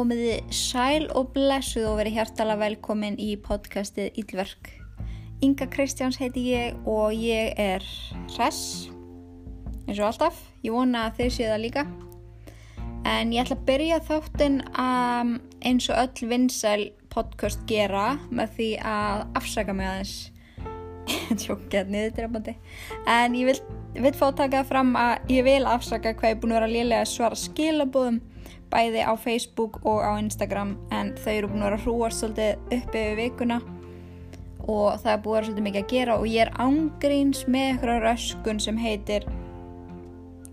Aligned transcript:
Komiði 0.00 0.38
sæl 0.48 1.10
og 1.12 1.34
blessuð 1.34 1.90
og 1.90 1.98
verið 1.98 2.14
hjartala 2.16 2.54
velkomin 2.56 3.18
í 3.20 3.34
podcastið 3.44 4.14
Ílverk. 4.22 4.70
Inga 5.44 5.66
Kristjáns 5.68 6.16
heiti 6.16 6.46
ég 6.54 6.78
og 6.88 7.12
ég 7.12 7.52
er 7.60 7.84
hress, 8.30 8.88
eins 9.84 10.00
og 10.00 10.06
alltaf. 10.06 10.38
Ég 10.64 10.72
vona 10.72 11.02
að 11.10 11.18
þau 11.18 11.34
séu 11.36 11.50
það 11.50 11.60
líka. 11.66 11.84
En 13.12 13.34
ég 13.36 13.44
ætla 13.44 13.58
að 13.58 13.68
byrja 13.68 14.00
þáttinn 14.08 14.58
um, 14.70 15.36
eins 15.68 15.90
og 15.92 16.00
öll 16.06 16.32
vinsæl 16.32 16.88
podcast 17.12 17.68
gera 17.68 18.14
með 18.32 18.56
því 18.56 18.72
að 18.94 19.28
afsaka 19.42 19.76
mig 19.76 19.90
aðeins. 19.90 20.16
Tjókjað 21.44 21.92
niður 21.92 22.16
drefandi. 22.22 22.56
En 23.04 23.36
ég 23.36 23.52
vil, 23.52 23.60
vil 24.00 24.16
fá 24.16 24.30
að 24.30 24.40
taka 24.46 24.64
fram 24.72 24.96
að 24.96 25.36
ég 25.36 25.44
vil 25.44 25.62
afsaka 25.68 26.16
hvað 26.16 26.32
ég 26.32 26.40
er 26.40 26.44
búin 26.46 26.56
að 26.56 26.70
vera 26.70 27.04
að 27.04 27.10
svara 27.18 27.44
skilabóðum 27.44 28.22
bæði 28.70 29.04
á 29.04 29.12
Facebook 29.18 29.80
og 29.84 30.00
á 30.02 30.14
Instagram 30.20 30.76
en 30.94 31.12
þau 31.18 31.32
eru 31.34 31.50
búin 31.50 31.62
að 31.62 31.68
vera 31.68 31.78
að 31.80 31.84
hrúast 31.86 32.22
svolítið 32.22 32.74
uppi 32.78 33.04
við 33.08 33.20
vikuna. 33.24 33.60
Og 34.70 34.98
það 35.02 35.12
er 35.12 35.22
búin 35.24 35.32
að 35.32 35.38
vera 35.38 35.46
svolítið 35.48 35.68
mikið 35.68 35.84
að 35.84 35.92
gera 35.94 36.18
og 36.18 36.26
ég 36.30 36.42
er 36.46 36.56
ángríns 36.62 37.46
með 37.48 37.70
eitthvað 37.72 38.02
röskun 38.06 38.62
sem 38.62 38.80
heitir 38.80 39.26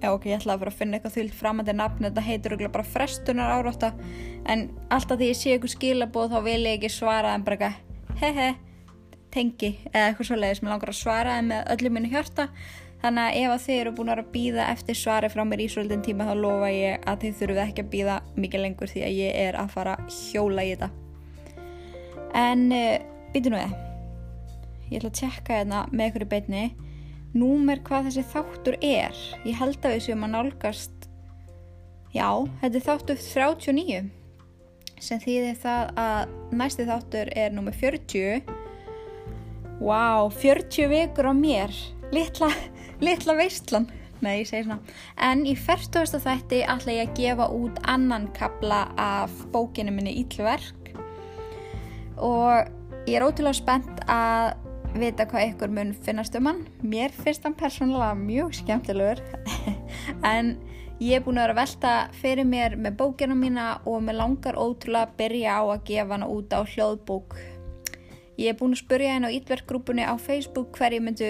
já 0.01 0.11
ok, 0.13 0.27
ég 0.29 0.37
ætlaði 0.37 0.53
að 0.53 0.61
fara 0.61 0.71
að 0.71 0.79
finna 0.79 0.97
eitthvað 0.97 1.15
þvilt 1.15 1.35
framandi 1.37 1.73
nafn 1.75 2.07
þetta 2.07 2.23
heitir 2.25 2.53
auðvitað 2.53 2.73
bara 2.75 2.91
frestunar 2.93 3.53
árátta 3.57 3.91
en 4.49 4.67
alltaf 4.93 5.19
því 5.19 5.29
ég 5.31 5.39
sé 5.39 5.53
eitthvað 5.53 5.73
skilabóð 5.73 6.33
þá 6.33 6.39
vil 6.45 6.59
ég 6.59 6.77
ekki 6.77 6.91
svara 6.93 7.33
en 7.33 7.45
bara 7.47 7.57
eitthvað 7.57 8.19
hehe, 8.21 8.49
tengi 9.33 9.71
eða 9.91 10.11
eitthvað 10.11 10.29
svolítið 10.29 10.59
sem 10.59 10.69
langar 10.71 10.93
að 10.93 10.99
svara 10.99 11.39
með 11.45 11.71
öllu 11.73 11.93
mínu 11.95 12.11
hjarta 12.13 12.47
Þannig 13.01 13.23
að 13.23 13.35
ef 13.39 13.51
að 13.53 13.63
þið 13.63 13.79
eru 13.79 13.91
búin 13.97 14.11
að 14.13 14.23
býða 14.33 14.69
eftir 14.73 14.97
svari 14.97 15.29
frá 15.29 15.43
mér 15.45 15.61
í 15.61 15.67
svolítinn 15.69 16.05
tíma 16.05 16.25
þá 16.25 16.33
lofa 16.39 16.69
ég 16.73 17.03
að 17.05 17.19
þið 17.23 17.35
þurfuð 17.41 17.61
ekki 17.63 17.83
að 17.83 17.91
býða 17.91 18.15
mikið 18.35 18.63
lengur 18.63 18.91
því 18.91 19.03
að 19.05 19.17
ég 19.19 19.37
er 19.43 19.57
að 19.61 19.73
fara 19.75 19.93
hjóla 20.09 20.65
í 20.65 20.71
þetta. 20.73 20.89
En 22.41 22.65
uh, 22.73 22.97
býtu 23.35 23.53
nú 23.53 23.61
það. 23.61 23.77
Ég 24.87 24.99
ætla 24.99 25.11
að 25.11 25.17
tjekka 25.19 25.59
hérna 25.59 25.85
með 25.91 26.09
ykkur 26.09 26.25
í 26.25 26.29
beitni. 26.33 26.65
Númer 27.37 27.81
hvað 27.85 28.09
þessi 28.09 28.25
þáttur 28.31 28.77
er. 28.81 29.17
Ég 29.45 29.59
held 29.59 29.83
að 29.85 29.97
við 29.97 30.05
séum 30.07 30.25
að 30.25 30.33
nálgast, 30.33 31.09
já, 32.15 32.29
þetta 32.63 32.79
er 32.79 32.87
þáttur 32.87 33.19
39 33.21 34.05
sem 35.03 35.19
þýðir 35.21 35.59
það 35.61 35.91
að 36.01 36.31
næsti 36.57 36.87
þáttur 36.87 37.29
er 37.37 37.53
númer 37.53 37.75
40. 37.77 38.47
Vá, 39.77 40.23
wow, 40.23 40.31
40 40.33 40.89
vikur 40.89 41.29
á 41.29 41.33
mér. 41.37 41.75
Littla 42.15 42.49
litla 43.01 43.37
veistlan 43.37 43.87
Nei, 44.17 44.39
ég 44.41 44.47
segi 44.49 44.65
svona. 44.65 44.79
En 45.21 45.43
í 45.45 45.53
færtuðasta 45.53 46.19
þætti 46.23 46.63
ætla 46.65 46.95
ég 46.95 47.09
að 47.09 47.17
gefa 47.19 47.47
út 47.53 47.81
annan 47.85 48.25
kabla 48.33 48.87
af 48.97 49.33
bókinu 49.53 49.93
minni 49.93 50.15
Íllverk 50.23 50.93
og 52.17 52.71
ég 53.05 53.19
er 53.19 53.25
ótrúlega 53.27 53.59
spennt 53.59 53.99
að 54.09 54.55
vita 54.97 55.27
hvað 55.29 55.51
ykkur 55.51 55.73
mun 55.73 55.91
finnast 55.93 56.37
um 56.39 56.49
hann. 56.49 56.63
Mér 56.81 57.13
finnst 57.13 57.45
hann 57.45 57.57
persónulega 57.57 58.15
mjög 58.17 58.55
skemmtilegur 58.57 59.21
en 60.33 60.55
ég 60.97 61.19
er 61.19 61.21
búin 61.25 61.37
að 61.37 61.45
vera 61.45 61.53
að 61.53 61.61
velta 61.61 61.91
fyrir 62.17 62.49
mér 62.49 62.77
með 62.79 62.97
bókina 63.03 63.37
mína 63.37 63.67
og 63.85 64.01
mér 64.07 64.17
langar 64.23 64.57
ótrúlega 64.57 65.11
að 65.11 65.13
byrja 65.21 65.59
á 65.61 65.63
að 65.75 65.85
gefa 65.91 66.15
hann 66.15 66.25
út 66.25 66.57
á 66.57 66.61
hljóðbók. 66.65 67.37
Ég 68.41 68.49
er 68.49 68.57
búin 68.57 68.73
að 68.73 68.81
spurja 68.81 69.13
henn 69.13 69.29
á 69.29 69.33
Íllverkgrúpunni 69.33 70.09
á 70.09 70.17
Facebook 70.17 70.73
hverju 70.77 71.05
myndu 71.05 71.29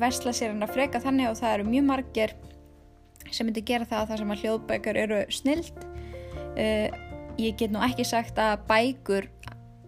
vesla 0.00 0.32
sér 0.36 0.52
hann 0.52 0.66
að 0.66 0.74
freka 0.76 1.00
þannig 1.02 1.30
og 1.30 1.38
það 1.40 1.54
eru 1.54 1.68
mjög 1.70 1.86
margir 1.90 2.34
sem 3.32 3.48
myndi 3.48 3.64
gera 3.66 3.88
það 3.88 4.02
að 4.02 4.10
það 4.10 4.20
sem 4.20 4.32
að 4.34 4.42
hljóðbækur 4.42 5.00
eru 5.02 5.20
snild. 5.34 5.86
Uh, 6.56 6.88
ég 7.40 7.56
get 7.58 7.72
nú 7.74 7.82
ekki 7.84 8.06
sagt 8.06 8.38
að 8.40 8.62
bækur 8.68 9.28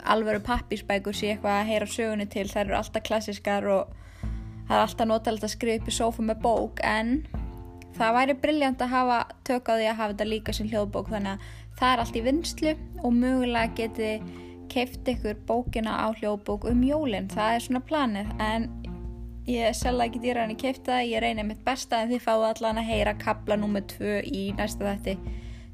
alveru 0.09 0.41
pappisbækur 0.45 1.17
sé 1.17 1.33
eitthvað 1.35 1.61
að 1.61 1.71
heyra 1.73 1.91
sögunni 1.93 2.29
til. 2.31 2.47
Það 2.51 2.65
eru 2.65 2.79
alltaf 2.79 3.07
klassiskar 3.07 3.69
og 3.73 3.95
það 4.69 4.75
er 4.75 4.83
alltaf 4.83 5.11
notalegt 5.11 5.47
að 5.47 5.55
skrifa 5.55 5.83
upp 5.83 5.93
í 5.93 5.97
sófa 5.99 6.25
með 6.25 6.43
bók 6.45 6.83
en 6.87 7.15
það 7.99 8.19
væri 8.19 8.37
brilljant 8.43 8.85
að 8.85 8.93
hafa 8.95 9.23
tök 9.49 9.71
á 9.71 9.75
því 9.75 9.87
að 9.87 9.99
hafa 10.01 10.13
þetta 10.13 10.29
líka 10.33 10.57
sem 10.57 10.69
hljóðbók. 10.73 11.15
Þannig 11.15 11.33
að 11.33 11.57
það 11.79 11.93
er 11.93 12.05
allt 12.05 12.19
í 12.19 12.27
vinslu 12.27 12.75
og 13.03 13.17
mögulega 13.17 13.75
geti 13.79 14.13
keift 14.69 15.09
ykkur 15.09 15.39
bókina 15.49 15.95
á 16.05 16.07
hljóðbók 16.19 16.69
um 16.69 16.83
jólinn, 16.85 17.31
það 17.33 17.55
er 17.55 17.65
svona 17.65 17.81
planið 17.89 18.33
en 18.45 18.69
Ég 19.49 19.73
selða 19.73 20.05
ekki 20.05 20.21
dýra 20.21 20.43
hann 20.45 20.51
í 20.53 20.59
keipta, 20.61 20.99
ég 21.09 21.23
reynir 21.25 21.47
mitt 21.49 21.63
besta 21.65 22.03
en 22.03 22.11
þið 22.11 22.21
fáu 22.21 22.43
allan 22.45 22.81
að 22.83 22.91
heyra 22.91 23.15
kabla 23.17 23.57
nummið 23.57 23.85
tvö 23.95 24.17
í 24.29 24.43
næsta 24.59 24.85
þætti 24.85 25.15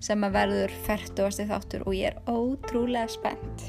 sem 0.04 0.26
að 0.26 0.36
verður 0.36 0.74
færtuasti 0.84 1.46
þáttur 1.48 1.82
og 1.82 1.96
ég 1.98 2.12
er 2.12 2.20
ótrúlega 2.30 3.08
spennt. 3.10 3.64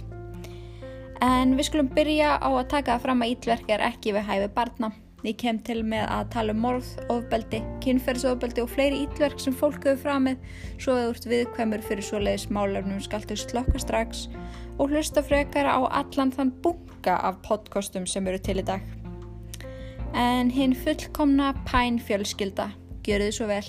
En 1.25 1.55
við 1.57 1.71
skulum 1.71 1.89
byrja 1.95 2.35
á 2.37 2.49
að 2.51 2.67
taka 2.75 2.99
fram 3.01 3.23
að 3.25 3.33
ítverk 3.33 3.71
er 3.73 3.81
ekki 3.87 4.13
við 4.13 4.29
hæfi 4.29 4.49
barna. 4.53 4.91
Ég 5.25 5.39
kem 5.41 5.57
til 5.65 5.79
með 5.81 6.03
að 6.13 6.29
tala 6.35 6.53
um 6.53 6.61
morð, 6.61 6.91
ofbeldi, 7.09 7.63
kynferðsofbeldi 7.81 8.61
og 8.61 8.69
fleiri 8.69 8.99
ítverk 9.07 9.41
sem 9.41 9.55
fólk 9.57 9.87
hefur 9.87 10.03
framið 10.03 10.43
svo 10.75 10.99
að 10.99 11.15
úrt 11.15 11.25
viðkvæmur 11.31 11.85
fyrir 11.87 12.05
svoleiðis 12.05 12.45
málefnum 12.53 13.01
skaltu 13.01 13.39
slokka 13.41 13.81
strax 13.81 14.27
og 14.77 14.93
hlusta 14.93 15.25
frekara 15.25 15.73
á 15.73 15.81
allan 16.03 16.35
þann 16.35 16.53
bunga 16.61 17.17
af 17.31 17.41
podcastum 17.47 18.05
sem 18.05 18.29
eru 18.29 18.43
til 18.45 18.59
í 18.61 18.67
dag 18.69 18.85
en 20.15 20.49
hinn 20.49 20.75
fullkomna 20.75 21.49
pæn 21.67 21.97
fjölskylda. 21.99 22.69
Gjör 23.03 23.25
þið 23.25 23.33
svo 23.35 23.47
vel. 23.49 23.65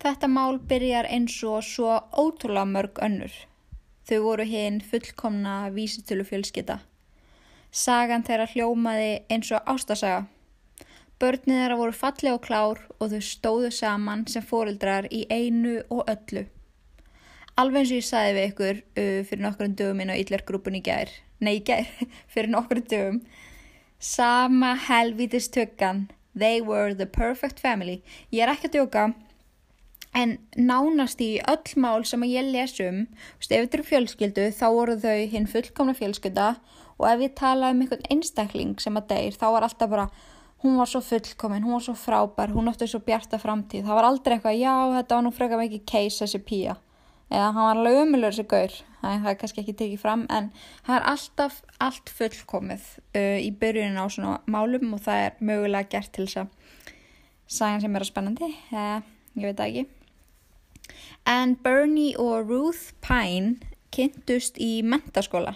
Þetta 0.00 0.28
mál 0.32 0.58
byrjar 0.70 1.08
eins 1.12 1.36
og 1.44 1.60
svo 1.64 1.98
ótrúlega 2.12 2.64
mörg 2.68 3.00
önnur. 3.04 3.34
Þau 4.08 4.18
voru 4.24 4.46
hinn 4.48 4.80
fullkomna 4.80 5.68
vísitölu 5.76 6.24
fjölskylda. 6.24 6.78
Sagan 7.70 8.24
þeirra 8.24 8.48
hljómaði 8.48 9.12
eins 9.28 9.52
og 9.52 9.68
ástasaga. 9.68 10.24
Börnið 11.20 11.60
þeirra 11.60 11.78
voru 11.78 11.96
falli 11.96 12.32
og 12.32 12.42
klár 12.44 12.80
og 12.98 13.12
þau 13.12 13.20
stóðu 13.28 13.70
saman 13.72 14.24
sem 14.26 14.44
fórildrar 14.44 15.08
í 15.12 15.26
einu 15.28 15.82
og 15.90 16.08
öllu. 16.08 16.46
Alveg 17.60 17.84
eins 17.84 17.92
og 17.92 18.00
ég 18.00 18.08
sagði 18.08 18.34
við 18.38 18.50
ykkur 18.50 18.82
uh, 18.82 19.20
fyrir 19.28 19.44
nokkrum 19.44 19.76
dögum 19.78 20.00
inn 20.02 20.12
á 20.12 20.20
Yllergrúpun 20.20 20.80
í 20.80 20.82
gær 20.84 21.12
nei, 21.44 21.60
fyrir 22.32 22.52
nokkru 22.52 22.82
dögum. 22.90 23.22
Sama 23.98 24.74
helvítis 24.88 25.48
tökkan 25.52 26.08
they 26.34 26.60
were 26.60 26.94
the 26.94 27.06
perfect 27.06 27.60
family. 27.60 28.02
Ég 28.32 28.44
er 28.44 28.52
ekki 28.52 28.70
að 28.70 28.78
djóka 28.78 29.04
en 30.14 30.36
nánast 30.54 31.22
í 31.22 31.40
öll 31.50 31.74
mál 31.82 32.04
sem 32.06 32.22
ég 32.28 32.46
lesum, 32.52 33.04
ef 33.40 33.48
þetta 33.48 33.78
eru 33.78 33.86
fjölskyldu 33.88 34.46
þá 34.54 34.66
voru 34.74 34.94
þau 35.02 35.24
hinn 35.32 35.50
fullkomna 35.50 35.94
fjölskylda. 35.98 36.54
Og 36.94 37.08
ef 37.10 37.24
ég 37.24 37.34
tala 37.38 37.72
um 37.74 37.82
einhvern 37.82 38.06
einstakling 38.12 38.78
sem 38.82 38.94
að 38.98 39.08
deyr, 39.10 39.38
þá 39.38 39.46
var 39.56 39.66
alltaf 39.66 39.90
bara 39.90 40.08
hún 40.62 40.78
var 40.78 40.88
svo 40.88 41.02
fullkomin, 41.04 41.64
hún 41.66 41.74
var 41.76 41.82
svo 41.84 41.96
frábær 41.98 42.54
hún 42.54 42.70
átti 42.70 42.86
svo 42.88 43.02
bjarta 43.04 43.40
framtíð, 43.42 43.82
það 43.84 43.98
var 43.98 44.06
aldrei 44.08 44.36
eitthvað 44.36 44.60
já, 44.62 44.74
þetta 44.94 45.18
var 45.18 45.24
nú 45.26 45.32
freka 45.34 45.58
mikið 45.60 45.82
case 45.90 46.22
þessi 46.22 46.40
pía 46.46 46.76
eða 47.30 47.50
hann 47.54 47.66
var 47.66 47.78
alveg 47.78 48.00
umilur 48.02 48.34
þessi 48.34 48.46
gaur. 48.50 48.76
Það 49.04 49.26
er 49.30 49.38
kannski 49.40 49.60
ekki 49.60 49.76
tekið 49.80 50.00
fram 50.00 50.22
en 50.32 50.46
það 50.86 50.94
er 50.96 51.08
alltaf 51.12 51.58
allt 51.84 52.12
fullkomið 52.18 52.86
uh, 53.16 53.38
í 53.40 53.50
byrjunin 53.60 54.00
á 54.00 54.06
svona 54.08 54.38
málum 54.48 54.94
og 54.96 55.04
það 55.04 55.26
er 55.26 55.42
mögulega 55.44 55.90
gert 55.96 56.14
til 56.16 56.24
þess 56.28 56.44
að 56.44 56.80
sagan 57.58 57.84
sem 57.84 57.96
er 57.96 58.06
á 58.06 58.08
spennandi. 58.08 58.48
Eða 58.72 58.96
ég 59.34 59.50
veit 59.50 59.62
ekki. 59.66 59.84
En 61.28 61.54
Bernie 61.60 62.16
og 62.20 62.48
Ruth 62.48 62.96
Pine 63.04 63.60
kynntust 63.94 64.58
í 64.60 64.82
mentaskóla 64.84 65.54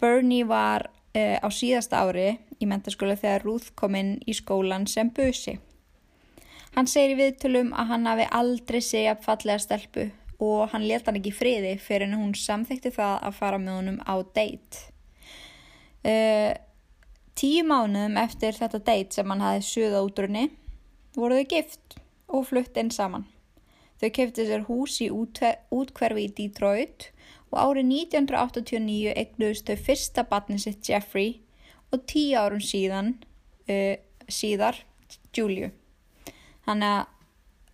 Bernie 0.00 0.44
var 0.44 0.90
uh, 1.16 1.38
á 1.40 1.48
síðasta 1.48 2.02
ári 2.04 2.36
í 2.60 2.68
mentaskóla 2.68 3.16
þegar 3.18 3.46
Ruth 3.46 3.72
kom 3.78 3.96
inn 3.96 4.16
í 4.28 4.34
skólan 4.36 4.86
sem 4.90 5.10
busi. 5.14 5.56
Hann 6.76 6.88
segir 6.90 7.14
í 7.14 7.20
viðtölum 7.22 7.72
að 7.72 7.92
hann 7.92 8.08
hafi 8.10 8.26
aldrei 8.36 8.82
segja 8.84 9.16
fallega 9.22 9.62
stelpu 9.62 10.10
og 10.42 10.68
hann 10.72 10.84
leta 10.84 11.10
hann 11.10 11.20
ekki 11.20 11.32
friði 11.34 11.76
fyrir 11.80 12.10
en 12.10 12.18
hún 12.20 12.34
samþekti 12.36 12.92
það 12.96 13.14
að 13.28 13.38
fara 13.38 13.60
með 13.60 13.78
honum 13.80 13.98
á 14.04 14.14
date. 14.36 14.82
Uh, 16.06 16.52
tíu 17.36 17.64
mánuðum 17.66 18.18
eftir 18.20 18.56
þetta 18.56 18.82
date 18.84 19.16
sem 19.16 19.32
hann 19.32 19.44
hafi 19.44 19.64
suða 19.66 20.04
útrunni 20.06 20.50
voru 21.16 21.40
þau 21.40 21.48
gift 21.50 21.96
og 22.28 22.46
flutt 22.50 22.76
inn 22.80 22.92
saman. 22.92 23.24
Þau 24.00 24.10
kefti 24.12 24.44
sér 24.44 24.66
hús 24.68 24.98
í 25.00 25.08
útkverfi 25.08 26.26
í 26.26 26.32
Detroit 26.36 27.10
og 27.48 27.58
árið 27.62 27.88
1989 28.12 29.14
egnuðist 29.16 29.70
þau 29.70 29.84
fyrsta 29.88 30.26
batni 30.28 30.58
sitt 30.60 30.84
Jeffrey 30.84 31.38
og 31.94 32.04
tíu 32.10 32.36
árum 32.36 32.60
síðan 32.60 33.14
uh, 33.70 33.96
síðar 34.28 34.82
Juliu. 35.32 35.70
Þannig 36.66 36.92
að 36.92 37.15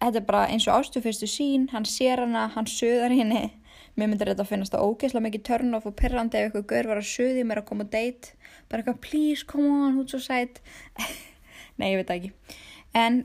þetta 0.07 0.21
er 0.21 0.29
bara 0.29 0.45
eins 0.51 0.69
og 0.69 0.79
ástu 0.79 1.03
fyrstu 1.05 1.29
sín, 1.31 1.69
hann 1.73 1.87
sér 1.89 2.25
hana, 2.25 2.47
hann 2.55 2.69
söðar 2.71 3.15
henni. 3.15 3.51
Mér 3.99 4.09
myndir 4.09 4.31
þetta 4.33 4.47
að 4.47 4.53
finnast 4.55 4.73
það 4.73 4.87
ógeðslega 4.89 5.27
mikið 5.27 5.45
turn 5.49 5.77
off 5.77 5.89
og 5.89 5.97
perrandi 5.99 6.39
ef 6.39 6.49
eitthvað 6.49 6.69
gaur 6.71 6.89
var 6.93 7.01
að 7.03 7.11
söði 7.11 7.45
mér 7.45 7.61
að 7.61 7.69
koma 7.69 7.85
á 7.85 7.93
date. 7.93 8.33
Bara 8.71 8.83
eitthvað 8.83 9.03
please 9.05 9.47
come 9.49 9.69
on, 9.69 10.01
er 10.01 10.09
svo 10.09 10.21
sætt. 10.23 10.63
Nei, 11.79 11.91
ég 11.93 12.01
veit 12.01 12.13
ekki. 12.15 12.33
En 12.97 13.23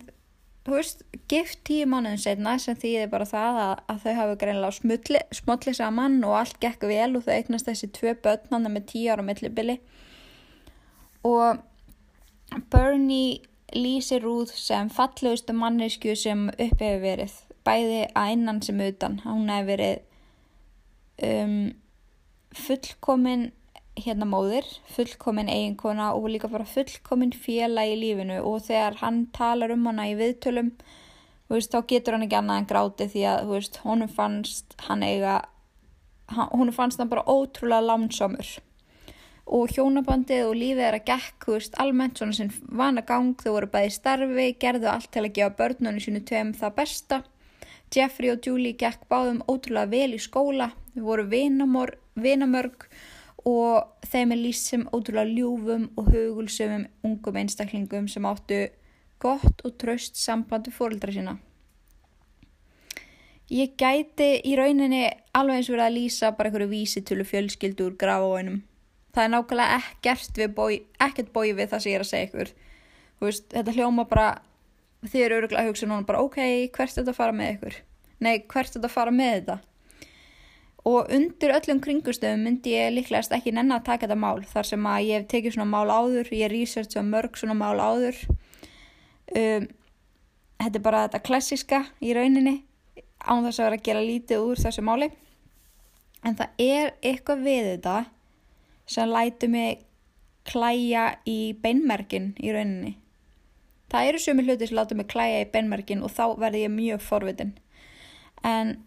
þú 0.68 0.76
veist, 0.76 1.06
gift 1.32 1.62
tíu 1.68 1.88
mánuðin 1.88 2.20
setna 2.20 2.58
sem 2.60 2.76
þýðir 2.76 3.12
bara 3.14 3.28
það 3.30 3.62
að, 3.64 3.74
að 3.94 4.02
þau 4.04 4.16
hafi 4.18 4.38
greinlega 4.42 5.22
smolli 5.40 5.74
saman 5.78 6.20
og 6.28 6.36
allt 6.42 6.60
gekk 6.64 6.84
vel 6.90 7.14
og 7.16 7.24
þau 7.24 7.34
eignast 7.38 7.70
þessi 7.70 7.88
tvö 7.96 8.18
börn 8.26 8.52
hann 8.52 8.68
með 8.74 8.90
tíu 8.92 9.14
ára 9.14 9.24
millibili 9.24 9.78
og 11.28 11.64
Bernie 12.72 13.40
lýsir 13.76 14.26
út 14.28 14.52
sem 14.54 14.90
fallegustu 14.94 15.54
mannesku 15.54 16.16
sem 16.16 16.48
upp 16.50 16.82
hefur 16.82 17.04
verið 17.04 17.36
bæði 17.68 18.02
að 18.16 18.34
innan 18.36 18.62
sem 18.64 18.82
utan. 18.86 19.20
Hún 19.26 19.52
hefur 19.52 19.72
verið 19.74 19.98
um, 21.28 21.58
fullkomin 22.56 23.50
hérna 23.98 24.28
móðir, 24.30 24.68
fullkomin 24.94 25.50
eiginkona 25.50 26.12
og 26.14 26.30
líka 26.30 26.50
bara 26.52 26.68
fullkomin 26.70 27.34
fjela 27.34 27.84
í 27.90 27.98
lífinu. 28.00 28.40
Og 28.46 28.64
þegar 28.70 29.02
hann 29.02 29.26
talar 29.36 29.74
um 29.74 29.90
hana 29.90 30.08
í 30.12 30.16
viðtölum 30.20 30.72
veist, 31.52 31.72
þá 31.74 31.84
getur 31.90 32.16
hann 32.16 32.28
ekki 32.28 32.40
annað 32.40 32.62
en 32.62 32.70
gráti 32.72 33.10
því 33.12 33.26
að 33.32 33.52
veist, 33.52 33.82
honum 33.84 34.12
fannst 34.12 34.78
hann 34.88 35.04
eiga 35.06 35.42
honum 36.36 36.76
fannst 36.76 37.00
hann 37.00 37.12
bara 37.12 37.26
ótrúlega 37.28 37.86
lámsamur 37.88 38.58
og 39.48 39.72
hjónabandið 39.72 40.44
og 40.50 40.58
lífið 40.60 40.84
er 40.84 40.98
að 40.98 41.08
gekk 41.08 41.48
veist, 41.54 41.78
almennt 41.80 42.20
svona 42.20 42.36
sem 42.36 42.52
vana 42.68 43.02
gang 43.08 43.36
þau 43.40 43.54
voru 43.54 43.70
bæði 43.72 43.94
starfi, 43.96 44.48
gerðu 44.60 44.90
allt 44.92 45.12
til 45.14 45.24
að 45.24 45.36
gefa 45.38 45.56
börnunni 45.62 46.04
sínu 46.04 46.24
tveim 46.28 46.54
það 46.58 46.76
besta 46.82 47.22
Jeffrey 47.94 48.34
og 48.34 48.44
Julie 48.44 48.76
gekk 48.76 49.08
báðum 49.08 49.40
ótrúlega 49.48 49.92
vel 49.94 50.18
í 50.18 50.20
skóla 50.20 50.72
þau 50.96 51.04
voru 51.08 51.28
vinamörg 51.32 52.88
og 53.48 54.08
þeim 54.12 54.34
er 54.36 54.42
líst 54.42 54.72
sem 54.72 54.84
ótrúlega 54.92 55.32
ljúfum 55.32 55.88
og 55.96 56.12
hugulsumum 56.12 56.88
ungum 57.08 57.40
einstaklingum 57.40 58.10
sem 58.12 58.28
áttu 58.28 58.66
gott 59.24 59.64
og 59.64 59.78
tröst 59.80 60.20
samband 60.20 60.68
við 60.68 60.76
fóröldra 60.78 61.14
sína. 61.16 61.38
Ég 63.48 63.78
gæti 63.80 64.42
í 64.44 64.58
rauninni 64.60 65.06
alveg 65.32 65.62
eins 65.62 65.70
verið 65.72 65.86
að 65.86 65.96
lýsa 65.96 66.34
bara 66.36 66.50
einhverju 66.50 66.74
vísitölu 66.74 67.24
fjölskyldur 67.24 67.96
grafavóinum. 67.96 68.60
Það 69.16 69.24
er 69.24 69.32
nákvæmlega 69.34 69.78
ekkert, 69.82 70.42
bói, 70.56 70.74
ekkert 71.02 71.32
bói 71.34 71.48
við 71.58 71.72
það 71.72 71.84
sem 71.84 71.92
ég 71.92 71.98
er 71.98 72.06
að 72.06 72.12
segja 72.12 72.28
ykkur. 72.28 72.52
Veist, 73.24 73.48
þetta 73.54 73.78
hljóma 73.78 74.06
bara, 74.10 74.28
þið 75.08 75.24
eru 75.24 75.40
öruglega 75.42 75.64
að 75.64 75.72
hugsa 75.72 75.90
núna 75.90 76.06
bara 76.06 76.22
ok, 76.26 76.38
hvert 76.76 76.92
er 76.92 77.00
þetta 77.00 77.16
að 77.16 77.22
fara 77.22 77.38
með 77.38 77.54
ykkur? 77.56 77.80
Nei, 78.18 78.36
hvert 78.44 78.68
er 78.68 78.76
þetta 78.76 78.92
að 78.92 78.98
fara 78.98 79.16
með 79.16 79.34
þetta? 79.40 79.58
og 80.88 81.10
undir 81.12 81.52
öllum 81.52 81.82
kringustöðum 81.84 82.46
myndi 82.48 82.76
ég 82.76 82.94
líklegast 82.96 83.34
ekki 83.36 83.52
nenn 83.56 83.74
að 83.76 83.88
taka 83.90 84.06
þetta 84.06 84.20
mál 84.22 84.44
þar 84.48 84.68
sem 84.70 84.86
að 84.88 85.08
ég 85.08 85.20
hef 85.20 85.26
tekið 85.34 85.56
svona 85.56 85.72
mál 85.72 85.92
áður 85.92 86.30
ég 86.32 86.52
researcha 86.54 87.04
mörg 87.04 87.40
svona 87.40 87.58
mál 87.58 87.76
áður 87.82 88.20
um, 89.36 89.66
þetta 90.62 90.80
er 90.80 90.86
bara 90.86 91.04
þetta 91.08 91.24
klassiska 91.28 91.82
í 92.00 92.14
rauninni 92.16 92.62
án 93.20 93.44
þess 93.44 93.60
að 93.60 93.66
vera 93.66 93.80
að 93.80 93.88
gera 93.90 94.06
lítið 94.06 94.46
úr 94.46 94.62
þessu 94.62 94.86
máli 94.88 95.10
en 96.24 96.38
það 96.40 96.64
er 96.68 96.94
eitthvað 97.02 97.44
við 97.50 97.70
þetta 97.74 97.98
sem 98.88 99.10
lætu 99.12 99.50
mig 99.52 99.84
klæja 100.48 101.12
í 101.28 101.54
beinmerkin 101.62 102.32
í 102.40 102.52
rauninni. 102.56 102.96
Það 103.92 104.10
eru 104.10 104.20
sumi 104.20 104.44
hluti 104.48 104.68
sem 104.68 104.78
látu 104.80 104.96
mig 105.00 105.08
klæja 105.12 105.44
í 105.44 105.50
beinmerkin 105.52 106.04
og 106.04 106.12
þá 106.16 106.26
verði 106.40 106.66
ég 106.66 106.74
mjög 106.74 107.04
forvitin. 107.04 107.56
En 108.44 108.78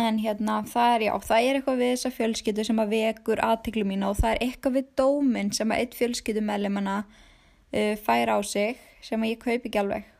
en 0.00 0.18
hérna 0.18 0.56
það 0.66 0.92
er 0.94 1.04
já, 1.06 1.12
það 1.22 1.44
er 1.44 1.58
eitthvað 1.58 1.80
við 1.80 1.92
þessa 1.92 2.10
fjölskyldu 2.16 2.64
sem 2.66 2.80
að 2.82 2.94
vekur 2.96 3.42
aðtiklu 3.46 3.84
mína 3.86 4.08
og 4.10 4.16
það 4.18 4.32
er 4.32 4.40
eitthvað 4.48 4.78
við 4.78 4.88
dóminn 4.98 5.52
sem 5.54 5.70
að 5.70 5.84
eitt 5.84 5.94
fjölskyldumælimanna 5.98 6.96
uh, 7.04 7.94
fær 8.02 8.34
á 8.34 8.38
sig 8.42 8.80
sem 9.04 9.22
að 9.22 9.34
ég 9.34 9.44
kaupi 9.44 9.70
ekki 9.70 9.82
alveg. 9.84 10.10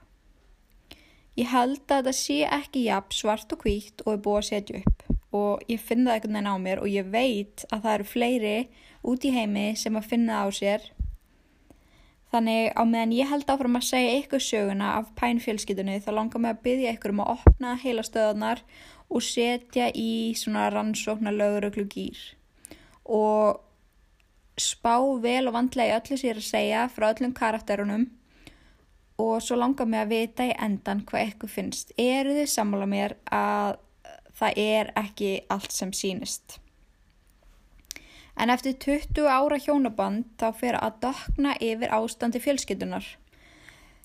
Ég 1.34 1.50
held 1.50 1.90
að 1.90 2.06
það 2.10 2.18
sé 2.20 2.38
ekki 2.46 2.84
jafn 2.86 3.18
svart 3.18 3.56
og 3.56 3.66
hvítt 3.66 4.04
og 4.06 4.12
er 4.14 4.22
búið 4.22 4.38
að 4.38 4.48
setja 4.52 4.82
upp 4.84 5.03
og 5.34 5.64
ég 5.70 5.82
finna 5.82 6.12
það 6.12 6.16
einhvern 6.16 6.36
veginn 6.38 6.52
á 6.54 6.64
mér 6.66 6.82
og 6.82 6.90
ég 6.90 7.08
veit 7.10 7.64
að 7.70 7.86
það 7.86 7.94
eru 7.94 8.06
fleiri 8.10 8.58
út 9.04 9.26
í 9.26 9.32
heimi 9.34 9.66
sem 9.78 9.98
að 9.98 10.08
finna 10.12 10.38
það 10.38 10.46
á 10.46 10.50
sér. 10.58 10.86
Þannig 12.34 12.72
á 12.74 12.82
meðan 12.82 13.14
ég 13.14 13.30
held 13.30 13.50
áfram 13.50 13.78
að 13.78 13.88
segja 13.88 14.14
ykkur 14.20 14.42
söguna 14.42 14.94
af 14.98 15.12
pænfjölskyldunni 15.18 16.00
þá 16.02 16.10
langar 16.16 16.42
mig 16.42 16.54
að 16.54 16.64
byggja 16.64 16.94
ykkur 16.96 17.14
um 17.14 17.22
að 17.22 17.34
opna 17.36 17.74
heila 17.82 18.06
stöðunar 18.06 18.64
og 19.10 19.22
setja 19.22 19.90
í 19.94 20.34
svona 20.38 20.66
rannsóknar 20.74 21.36
löguröglu 21.36 21.84
gýr 21.92 22.24
og 23.04 23.60
spá 24.58 24.98
vel 25.22 25.48
og 25.48 25.54
vandlega 25.56 25.94
í 25.94 26.00
öllu 26.00 26.18
sér 26.18 26.40
að 26.40 26.48
segja 26.48 26.84
frá 26.90 27.10
öllum 27.10 27.34
karakterunum. 27.36 28.06
Og 29.18 29.38
svo 29.42 29.54
langar 29.58 29.86
mig 29.86 30.02
að 30.02 30.10
vita 30.10 30.46
í 30.48 30.54
endan 30.58 31.04
hvað 31.06 31.28
ykkur 31.32 31.50
finnst. 31.50 31.92
Eru 31.98 32.34
þið 32.34 32.48
sammála 32.50 32.88
mér 32.90 33.14
að 33.30 33.76
það 34.38 34.60
er 34.64 34.92
ekki 34.98 35.32
allt 35.52 35.74
sem 35.74 35.92
sínist? 35.96 36.58
En 38.34 38.50
eftir 38.50 38.74
20 38.82 39.28
ára 39.30 39.60
hjónaband 39.62 40.26
þá 40.40 40.48
fyrir 40.58 40.80
að 40.82 40.98
dokna 41.04 41.54
yfir 41.62 41.92
ástandi 41.94 42.42
fjölskyldunar. 42.42 43.06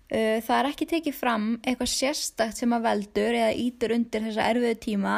Það 0.10 0.56
er 0.56 0.68
ekki 0.70 0.86
tekið 0.90 1.16
fram 1.18 1.48
eitthvað 1.62 1.92
sérstakt 1.94 2.58
sem 2.58 2.72
að 2.74 2.86
veldur 2.86 3.36
eða 3.38 3.58
ítur 3.58 3.94
undir 3.94 4.24
þessa 4.26 4.48
erfiðu 4.54 4.78
tíma 4.86 5.16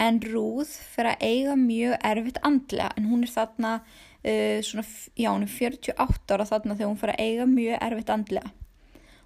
en 0.00 0.20
Rúð 0.24 0.72
fyrir 0.94 1.12
að 1.12 1.24
eiga 1.28 1.54
mjög 1.58 1.94
erfitt 2.08 2.40
andlega 2.46 2.90
en 2.98 3.08
hún 3.10 3.24
er 3.24 3.32
þarna 3.32 3.72
uh, 3.80 4.58
svona, 4.64 4.84
já 5.14 5.30
hún 5.30 5.46
er 5.46 5.52
48 5.52 6.34
ára 6.34 6.48
þarna 6.48 6.76
þegar 6.76 6.90
hún 6.90 7.00
fyrir 7.00 7.14
að 7.14 7.24
eiga 7.28 7.48
mjög 7.50 7.86
erfitt 7.88 8.12
andlega. 8.14 8.52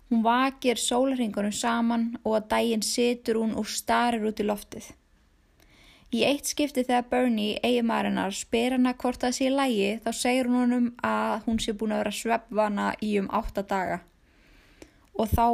Hún 0.08 0.24
vakir 0.24 0.80
sólarhingunum 0.80 1.52
saman 1.52 2.08
og 2.22 2.38
að 2.38 2.48
daginn 2.52 2.84
situr 2.84 3.42
hún 3.42 3.56
og 3.60 3.68
starir 3.68 4.24
út 4.28 4.40
í 4.40 4.46
loftið. 4.46 4.86
Í 6.08 6.22
eitt 6.24 6.48
skipti 6.48 6.86
þegar 6.86 7.08
Bernie, 7.10 7.58
eigimarinnar, 7.60 8.32
spyr 8.32 8.78
hana 8.78 8.94
hvort 8.96 9.20
það 9.20 9.34
sé 9.36 9.48
í 9.50 9.52
lægi 9.52 9.88
þá 10.04 10.10
segir 10.16 10.46
hún 10.48 10.62
honum 10.62 10.86
að 11.04 11.42
hún 11.44 11.58
sé 11.60 11.74
búin 11.76 11.92
að 11.92 12.00
vera 12.00 12.12
sveppvana 12.16 12.86
í 13.04 13.10
um 13.20 13.28
8 13.28 13.64
daga. 13.68 13.98
Og 15.12 15.28
þá 15.28 15.44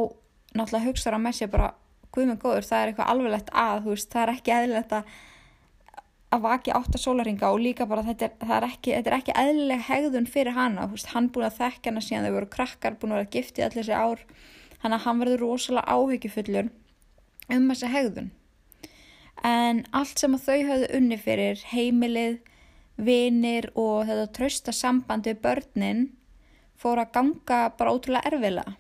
náttúrulega 0.55 0.85
hugsaður 0.87 1.17
að 1.19 1.25
með 1.25 1.39
sér 1.41 1.51
bara 1.51 1.73
guð 2.15 2.29
með 2.31 2.39
góður, 2.45 2.69
það 2.69 2.83
er 2.83 2.93
eitthvað 2.93 3.11
alveglegt 3.15 3.51
að 3.65 3.89
veist, 3.89 4.11
það 4.13 4.23
er 4.23 4.33
ekki 4.37 4.55
eðlilegt 4.59 4.95
að 5.01 5.17
að 6.35 6.47
vaki 6.47 6.73
átt 6.75 6.95
að 6.97 7.03
sólaringa 7.03 7.51
og 7.55 7.61
líka 7.63 7.87
bara 7.87 8.03
þetta 8.07 8.27
er, 8.27 8.33
er 8.57 8.65
ekki, 8.67 8.95
þetta 8.95 9.11
er 9.11 9.19
ekki 9.21 9.35
eðlileg 9.39 9.85
hegðun 9.89 10.31
fyrir 10.31 10.57
hana, 10.57 10.87
veist, 10.91 11.11
hann 11.15 11.29
búin 11.35 11.47
að 11.47 11.61
þekka 11.61 11.91
hana 11.91 12.03
síðan 12.03 12.27
þau 12.27 12.37
voru 12.39 12.51
krakkar, 12.55 12.97
búin 12.99 13.15
að 13.15 13.21
vera 13.21 13.33
giftið 13.37 13.67
allir 13.67 13.83
þessi 13.83 13.99
ár, 13.99 14.25
hann 14.83 15.21
verður 15.23 15.45
rosalega 15.45 15.95
áhyggjufullur 15.95 16.73
um 17.55 17.71
þessi 17.71 17.93
hegðun 17.93 18.33
en 19.45 19.85
allt 19.93 20.19
sem 20.19 20.37
þau 20.41 20.61
höfðu 20.71 20.91
unni 20.97 21.19
fyrir 21.21 21.61
heimilið, 21.71 22.39
vinir 22.97 23.71
og 23.75 24.07
þetta 24.09 24.31
trösta 24.37 24.73
sambandi 24.73 25.35
við 25.35 25.43
börnin 25.45 26.07
fór 26.79 27.03
að 27.03 27.13
ganga 27.17 27.61
bara 27.79 27.93
ótrúlega 27.95 28.31
erfilega 28.31 28.77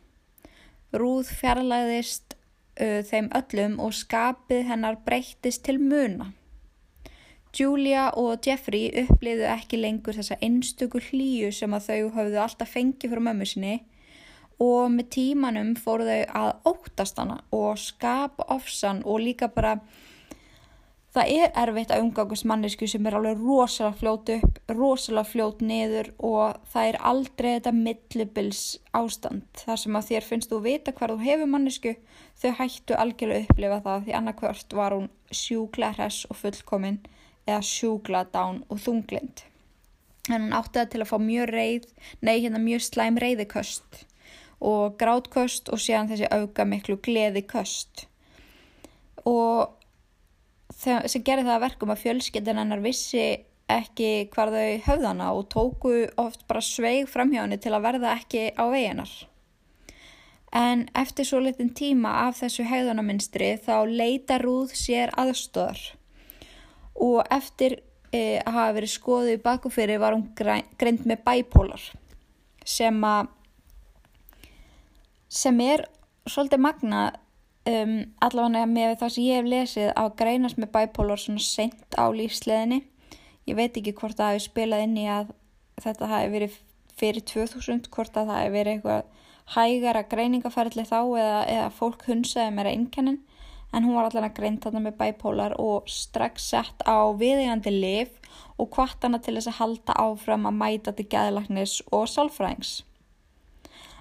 Rúð 0.94 1.26
fjarlæðist 1.34 2.36
uh, 2.78 3.02
þeim 3.02 3.30
öllum 3.34 3.80
og 3.82 3.94
skapið 3.98 4.68
hennar 4.68 5.00
breyttist 5.02 5.64
til 5.66 5.80
muna. 5.82 6.30
Julia 7.54 8.08
og 8.18 8.46
Jeffrey 8.46 8.90
uppliðu 9.04 9.46
ekki 9.50 9.78
lengur 9.78 10.14
þessa 10.14 10.38
einstöku 10.42 11.02
hlýju 11.02 11.50
sem 11.54 11.74
að 11.74 11.88
þau 11.88 12.14
hafðu 12.16 12.40
alltaf 12.42 12.72
fengið 12.74 13.14
frá 13.14 13.22
mömmu 13.26 13.46
sinni 13.46 13.74
og 14.62 14.90
með 14.94 15.10
tímanum 15.16 15.74
fóru 15.78 16.06
þau 16.06 16.22
að 16.42 16.50
óttast 16.70 17.18
hana 17.18 17.40
og 17.54 17.78
skapa 17.78 18.46
ofsan 18.54 19.02
og 19.02 19.22
líka 19.22 19.50
bara 19.54 19.76
Það 21.14 21.28
er 21.30 21.52
erfitt 21.62 21.92
að 21.94 22.00
umgangast 22.02 22.46
mannesku 22.50 22.88
sem 22.90 23.04
er 23.06 23.14
alveg 23.14 23.38
rosalega 23.38 23.94
fljót 24.00 24.30
upp, 24.34 24.56
rosalega 24.74 25.30
fljót 25.30 25.60
niður 25.62 26.08
og 26.18 26.56
það 26.72 26.88
er 26.88 26.96
aldrei 27.10 27.48
þetta 27.52 27.72
millibils 27.76 28.62
ástand. 28.98 29.44
Þar 29.60 29.78
sem 29.84 29.98
að 30.00 30.08
þér 30.08 30.26
finnst 30.26 30.50
þú 30.50 30.58
vita 30.64 30.94
hvað 30.96 31.12
þú 31.12 31.28
hefur 31.28 31.52
mannesku, 31.52 31.92
þau 32.42 32.50
hættu 32.58 32.96
algjörlega 32.98 33.46
upplifa 33.46 33.78
það 33.84 34.08
því 34.08 34.16
annarkvört 34.18 34.74
var 34.80 34.96
hún 34.96 35.06
sjúkla 35.30 35.92
hress 35.94 36.26
og 36.26 36.40
fullkominn 36.40 36.98
eða 37.46 37.60
sjúkla 37.70 38.24
dán 38.34 38.64
og 38.66 38.82
þunglind. 38.82 39.44
En 40.32 40.48
hún 40.48 40.58
átti 40.58 40.80
það 40.80 40.90
til 40.96 41.04
að 41.04 41.10
fá 41.12 41.16
mjög 41.22 41.54
reið, 41.54 41.88
nei 42.26 42.34
hérna 42.40 42.58
mjög 42.58 42.88
slæm 42.88 43.22
reiðiköst 43.22 44.02
og 44.64 44.98
grátköst 44.98 45.70
og 45.70 45.78
séðan 45.78 46.10
þessi 46.10 46.26
auka 46.32 46.66
miklu 46.66 46.98
gleðiköst. 47.06 48.08
Og 49.28 49.83
sem 50.76 51.24
gerði 51.24 51.46
það 51.46 51.56
að 51.56 51.66
verkum 51.66 51.92
að 51.94 52.02
fjölskyldin 52.04 52.60
hennar 52.60 52.82
vissi 52.84 53.26
ekki 53.70 54.28
hvar 54.34 54.52
þau 54.52 54.80
höfðana 54.84 55.30
og 55.32 55.46
tóku 55.52 55.94
oft 56.20 56.44
bara 56.48 56.60
sveig 56.64 57.08
framhjáni 57.08 57.58
til 57.62 57.72
að 57.72 57.86
verða 57.86 58.16
ekki 58.18 58.50
á 58.52 58.64
veginar. 58.68 59.12
En 60.54 60.84
eftir 60.94 61.26
svo 61.26 61.40
litin 61.42 61.72
tíma 61.74 62.12
af 62.28 62.38
þessu 62.42 62.66
hegðunaminstri 62.68 63.54
þá 63.64 63.88
leita 63.90 64.38
Rúð 64.38 64.76
sér 64.78 65.10
aðstóðar 65.18 65.80
og 66.94 67.24
eftir 67.34 67.80
e, 68.14 68.38
að 68.38 68.52
hafa 68.54 68.76
verið 68.76 68.92
skoðið 68.92 69.42
bakufyrir 69.42 70.02
var 70.02 70.14
hún 70.14 70.28
greint 70.78 71.08
með 71.08 71.24
bæpólar 71.26 71.88
sem, 72.64 73.00
sem 75.26 75.60
er 75.64 75.88
svolítið 76.30 76.62
magna 76.62 77.02
um, 77.70 77.94
allavega 78.24 78.66
með 78.70 78.96
það 79.00 79.14
sem 79.14 79.26
ég 79.28 79.40
hef 79.40 79.50
lesið 79.52 79.90
á 79.96 80.04
greinast 80.18 80.60
með 80.60 80.72
bipolar 80.76 81.20
svona 81.20 81.44
sent 81.44 81.98
á 81.98 82.04
lífsleðinni 82.12 82.82
ég 83.48 83.58
veit 83.58 83.76
ekki 83.76 83.96
hvort 83.98 84.18
það 84.18 84.34
hefur 84.34 84.46
spilað 84.48 84.86
inn 84.86 84.96
í 85.00 85.08
að 85.10 85.34
þetta 85.82 86.10
hafi 86.12 86.32
verið 86.32 86.58
fyrir 86.94 87.26
2000 87.32 87.90
hvort 87.94 88.16
að 88.16 88.30
það 88.30 88.42
hefur 88.42 88.56
verið 88.58 88.74
eitthvað 88.78 89.12
hægara 89.54 90.02
greiningaferðli 90.08 90.86
þá 90.88 90.98
eða, 91.02 91.40
eða 91.52 91.70
fólk 91.76 92.06
hunsaði 92.08 92.54
meira 92.56 92.72
innkennin 92.72 93.20
en 93.74 93.84
hún 93.84 93.96
var 93.98 94.08
allavega 94.08 94.36
greint 94.38 94.62
þarna 94.64 94.84
með 94.84 94.98
bipolar 95.00 95.56
og 95.60 95.88
strax 95.90 96.46
sett 96.52 96.84
á 96.86 97.10
viðegandi 97.18 97.72
liv 97.74 98.12
og 98.60 98.70
hvart 98.76 99.02
hana 99.02 99.18
til 99.18 99.34
þess 99.36 99.50
að 99.50 99.58
halda 99.60 99.96
áfram 99.98 100.46
að 100.48 100.58
mæta 100.60 100.94
til 100.94 101.08
gæðlagnis 101.10 101.80
og 101.90 102.06
sálfræðings. 102.12 102.84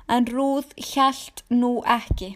En 0.07 0.27
Rúð 0.29 0.75
hjælt 0.77 1.45
nú 1.49 1.79
ekki. 1.89 2.35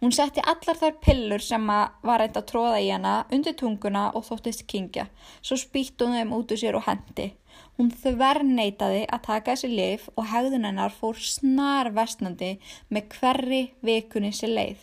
Hún 0.00 0.12
setti 0.12 0.42
allar 0.44 0.76
þar 0.76 0.96
pillur 1.00 1.40
sem 1.40 1.70
var 1.70 2.20
reynd 2.20 2.36
að 2.36 2.48
tróða 2.50 2.80
í 2.84 2.88
hana 2.92 3.14
undir 3.32 3.54
tunguna 3.56 4.10
og 4.18 4.26
þóttist 4.26 4.66
kingja, 4.68 5.06
svo 5.40 5.56
spýtt 5.56 6.02
hún 6.04 6.16
þeim 6.18 6.34
út 6.36 6.52
úr 6.52 6.60
sér 6.60 6.76
og 6.76 6.84
hendi. 6.84 7.30
Hún 7.78 7.88
þverneitaði 8.02 9.06
að 9.08 9.22
taka 9.24 9.54
þessi 9.54 9.70
leif 9.72 10.04
og 10.14 10.28
hegðun 10.32 10.68
hennar 10.68 10.92
fór 10.92 11.16
snar 11.20 11.90
vestnandi 11.96 12.50
með 12.92 13.08
hverri 13.16 13.62
vikunni 13.88 14.32
sér 14.36 14.52
leið. 14.58 14.82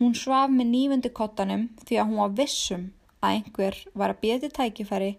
Hún 0.00 0.16
svaf 0.18 0.50
með 0.52 0.70
nýfundu 0.72 1.12
kottanum 1.14 1.68
því 1.86 2.00
að 2.00 2.10
hún 2.10 2.22
var 2.22 2.34
vissum 2.40 2.88
að 3.22 3.36
einhver 3.36 3.78
var 3.94 4.12
að 4.12 4.20
býða 4.24 4.40
til 4.42 4.52
tækifæri 4.58 5.12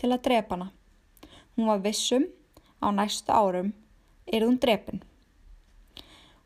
til 0.00 0.10
að 0.10 0.24
drepa 0.24 0.56
hana. 0.56 0.70
Hún 1.56 1.68
var 1.68 1.84
vissum 1.84 2.24
á 2.80 2.88
næstu 2.96 3.32
árum 3.32 3.70
er 4.26 4.48
hún 4.48 4.58
drepin. 4.60 5.04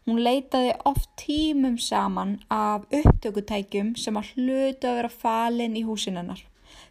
Hún 0.08 0.22
leitaði 0.24 0.72
oft 0.88 1.10
tímum 1.20 1.76
saman 1.78 2.38
af 2.50 2.86
upptökutækjum 2.88 3.92
sem 4.00 4.16
að 4.16 4.32
hluta 4.36 4.92
að 4.92 4.96
vera 5.00 5.12
falin 5.24 5.76
í 5.76 5.84
húsinennar 5.84 6.40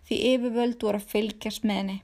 því 0.08 0.20
yfirvöld 0.34 0.84
voru 0.84 1.00
að 1.01 1.10
fylgjast 1.13 1.66
með 1.66 1.80
henni. 1.82 1.98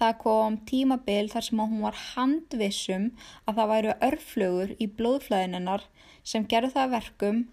Það 0.00 0.16
kom 0.24 0.56
tímabil 0.66 1.28
þar 1.30 1.46
sem 1.46 1.60
hún 1.62 1.84
var 1.84 1.98
handvissum 2.14 3.04
að 3.46 3.58
það 3.58 3.72
væru 3.72 3.92
örflögur 4.08 4.72
í 4.82 4.88
blóðflæðinennar 4.98 5.84
sem 6.26 6.48
gerði 6.50 6.72
það 6.74 6.94
verkum 6.96 7.44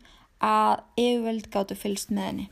að 0.42 0.82
yfirvöld 0.98 1.50
gáttu 1.54 1.78
fylgst 1.78 2.14
með 2.16 2.30
henni. 2.30 2.48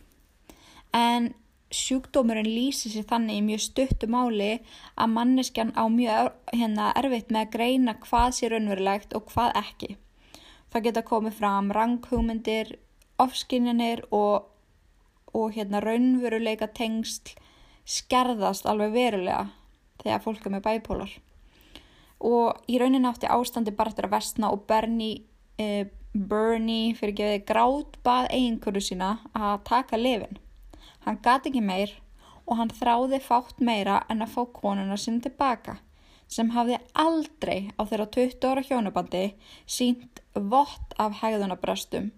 En 0.94 1.32
sjúkdómurinn 1.74 2.48
lýsir 2.48 2.94
sér 2.94 3.08
þannig 3.10 3.40
í 3.42 3.44
mjög 3.44 3.64
stuttu 3.66 4.08
máli 4.08 4.52
að 4.96 5.14
manneskjan 5.16 5.74
á 5.76 5.84
mjög 5.92 6.30
hérna, 6.54 6.92
erfitt 6.96 7.32
með 7.34 7.42
að 7.44 7.54
greina 7.56 7.96
hvað 8.06 8.36
sé 8.38 8.52
raunverulegt 8.52 9.16
og 9.18 9.28
hvað 9.34 9.60
ekki. 9.62 9.90
Það 10.72 10.86
geta 10.88 11.04
komið 11.08 11.36
fram 11.42 11.72
ranghugmyndir, 11.76 12.74
ofskinjanir 13.20 14.06
og, 14.16 14.48
og 15.36 15.56
hérna, 15.58 15.84
raunveruleika 15.84 16.72
tengsl 16.72 17.36
skerðast 17.88 18.68
alveg 18.68 18.96
verulega 18.96 19.48
þegar 20.02 20.24
fólk 20.24 20.48
er 20.48 20.56
með 20.56 20.66
bæpólar. 20.68 21.14
Og 22.24 22.64
í 22.72 22.80
rauninni 22.80 23.08
átti 23.08 23.30
ástandi 23.30 23.76
bara 23.76 23.94
til 23.94 24.08
að 24.08 24.16
vestna 24.16 24.52
og 24.56 24.66
Bernie, 24.70 25.24
eh, 25.60 25.88
Bernie 26.14 26.96
fyrir 26.96 27.16
gefið 27.16 27.46
grátt 27.46 28.00
bað 28.04 28.32
eiginkuru 28.32 28.82
sína 28.82 29.18
að 29.36 29.64
taka 29.68 30.00
lifin. 30.00 30.40
Hann 31.08 31.22
gati 31.24 31.48
ekki 31.48 31.64
meir 31.64 31.92
og 32.44 32.58
hann 32.60 32.72
þráði 32.76 33.22
fátt 33.24 33.62
meira 33.64 34.02
en 34.12 34.24
að 34.26 34.34
fá 34.34 34.42
konuna 34.56 34.98
sinni 35.00 35.24
tilbaka 35.24 35.78
sem 36.28 36.50
hafði 36.52 36.82
aldrei 37.04 37.70
á 37.80 37.88
þeirra 37.88 38.08
20 38.16 38.48
ára 38.50 38.64
hjónubandi 38.68 39.22
sínt 39.78 40.20
vott 40.54 40.96
af 41.00 41.22
hegðunabröstum 41.22 42.10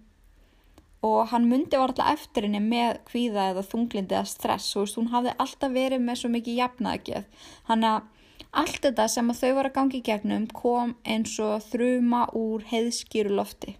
og 1.06 1.30
hann 1.30 1.46
myndi 1.48 1.78
var 1.78 1.92
alltaf 1.92 2.10
eftir 2.16 2.48
henni 2.48 2.60
með 2.64 2.98
kvíða 3.08 3.50
eða 3.52 3.66
þunglindi 3.68 4.16
eða 4.18 4.32
stress 4.32 4.74
og 4.76 4.90
hún 4.98 5.12
hafði 5.14 5.36
alltaf 5.44 5.76
verið 5.76 6.02
með 6.08 6.22
svo 6.22 6.32
mikið 6.34 6.58
jafnaðgjöð 6.64 7.46
hann 7.70 7.86
að 7.92 8.00
allt 8.62 8.80
þetta 8.88 9.06
sem 9.14 9.30
þau 9.42 9.52
var 9.60 9.70
að 9.70 9.76
gangi 9.78 10.02
gegnum 10.10 10.50
kom 10.62 10.96
eins 11.14 11.38
og 11.38 11.62
þruma 11.70 12.26
úr 12.36 12.66
heiðskýru 12.72 13.38
lofti 13.38 13.76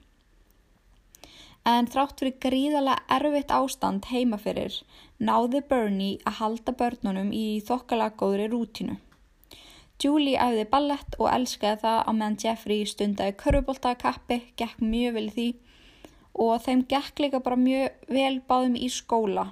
en 1.68 1.88
þrátt 1.90 2.22
fyrir 2.22 2.38
gríðalega 2.40 3.04
erfitt 3.16 3.52
ástand 3.52 4.08
heima 4.10 4.38
fyrir 4.40 4.80
náði 5.20 5.60
Bernie 5.68 6.18
að 6.24 6.38
halda 6.40 6.72
börnunum 6.72 7.32
í 7.36 7.60
þokkalega 7.66 8.16
góðri 8.20 8.48
rútinu. 8.52 8.96
Julie 10.00 10.38
æfði 10.40 10.64
ballett 10.70 11.16
og 11.18 11.28
elskaði 11.28 11.82
það 11.82 11.98
á 12.08 12.10
meðan 12.16 12.38
Jeffrey 12.40 12.86
stundaði 12.88 13.34
körfuboltakappi, 13.42 14.38
gekk 14.56 14.80
mjög 14.80 15.16
vel 15.18 15.28
því 15.34 15.48
og 16.40 16.62
þeim 16.64 16.84
gekk 16.88 17.20
líka 17.20 17.42
bara 17.44 17.60
mjög 17.60 18.06
vel 18.08 18.38
báðum 18.48 18.78
í 18.80 18.88
skóla. 18.88 19.50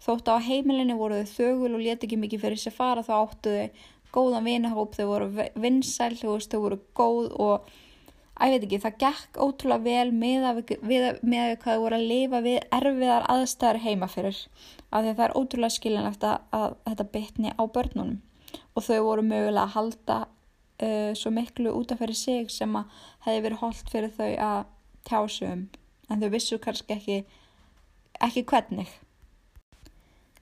Þótt 0.00 0.30
á 0.32 0.40
heimilinni 0.40 0.96
voru 0.96 1.20
þau 1.20 1.34
þögul 1.34 1.74
og 1.74 1.82
leti 1.82 2.08
ekki 2.08 2.20
mikið 2.22 2.46
fyrir 2.46 2.62
sér 2.62 2.76
fara 2.76 3.04
þá 3.04 3.12
áttu 3.18 3.52
þau 3.52 3.84
góðan 4.16 4.48
vinahóp, 4.48 4.96
þau 4.96 5.06
voru 5.10 5.28
vinsæl, 5.60 6.14
þau 6.16 6.60
voru 6.62 6.80
góð 6.96 7.28
og 7.36 7.68
að 8.36 8.52
ég 8.52 8.54
veit 8.56 8.66
ekki, 8.66 8.80
það 8.84 8.98
gekk 9.02 9.38
ótrúlega 9.40 9.84
vel 9.86 10.10
með 10.12 10.46
að 10.50 10.60
það 11.64 11.82
voru 11.82 11.98
að 11.98 12.08
lifa 12.10 12.40
við 12.44 12.58
erfiðar 12.78 13.28
aðstæðar 13.32 13.82
heima 13.86 14.08
fyrir 14.12 14.40
af 14.90 15.02
því 15.02 15.10
að 15.10 15.16
það 15.16 15.24
er 15.26 15.36
ótrúlega 15.40 15.76
skiljanlegt 15.76 16.26
að, 16.28 16.36
að 16.58 16.76
þetta 16.88 17.08
bytni 17.16 17.54
á 17.56 17.62
börnunum. 17.64 18.20
Og 18.76 18.84
þau 18.84 19.00
voru 19.06 19.24
mögulega 19.26 19.64
að 19.64 19.74
halda 19.76 20.18
uh, 20.26 21.12
svo 21.16 21.32
miklu 21.34 21.72
út 21.72 21.92
af 21.92 22.02
fyrir 22.02 22.18
sig 22.18 22.52
sem 22.52 22.76
að 22.76 23.00
hefði 23.26 23.42
verið 23.48 23.62
holdt 23.64 23.90
fyrir 23.92 24.14
þau 24.16 24.30
að 24.50 24.60
tjásum 25.08 25.66
en 26.10 26.22
þau 26.22 26.30
vissu 26.32 26.60
kannski 26.62 26.96
ekki 26.96 27.18
ekki 28.22 28.44
hvernig. 28.48 28.88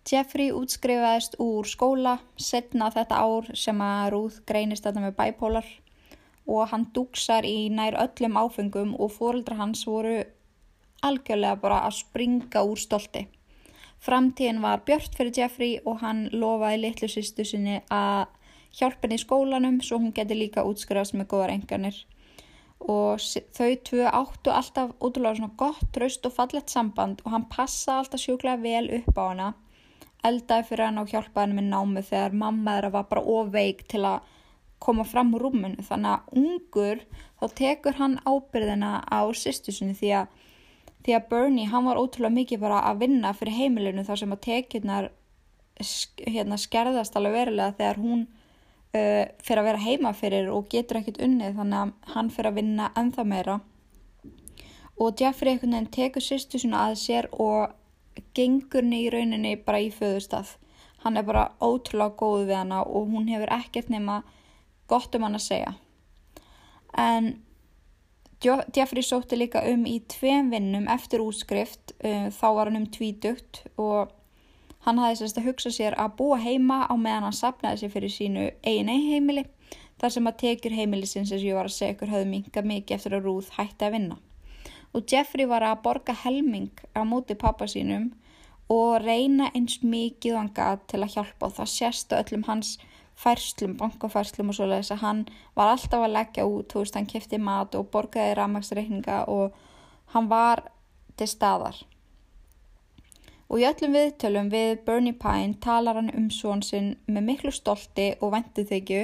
Jeffrey 0.04 0.50
útskrifaðist 0.52 1.38
úr 1.40 1.64
skóla 1.64 2.18
setna 2.36 2.90
þetta 2.92 3.22
ár 3.24 3.48
sem 3.56 3.78
að 3.80 4.10
Ruth 4.12 4.42
greinist 4.46 4.84
þetta 4.84 5.00
með 5.00 5.16
bæpólar 5.16 5.70
og 6.46 6.68
hann 6.70 6.88
dúksar 6.96 7.46
í 7.48 7.68
nær 7.72 7.96
öllum 8.00 8.36
áfengum 8.36 8.94
og 9.00 9.12
fórildra 9.16 9.56
hans 9.60 9.86
voru 9.88 10.18
algjörlega 11.04 11.60
bara 11.60 11.82
að 11.86 11.98
springa 12.02 12.64
úr 12.68 12.80
stolti. 12.80 13.26
Framtíðin 14.04 14.60
var 14.60 14.82
björnt 14.84 15.14
fyrir 15.16 15.32
Jeffrey 15.38 15.76
og 15.88 16.02
hann 16.04 16.26
lofaði 16.32 16.82
litlu 16.82 17.08
sýstu 17.08 17.46
sinni 17.48 17.78
að 17.88 18.26
hjálpa 18.76 19.06
henni 19.06 19.16
í 19.16 19.22
skólanum 19.22 19.78
svo 19.84 20.00
hún 20.02 20.12
geti 20.16 20.36
líka 20.36 20.64
útskrifast 20.68 21.16
með 21.16 21.30
góðar 21.32 21.54
enganir. 21.54 21.96
Og 22.84 23.22
þau 23.56 23.70
tvö 23.88 24.08
áttu 24.10 24.52
alltaf 24.52 24.92
útrúlega 25.00 25.38
svona 25.38 25.56
gott, 25.56 25.84
traust 25.94 26.26
og 26.28 26.34
fallett 26.36 26.72
samband 26.72 27.22
og 27.24 27.32
hann 27.32 27.46
passa 27.48 28.00
alltaf 28.00 28.20
sjúklega 28.20 28.60
vel 28.60 28.90
upp 28.98 29.16
á 29.16 29.24
hana. 29.24 29.50
Eldaði 30.24 30.68
fyrir 30.68 30.88
hann 30.90 31.00
og 31.00 31.08
hjálpaði 31.12 31.46
henni 31.46 31.62
með 31.62 31.70
námi 31.70 32.04
þegar 32.04 32.36
mamma 32.44 32.76
þeirra 32.76 32.92
var 32.98 33.08
bara 33.08 33.24
ofveik 33.38 33.86
til 33.88 34.04
að 34.10 34.34
koma 34.84 35.04
fram 35.08 35.32
úr 35.36 35.46
rúmunu 35.46 35.84
þannig 35.84 36.12
að 36.12 36.40
ungur 36.40 37.02
þá 37.40 37.44
tekur 37.60 37.98
hann 38.00 38.16
ábyrðina 38.28 39.00
á 39.08 39.20
sýstusinni 39.32 39.96
því 39.98 40.14
að 40.20 40.40
því 41.04 41.16
að 41.18 41.28
Bernie 41.30 41.68
hann 41.68 41.84
var 41.88 42.00
ótrúlega 42.00 42.38
mikið 42.38 42.62
bara 42.62 42.80
að 42.88 43.04
vinna 43.04 43.34
fyrir 43.36 43.58
heimilinu 43.58 44.06
þar 44.06 44.20
sem 44.22 44.32
að 44.32 44.42
tekjurnar 44.46 45.10
hérna, 46.24 46.56
skerðast 46.60 47.16
alveg 47.18 47.34
verulega 47.34 47.76
þegar 47.76 48.00
hún 48.00 48.24
uh, 48.24 49.24
fyrir 49.44 49.60
að 49.60 49.68
vera 49.68 49.84
heima 49.84 50.12
fyrir 50.16 50.50
og 50.54 50.68
getur 50.72 51.00
ekkert 51.00 51.20
unnið 51.26 51.58
þannig 51.58 51.80
að 51.80 52.14
hann 52.14 52.30
fyrir 52.32 52.50
að 52.50 52.60
vinna 52.60 52.90
ennþá 52.96 53.24
meira. 53.28 53.60
Og 54.94 55.18
Jeffrey 55.18 55.52
einhvern 55.52 55.74
veginn 55.74 55.90
tekur 55.92 56.24
sýstusina 56.24 56.86
að 56.86 57.00
sér 57.02 57.28
og 57.32 57.74
gengur 58.36 58.84
henni 58.84 59.02
í 59.04 59.10
rauninni 59.12 59.56
bara 59.58 59.82
í 59.82 59.90
föðustaf 59.92 60.54
hann 61.04 61.18
er 61.18 61.26
bara 61.26 61.50
ótrúlega 61.60 62.16
góð 62.16 62.46
við 62.48 62.56
hana 62.62 62.80
og 62.86 63.10
hún 63.12 63.26
hefur 63.28 63.50
ekkert 63.52 63.90
nema 63.92 64.22
gott 64.90 65.14
um 65.14 65.26
hann 65.26 65.38
að 65.38 65.46
segja. 65.48 65.74
En 66.98 67.32
Jeffrey 68.44 69.02
sótti 69.02 69.38
líka 69.38 69.62
um 69.70 69.86
í 69.88 70.00
tveim 70.10 70.50
vinnum 70.52 70.88
eftir 70.92 71.22
útskrift, 71.24 71.94
uh, 72.04 72.28
þá 72.28 72.46
var 72.58 72.68
hann 72.68 72.82
um 72.82 72.90
tvítugt 72.92 73.64
og 73.80 74.12
hann 74.84 75.00
hafði 75.00 75.22
sérst 75.22 75.40
að 75.40 75.48
hugsa 75.48 75.72
sér 75.72 75.96
að 76.00 76.16
búa 76.18 76.38
heima 76.42 76.84
á 76.84 76.92
meðan 76.92 77.28
hann 77.28 77.36
sapnaði 77.36 77.84
sér 77.84 77.94
fyrir 77.94 78.12
sínu 78.12 78.48
eigin 78.66 78.92
heimili 78.92 79.46
þar 80.00 80.12
sem 80.12 80.28
að 80.28 80.38
tekjur 80.42 80.76
heimilisins 80.76 81.32
eins 81.32 81.40
og 81.40 81.48
ég 81.48 81.56
var 81.56 81.70
að 81.70 81.76
segja 81.78 81.94
ykkur 81.94 82.12
höfðu 82.12 82.30
minga 82.30 82.64
mikið 82.68 82.96
eftir 82.98 83.16
að 83.16 83.28
Ruth 83.28 83.56
hætti 83.56 83.86
að 83.86 83.96
vinna. 83.96 84.18
Og 84.94 85.06
Jeffrey 85.10 85.48
var 85.50 85.64
að 85.64 85.80
borga 85.86 86.14
helming 86.24 86.84
á 86.92 87.00
móti 87.08 87.36
pappa 87.38 87.66
sínum 87.70 88.10
og 88.72 89.00
reyna 89.04 89.50
eins 89.54 89.80
mikið 89.82 90.34
og 90.34 90.40
hann 90.42 90.52
gað 90.56 90.84
til 90.92 91.00
að 91.02 91.16
hjálpa 91.16 91.48
og 91.48 91.56
það 91.58 91.72
sérst 91.72 92.12
á 92.12 92.20
öllum 92.20 92.44
hans 92.48 92.76
færslum, 93.18 93.76
bankafærslum 93.78 94.50
og 94.50 94.58
svoleiðis 94.58 94.92
að 94.94 95.02
hann 95.04 95.24
var 95.54 95.72
alltaf 95.72 96.02
að 96.02 96.14
leggja 96.16 96.46
út, 96.50 96.68
þú 96.72 96.82
veist, 96.82 96.98
hann 96.98 97.10
kæfti 97.10 97.38
mat 97.38 97.74
og 97.78 97.90
borgaði 97.94 98.36
ramagsreikninga 98.38 99.24
og 99.30 99.54
hann 100.14 100.30
var 100.30 100.64
til 101.18 101.28
staðar. 101.30 101.78
Og 103.48 103.60
í 103.60 103.66
öllum 103.68 103.94
viðtölum 103.94 104.48
við 104.50 104.80
Bernie 104.86 105.14
Pine 105.20 105.58
talar 105.62 106.00
hann 106.00 106.10
um 106.16 106.30
svonsinn 106.32 106.94
með 107.06 107.28
miklu 107.28 107.52
stolti 107.54 108.14
og 108.20 108.32
vendið 108.34 108.70
þykju 108.72 109.02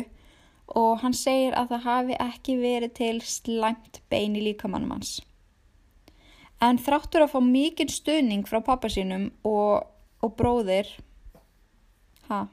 og 0.80 1.02
hann 1.02 1.14
segir 1.16 1.56
að 1.58 1.74
það 1.74 1.86
hafi 1.86 2.16
ekki 2.22 2.56
verið 2.60 2.94
til 2.98 3.16
slæmt 3.26 4.00
bein 4.10 4.36
í 4.38 4.44
líkamannum 4.44 4.94
hans. 4.96 5.18
En 6.60 6.78
þráttur 6.78 7.24
að 7.24 7.34
fá 7.34 7.40
mikinn 7.44 7.90
stuðning 7.90 8.46
frá 8.48 8.60
pappa 8.64 8.90
sínum 8.92 9.30
og, 9.46 9.86
og 10.20 10.34
bróðir, 10.36 10.88
ha, 12.28 12.44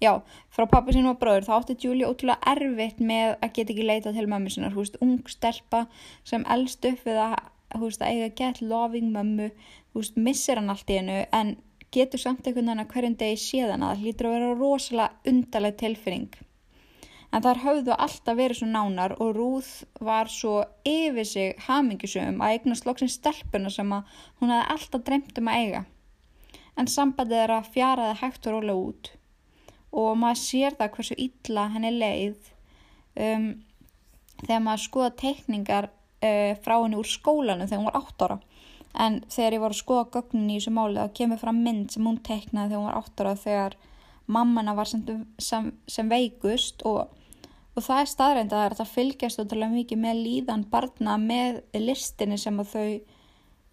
já, 0.00 0.12
frá 0.52 0.66
pappa 0.68 0.92
sínum 0.92 1.14
og 1.14 1.20
bróðir, 1.20 1.46
þá 1.46 1.52
átti 1.56 1.76
Julie 1.80 2.08
ótrúlega 2.08 2.52
erfitt 2.52 3.00
með 3.00 3.36
að 3.40 3.52
geta 3.56 3.72
ekki 3.72 3.86
leita 3.86 4.12
til 4.12 4.26
mömmu 4.28 4.52
sinnar, 4.52 4.74
hú 4.76 4.84
veist, 4.84 4.98
ung 5.04 5.20
stelpa 5.30 5.86
sem 6.26 6.44
eldst 6.52 6.84
upp 6.88 7.06
við 7.06 7.20
að, 7.24 7.36
hú 7.76 7.84
veist, 7.86 8.02
að 8.02 8.12
eiga 8.12 8.32
gett 8.40 8.60
loving 8.60 9.12
mömmu, 9.14 9.48
hú 9.94 10.02
veist, 10.02 10.18
missir 10.20 10.60
hann 10.60 10.72
allt 10.72 10.92
í 10.92 11.00
hennu, 11.00 11.22
en 11.32 11.56
getur 11.94 12.20
samt 12.20 12.44
einhvern 12.44 12.68
veginn 12.68 12.84
að 12.84 12.92
hverjum 12.92 13.16
degi 13.22 13.40
séðan 13.40 13.86
að 13.86 13.94
það 13.94 14.04
hlýtur 14.04 14.28
að 14.28 14.36
vera 14.36 14.52
rosalega 14.60 15.32
undarleg 15.32 15.80
tilfinning. 15.80 16.30
En 17.34 17.42
þar 17.42 17.60
höfðu 17.64 17.96
alltaf 17.96 18.36
verið 18.38 18.60
svo 18.60 18.68
nánar 18.70 19.16
og 19.20 19.32
Rúð 19.34 19.68
var 20.04 20.30
svo 20.30 20.60
yfir 20.86 21.26
sig 21.26 21.64
hamingisum 21.66 22.40
að 22.40 22.54
eignast 22.54 22.86
loksins 22.86 23.16
stelpuna 23.18 23.72
sem 23.72 23.90
að 23.92 24.14
hún 24.40 24.52
hefði 24.54 24.74
alltaf 24.76 25.04
dremt 25.08 25.40
um 25.40 25.50
að 25.50 25.62
eiga. 25.64 25.82
En 26.76 26.88
sambandið 26.92 27.42
er 27.42 27.54
að 27.56 27.70
fjaraði 27.74 28.18
hægt 28.22 28.46
og 28.46 28.56
róla 28.56 28.76
út 28.78 29.10
og 29.96 30.16
maður 30.20 30.42
sér 30.42 30.76
það 30.76 30.92
hversu 30.96 31.16
illa 31.26 31.66
henni 31.72 31.92
leið 31.94 32.50
um, 33.22 33.46
þegar 34.42 34.62
maður 34.66 34.84
skoða 34.84 35.14
teikningar 35.22 35.88
uh, 35.88 36.52
frá 36.62 36.76
henni 36.76 37.00
úr 37.00 37.08
skólanu 37.08 37.66
þegar 37.66 37.82
hún 37.82 37.90
var 37.90 38.00
8 38.02 38.28
ára. 38.28 38.38
En 38.96 39.18
þegar 39.28 39.56
ég 39.56 39.62
var 39.62 39.74
að 39.74 39.82
skoða 39.82 40.06
gögnin 40.14 40.52
í 40.52 40.56
þessu 40.56 40.72
máli 40.76 41.02
þá 41.02 41.16
kemur 41.18 41.40
fram 41.40 41.58
mynd 41.64 41.92
sem 41.92 42.08
hún 42.08 42.20
teiknaði 42.24 42.72
þegar 42.72 42.80
hún 42.80 42.88
var 42.88 43.00
8 43.02 43.24
ára 43.24 43.34
þegar 43.42 43.76
mammana 44.36 44.74
var 44.76 44.90
sem, 44.90 45.02
sem, 45.38 45.70
sem 45.88 46.08
veikust 46.10 46.82
og, 46.88 47.12
og 47.76 47.84
það 47.84 48.00
er 48.02 48.12
staðrænt 48.12 48.54
að 48.56 48.78
það 48.80 48.94
fylgjast 48.94 49.42
ótrúlega 49.42 49.74
mikið 49.74 50.00
með 50.02 50.22
líðan 50.24 50.64
barna 50.72 51.18
með 51.22 51.60
listinni 51.78 52.38
sem 52.40 52.62
þau 52.64 52.88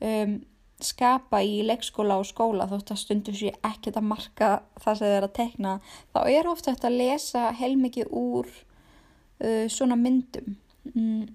um, 0.03 0.35
skapa 0.85 1.41
í 1.45 1.61
leikskóla 1.67 2.19
og 2.21 2.27
skóla 2.29 2.67
þótt 2.71 2.93
að 2.93 3.01
stundur 3.01 3.37
sér 3.37 3.57
ekkert 3.65 3.99
að 3.99 4.09
marka 4.09 4.49
það 4.83 4.99
sem 4.99 5.07
þau 5.07 5.15
er 5.17 5.27
að 5.27 5.35
tekna 5.39 5.73
þá 6.13 6.19
er 6.33 6.49
ofta 6.51 6.73
þetta 6.73 6.89
að 6.89 6.99
lesa 7.01 7.45
heilmikið 7.59 8.11
úr 8.11 8.49
uh, 8.51 9.65
svona 9.71 9.97
myndum. 9.99 10.57
Mm, 10.93 11.27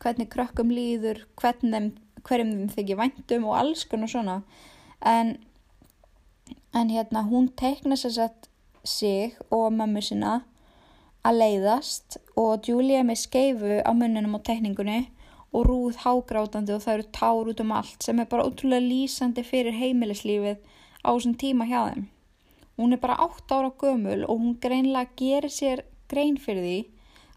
hvernig 0.00 0.30
krökkum 0.32 0.72
líður 0.74 1.24
hvernig 1.38 1.92
hverjum 2.26 2.52
þeim 2.52 2.72
þykir 2.74 3.00
væntum 3.00 3.48
og 3.48 3.56
alls 3.60 3.86
konar 3.88 4.10
svona. 4.12 4.40
En, 5.00 5.36
en 6.76 6.92
hérna 6.92 7.24
hún 7.28 7.48
tekna 7.56 7.96
sér 7.96 8.16
sett 8.16 8.50
sig 8.84 9.36
og 9.50 9.70
mömmu 9.76 10.02
sinna 10.04 10.40
að 11.26 11.40
leiðast 11.42 12.16
og 12.40 12.64
Julia 12.68 13.02
með 13.04 13.24
skeifu 13.24 13.80
á 13.84 13.90
munninum 13.92 14.36
á 14.36 14.40
tekningunni 14.44 15.00
og 15.50 15.66
rúð 15.66 15.98
hágrátandi 16.04 16.74
og 16.76 16.84
það 16.84 16.94
eru 16.94 17.06
tár 17.16 17.50
út 17.50 17.60
um 17.64 17.74
allt 17.74 18.06
sem 18.06 18.20
er 18.22 18.28
bara 18.30 18.46
ótrúlega 18.46 18.86
lýsandi 18.86 19.44
fyrir 19.46 19.74
heimilislífið 19.74 20.60
á 21.02 21.08
þessum 21.10 21.34
tíma 21.40 21.66
hjá 21.66 21.80
þeim. 21.90 22.06
Hún 22.78 22.94
er 22.94 23.02
bara 23.02 23.18
8 23.24 23.56
ára 23.56 23.72
gömul 23.82 24.22
og 24.24 24.38
hún 24.38 24.56
greinlega 24.62 25.10
gerir 25.18 25.52
sér 25.52 25.84
grein 26.08 26.38
fyrir 26.40 26.64
því 26.64 26.78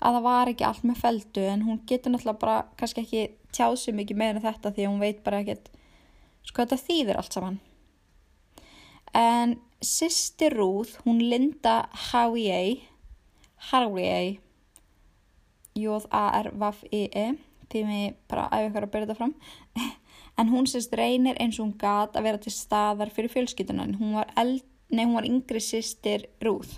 að 0.04 0.18
það 0.18 0.26
var 0.28 0.52
ekki 0.52 0.68
allt 0.68 0.86
með 0.88 1.02
feldu 1.02 1.46
en 1.50 1.66
hún 1.68 1.82
getur 1.90 2.14
náttúrulega 2.14 2.44
bara 2.44 2.58
kannski 2.80 3.04
ekki 3.04 3.24
tjáð 3.56 3.78
sér 3.82 3.98
mikið 3.98 4.20
meira 4.22 4.44
þetta 4.44 4.74
því 4.76 4.86
að 4.86 4.92
hún 4.92 5.04
veit 5.04 5.24
bara 5.26 5.42
ekkert 5.44 5.70
sko 6.44 6.64
þetta 6.64 6.82
þýðir 6.84 7.20
allt 7.20 7.38
saman. 7.38 7.60
En 9.14 9.58
sýsti 9.84 10.50
Rúð, 10.54 10.96
hún 11.06 11.20
Linda 11.30 11.90
Howie, 12.10 12.82
Howie, 13.72 14.40
J-A-R-V-I-E, 15.76 17.26
því 17.74 17.84
mig 17.88 18.16
bara 18.32 18.48
æfi 18.54 18.70
ykkur 18.70 18.88
að 18.88 18.94
byrja 18.94 19.08
þetta 19.08 19.20
fram, 19.20 19.34
en 20.40 20.54
hún 20.54 20.70
sýst 20.70 20.96
reynir 20.98 21.40
eins 21.42 21.60
og 21.60 21.68
hún 21.68 21.76
gat 21.82 22.16
að 22.18 22.30
vera 22.30 22.42
til 22.46 22.54
staðar 22.56 23.12
fyrir 23.14 23.34
fjölskytunan, 23.34 23.98
hún 24.00 24.16
var, 24.20 24.32
eld, 24.40 24.64
nei, 24.90 25.04
hún 25.06 25.18
var 25.18 25.28
yngri 25.30 25.62
sýstir 25.64 26.28
Rúð. 26.44 26.78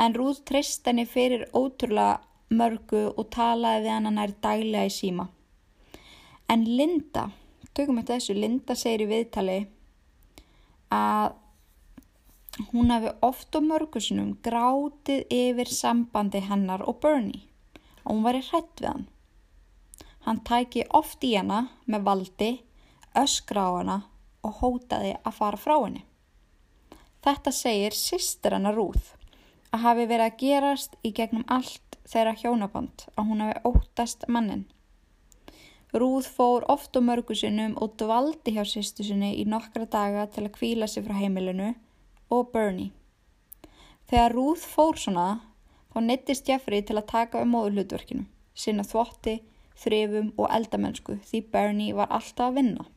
En 0.00 0.16
Rúð 0.16 0.40
treyst 0.48 0.86
henni 0.88 1.04
fyrir 1.04 1.46
ótrúlega 1.52 2.22
mörgu 2.52 3.06
og 3.16 3.28
talaði 3.32 3.86
við 3.86 3.94
hann 3.94 4.14
nær 4.16 4.32
daglega 4.44 4.88
í 4.88 4.92
síma. 4.92 5.28
En 6.52 6.64
Linda, 6.68 7.28
tökum 7.76 8.00
við 8.00 8.10
þessu, 8.12 8.36
Linda 8.36 8.76
segir 8.76 9.06
í 9.06 9.12
viðtali 9.12 9.60
að 10.92 11.38
hún 12.72 12.92
hafi 12.92 13.12
oft 13.24 13.56
og 13.56 13.64
mörgusunum 13.64 14.34
grátið 14.44 15.24
yfir 15.32 15.70
sambandi 15.72 16.42
hennar 16.44 16.84
og 16.84 17.00
Bernie 17.00 17.46
og 18.02 18.16
hún 18.16 18.26
væri 18.26 18.42
hrætt 18.50 18.82
við 18.82 18.88
hann. 18.90 19.06
Hann 20.22 20.40
tæki 20.46 20.84
oft 20.94 21.24
í 21.26 21.34
hana 21.34 21.64
með 21.90 22.04
valdi, 22.06 22.50
öskra 23.18 23.66
á 23.66 23.70
hana 23.78 23.98
og 24.46 24.58
hótaði 24.60 25.16
að 25.22 25.38
fara 25.38 25.58
frá 25.58 25.74
henni. 25.80 26.04
Þetta 27.22 27.52
segir 27.54 27.94
sýstir 27.94 28.56
hennar 28.56 28.74
Rúð 28.78 29.12
að 29.72 29.84
hafi 29.86 30.06
verið 30.10 30.26
að 30.26 30.38
gerast 30.42 30.96
í 31.06 31.12
gegnum 31.16 31.44
allt 31.46 31.98
þeirra 32.08 32.34
hjónaband 32.38 33.06
að 33.14 33.28
hún 33.28 33.44
hafi 33.44 33.60
óttast 33.68 34.26
mannin. 34.28 34.64
Rúð 35.92 36.26
fór 36.34 36.64
oft 36.72 36.96
og 36.96 37.04
mörgusunum 37.04 37.76
og 37.84 37.96
dvaldi 38.00 38.54
hjá 38.56 38.64
sýstu 38.64 39.04
sinni 39.04 39.34
í 39.36 39.44
nokkra 39.44 39.84
daga 39.84 40.26
til 40.32 40.46
að 40.46 40.54
kvíla 40.56 40.88
sig 40.88 41.04
frá 41.04 41.18
heimilinu 41.18 41.74
og 42.32 42.52
Bernie. 42.52 42.92
Þegar 44.08 44.34
Ruth 44.36 44.64
fór 44.68 44.98
svona, 45.00 45.26
þá 45.92 45.98
neittist 46.04 46.48
Jeffrey 46.48 46.82
til 46.84 46.96
að 46.98 47.10
taka 47.12 47.42
um 47.44 47.52
móðulhutverkinu, 47.54 48.24
sinna 48.54 48.84
þvotti, 48.88 49.38
þrifum 49.82 50.32
og 50.38 50.50
eldamennsku 50.56 51.18
því 51.28 51.44
Bernie 51.52 51.96
var 51.96 52.10
alltaf 52.10 52.50
að 52.50 52.58
vinna. 52.60 52.88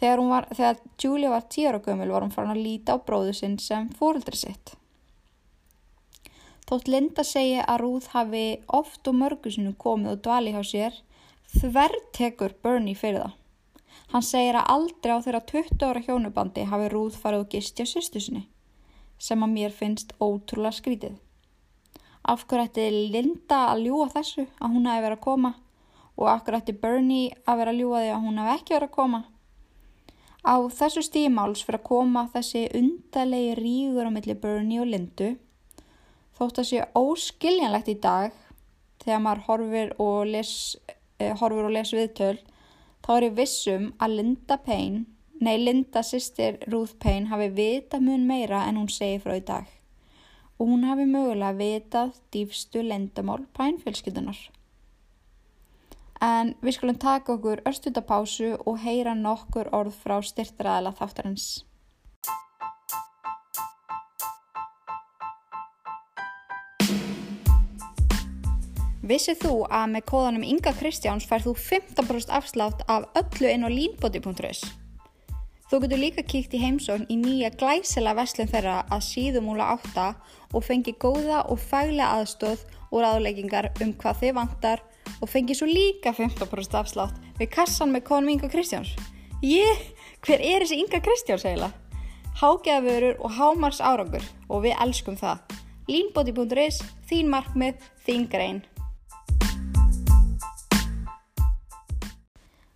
Þegar, 0.00 0.22
var, 0.28 0.46
þegar 0.50 0.80
Julia 1.00 1.30
var 1.30 1.44
tíara 1.54 1.80
gömul 1.82 2.10
var 2.10 2.24
hún 2.26 2.32
farin 2.34 2.52
að 2.54 2.64
líta 2.66 2.96
á 2.98 2.98
bróðu 2.98 3.34
sinn 3.36 3.58
sem 3.62 3.86
fóruldri 3.94 4.36
sitt. 4.36 4.74
Þótt 6.68 6.88
Linda 6.88 7.22
segi 7.28 7.60
að 7.60 7.80
Ruth 7.82 8.12
hafi 8.16 8.44
oft 8.72 9.08
og 9.08 9.18
mörgusinu 9.20 9.74
komið 9.80 10.14
og 10.14 10.22
dvali 10.24 10.54
hjá 10.54 10.62
sér, 10.64 11.00
þverr 11.60 11.96
tekur 12.16 12.56
Bernie 12.64 12.96
fyrir 12.98 13.20
það. 13.22 13.34
Hann 14.14 14.24
segir 14.24 14.58
að 14.58 14.70
aldrei 14.74 15.12
á 15.14 15.24
þeirra 15.24 15.42
20 15.50 15.84
ára 15.88 16.02
hjónubandi 16.06 16.64
hafi 16.70 16.88
Rúð 16.92 17.18
farið 17.20 17.44
og 17.44 17.52
gisti 17.52 17.84
á 17.84 17.86
sýstusinni, 17.88 18.46
sem 19.18 19.44
að 19.44 19.54
mér 19.54 19.76
finnst 19.76 20.16
ótrúlega 20.18 20.78
skrítið. 20.80 21.20
Af 22.24 22.46
hverju 22.48 22.64
ætti 22.64 22.84
Linda 23.12 23.58
að 23.74 23.82
ljúa 23.84 24.08
þessu 24.14 24.46
að 24.46 24.72
hún 24.72 24.86
hafi 24.88 25.02
verið 25.04 25.18
að 25.18 25.24
koma? 25.26 25.50
Og 26.16 26.28
af 26.30 26.44
hverju 26.46 26.60
ætti 26.62 26.74
Bernie 26.80 27.34
að 27.44 27.58
vera 27.60 27.74
að 27.74 27.80
ljúa 27.82 28.00
því 28.00 28.12
að 28.14 28.24
hún 28.24 28.38
hafi 28.40 28.54
ekki 28.54 28.74
verið 28.76 28.88
að 28.88 28.94
koma. 28.94 29.20
Á 30.44 30.56
þessu 30.78 31.02
stímáls 31.04 31.64
fyrir 31.66 31.80
að 31.82 31.88
koma 31.90 32.22
þessi 32.32 32.62
undalegi 32.80 33.52
rígur 33.60 34.08
á 34.08 34.14
milli 34.16 34.38
Bernie 34.40 34.80
og 34.80 34.88
Lindu. 34.88 35.30
Þótt 36.38 36.62
að 36.62 36.68
sé 36.70 36.88
óskiljanlegt 36.96 37.92
í 37.92 37.98
dag 38.00 38.40
þegar 39.04 39.22
maður 39.26 39.46
horfir 39.50 39.94
og 40.00 40.18
les, 40.32 40.52
eh, 41.20 41.36
horfir 41.36 41.68
og 41.68 41.76
les 41.76 41.92
viðtöl 41.92 42.38
þá 43.04 43.16
er 43.16 43.28
ég 43.28 43.36
vissum 43.36 43.92
að 44.00 44.16
Linda 44.16 44.56
Payne, 44.56 45.04
nei 45.40 45.58
Linda 45.58 46.00
sýstir 46.00 46.56
Ruth 46.72 46.96
Payne 46.98 47.28
hafi 47.28 47.50
vita 47.52 48.00
mun 48.00 48.26
meira 48.26 48.64
en 48.68 48.80
hún 48.80 48.88
segi 48.88 49.20
frá 49.20 49.36
í 49.36 49.44
dag 49.44 49.73
og 50.64 50.70
hún 50.70 50.84
hafi 50.88 51.04
mögulega 51.04 51.52
vitað 51.58 52.14
dýfstu 52.32 52.80
lendamál 52.80 53.42
Payne-fjölskyldunar. 53.52 54.38
En 56.24 56.54
við 56.64 56.76
skulum 56.78 56.96
taka 56.96 57.34
okkur 57.34 57.60
örstutapásu 57.68 58.54
og 58.64 58.78
heyra 58.80 59.12
nokkur 59.12 59.68
orð 59.76 59.98
frá 60.00 60.14
styrtraðala 60.24 60.94
þáttarins. 60.96 61.66
Vissið 69.04 69.42
þú 69.44 69.52
að 69.68 69.92
með 69.98 70.06
kóðanum 70.08 70.48
Inga 70.48 70.72
Kristjáns 70.78 71.28
fær 71.28 71.44
þú 71.44 71.52
15% 71.60 72.32
afslátt 72.40 72.88
af 72.88 73.04
öllu 73.20 73.52
inn 73.52 73.68
á 73.68 73.70
línbóti.is? 73.74 74.64
Þú 75.64 75.78
getur 75.80 76.00
líka 76.00 76.22
kíkt 76.28 76.52
í 76.52 76.60
heimsókn 76.60 77.06
í 77.08 77.14
nýja 77.16 77.48
glæsela 77.56 78.12
veslun 78.18 78.50
þeirra 78.50 78.82
að 78.92 79.04
síðumúla 79.06 79.70
átta 79.72 80.10
og 80.52 80.64
fengi 80.66 80.92
góða 81.00 81.38
og 81.48 81.56
fælega 81.62 82.10
aðstóð 82.18 82.66
og 82.90 82.98
ráðleggingar 83.00 83.70
um 83.80 83.94
hvað 83.96 84.18
þið 84.20 84.34
vantar 84.36 84.82
og 85.24 85.30
fengi 85.32 85.56
svo 85.56 85.68
líka 85.70 86.12
15% 86.12 86.76
afslátt 86.76 87.16
við 87.38 87.48
kassan 87.56 87.94
með 87.94 88.04
kóðanum 88.10 88.34
Inga 88.34 88.50
Kristjáns. 88.52 88.92
Ég, 89.40 89.80
hver 90.20 90.44
er 90.44 90.66
þessi 90.66 90.82
Inga 90.82 91.00
Kristjáns 91.00 91.46
eiginlega? 91.48 91.72
Hágeðavörur 92.42 93.22
og 93.24 93.32
hámars 93.38 93.80
árangur 93.80 94.26
og 94.50 94.66
við 94.66 94.76
elskum 94.84 95.16
það. 95.16 95.40
Línbóti.is, 95.88 96.82
þín 97.08 97.32
markmið, 97.32 97.80
þín 98.04 98.28
grein. 98.28 98.60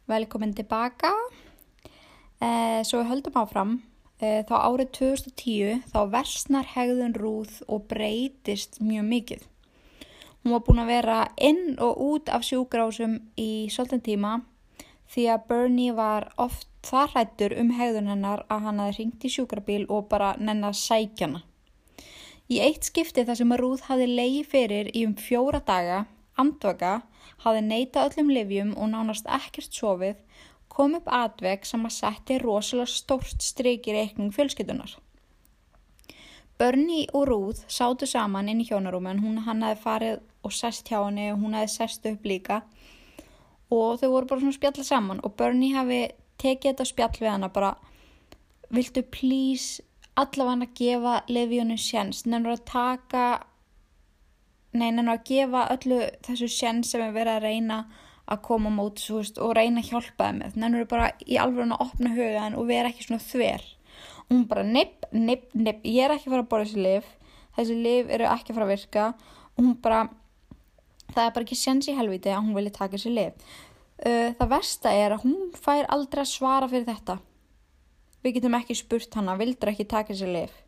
Velkomin 0.09 0.57
tilbaka. 0.57 1.13
Eh, 2.39 2.81
svo 2.87 3.03
við 3.03 3.11
höldum 3.13 3.39
áfram. 3.41 3.79
e, 4.19 4.43
þá 4.43 4.55
árið 4.67 4.89
2010 4.99 5.83
þá 5.93 5.99
versnar 6.11 6.67
hegðun 6.75 7.15
Rúð 7.15 7.61
og 7.71 7.87
breytist 7.91 8.81
mjög 8.83 9.05
mikið. 9.13 9.43
Hún 10.43 10.55
var 10.55 10.65
búin 10.67 10.83
að 10.83 10.91
vera 10.93 11.19
inn 11.37 11.79
og 11.79 12.01
út 12.03 12.31
af 12.35 12.43
sjúgrásum 12.47 13.19
í 13.39 13.69
svolítinn 13.71 14.03
tíma 14.03 14.33
því 15.13 15.25
að 15.33 15.47
Bernie 15.49 15.95
var 15.95 16.29
oft 16.37 16.69
það 16.87 17.15
hrættur 17.15 17.55
um 17.61 17.71
hegðun 17.79 18.11
hennar 18.13 18.45
að 18.49 18.67
hann 18.67 18.83
hafi 18.83 18.99
ringt 18.99 19.25
í 19.25 19.33
sjúkrabíl 19.33 19.87
og 19.89 20.09
bara 20.11 20.35
nenn 20.39 20.67
að 20.67 20.79
sækjana. 20.83 21.43
Í 22.49 22.61
eitt 22.65 22.89
skipti 22.89 23.25
þar 23.29 23.41
sem 23.41 23.53
að 23.53 23.61
Rúð 23.63 23.85
hafi 23.89 24.07
leiði 24.09 24.45
fyrir 24.49 24.91
í 24.97 25.05
um 25.07 25.15
fjóra 25.21 25.61
daga, 25.65 26.07
andvaka, 26.39 27.03
hafi 27.45 27.65
neyta 27.65 28.07
öllum 28.09 28.31
livjum 28.33 28.73
og 28.77 28.93
nánast 28.93 29.29
ekkert 29.29 29.75
sofið, 29.75 30.17
kom 30.79 30.95
upp 30.95 31.11
atveg 31.11 31.67
sem 31.67 31.83
að 31.89 31.97
setja 31.97 32.39
rosalega 32.45 32.93
stórt 32.93 33.43
stryk 33.43 33.89
í 33.91 33.97
reikning 33.97 34.31
fjölskytunar. 34.35 34.93
Bernie 36.59 37.09
og 37.15 37.27
Rúð 37.27 37.65
sátu 37.71 38.07
saman 38.07 38.51
inn 38.51 38.63
í 38.63 38.67
hjónarúmen, 38.67 39.21
hún 39.23 39.43
hann 39.47 39.65
hefði 39.67 39.83
farið 39.83 40.23
og 40.47 40.55
sest 40.55 40.91
hjá 40.91 41.01
henni 41.01 41.29
og 41.33 41.43
hún 41.43 41.59
hefði 41.59 41.75
sest 41.75 42.07
upp 42.11 42.25
líka. 42.27 42.63
Og 43.75 43.99
þau 44.01 44.09
voru 44.15 44.31
bara 44.31 44.43
svona 44.43 44.57
spjallið 44.57 44.89
saman 44.89 45.23
og 45.27 45.35
Bernie 45.39 45.75
hafi 45.75 46.01
tekið 46.39 46.73
þetta 46.73 46.89
spjall 46.93 47.19
við 47.19 47.31
hana 47.31 47.51
bara 47.55 47.75
viltu 48.75 49.03
please 49.03 49.83
allavega 50.19 50.67
að 50.67 50.75
gefa 50.79 51.15
Levíonu 51.31 51.79
sjens 51.79 52.25
nefnur 52.27 52.55
að 52.55 52.67
taka 52.71 53.27
nei, 54.75 54.91
nefnur 54.91 55.15
að 55.17 55.27
gefa 55.31 55.65
öllu 55.75 56.01
þessu 56.27 56.51
sjens 56.53 56.93
sem 56.93 57.03
er 57.03 57.15
verið 57.15 57.39
að 57.39 57.47
reyna 57.47 57.79
að 58.29 58.43
koma 58.45 58.71
mót 58.73 59.01
veist, 59.09 59.41
og 59.41 59.55
reyna 59.57 59.83
að 59.83 59.93
hjálpa 59.93 60.29
þeim 60.29 60.41
með. 60.43 60.57
Nefnur 60.61 60.89
bara 60.91 61.11
í 61.25 61.39
alveg 61.41 61.73
að 61.73 61.85
opna 61.87 62.15
hugaðan 62.15 62.59
og 62.61 62.69
vera 62.69 62.93
ekki 62.93 63.07
svona 63.07 63.25
þver. 63.25 63.65
Og 64.29 64.35
hún 64.35 64.49
bara 64.51 64.65
nipp, 64.67 65.09
nipp, 65.13 65.49
nipp 65.57 65.87
ég 65.89 66.05
er 66.05 66.15
ekki 66.15 66.29
að 66.29 66.35
fara 66.35 66.45
að 66.45 66.51
bóra 66.53 66.67
þessi 66.69 66.85
liv 66.85 67.15
þessi 67.59 67.79
liv 67.83 68.11
eru 68.15 68.29
ekki 68.29 68.53
að 68.53 68.59
fara 68.59 68.67
að 68.69 68.75
virka. 68.75 69.07
Og 69.57 69.65
hún 69.65 69.79
bara 69.83 70.03
það 71.15 71.25
er 71.25 71.33
bara 71.35 71.47
ekki 71.47 71.59
sjens 71.59 71.89
í 71.89 71.97
helviti 71.97 72.31
að 72.33 72.45
hún 72.45 72.59
vilja 72.59 72.77
taka 72.77 72.97
þessi 72.99 73.15
liv 73.15 73.33
uh, 74.05 74.31
það 74.39 74.53
versta 74.53 74.93
er 74.95 75.15
að 75.15 75.25
hún 75.25 75.51
fær 75.57 75.89
aldrei 75.95 76.23
að 76.25 76.33
svara 76.33 76.71
fyrir 76.71 76.89
þetta. 76.89 77.19
Við 78.25 78.39
getum 78.39 78.57
ekki 78.59 78.77
spurt 78.77 79.15
hana, 79.15 79.37
vildur 79.39 79.73
ekki 79.73 79.87
taka 79.89 80.13
þessi 80.13 80.33
lif 80.33 80.65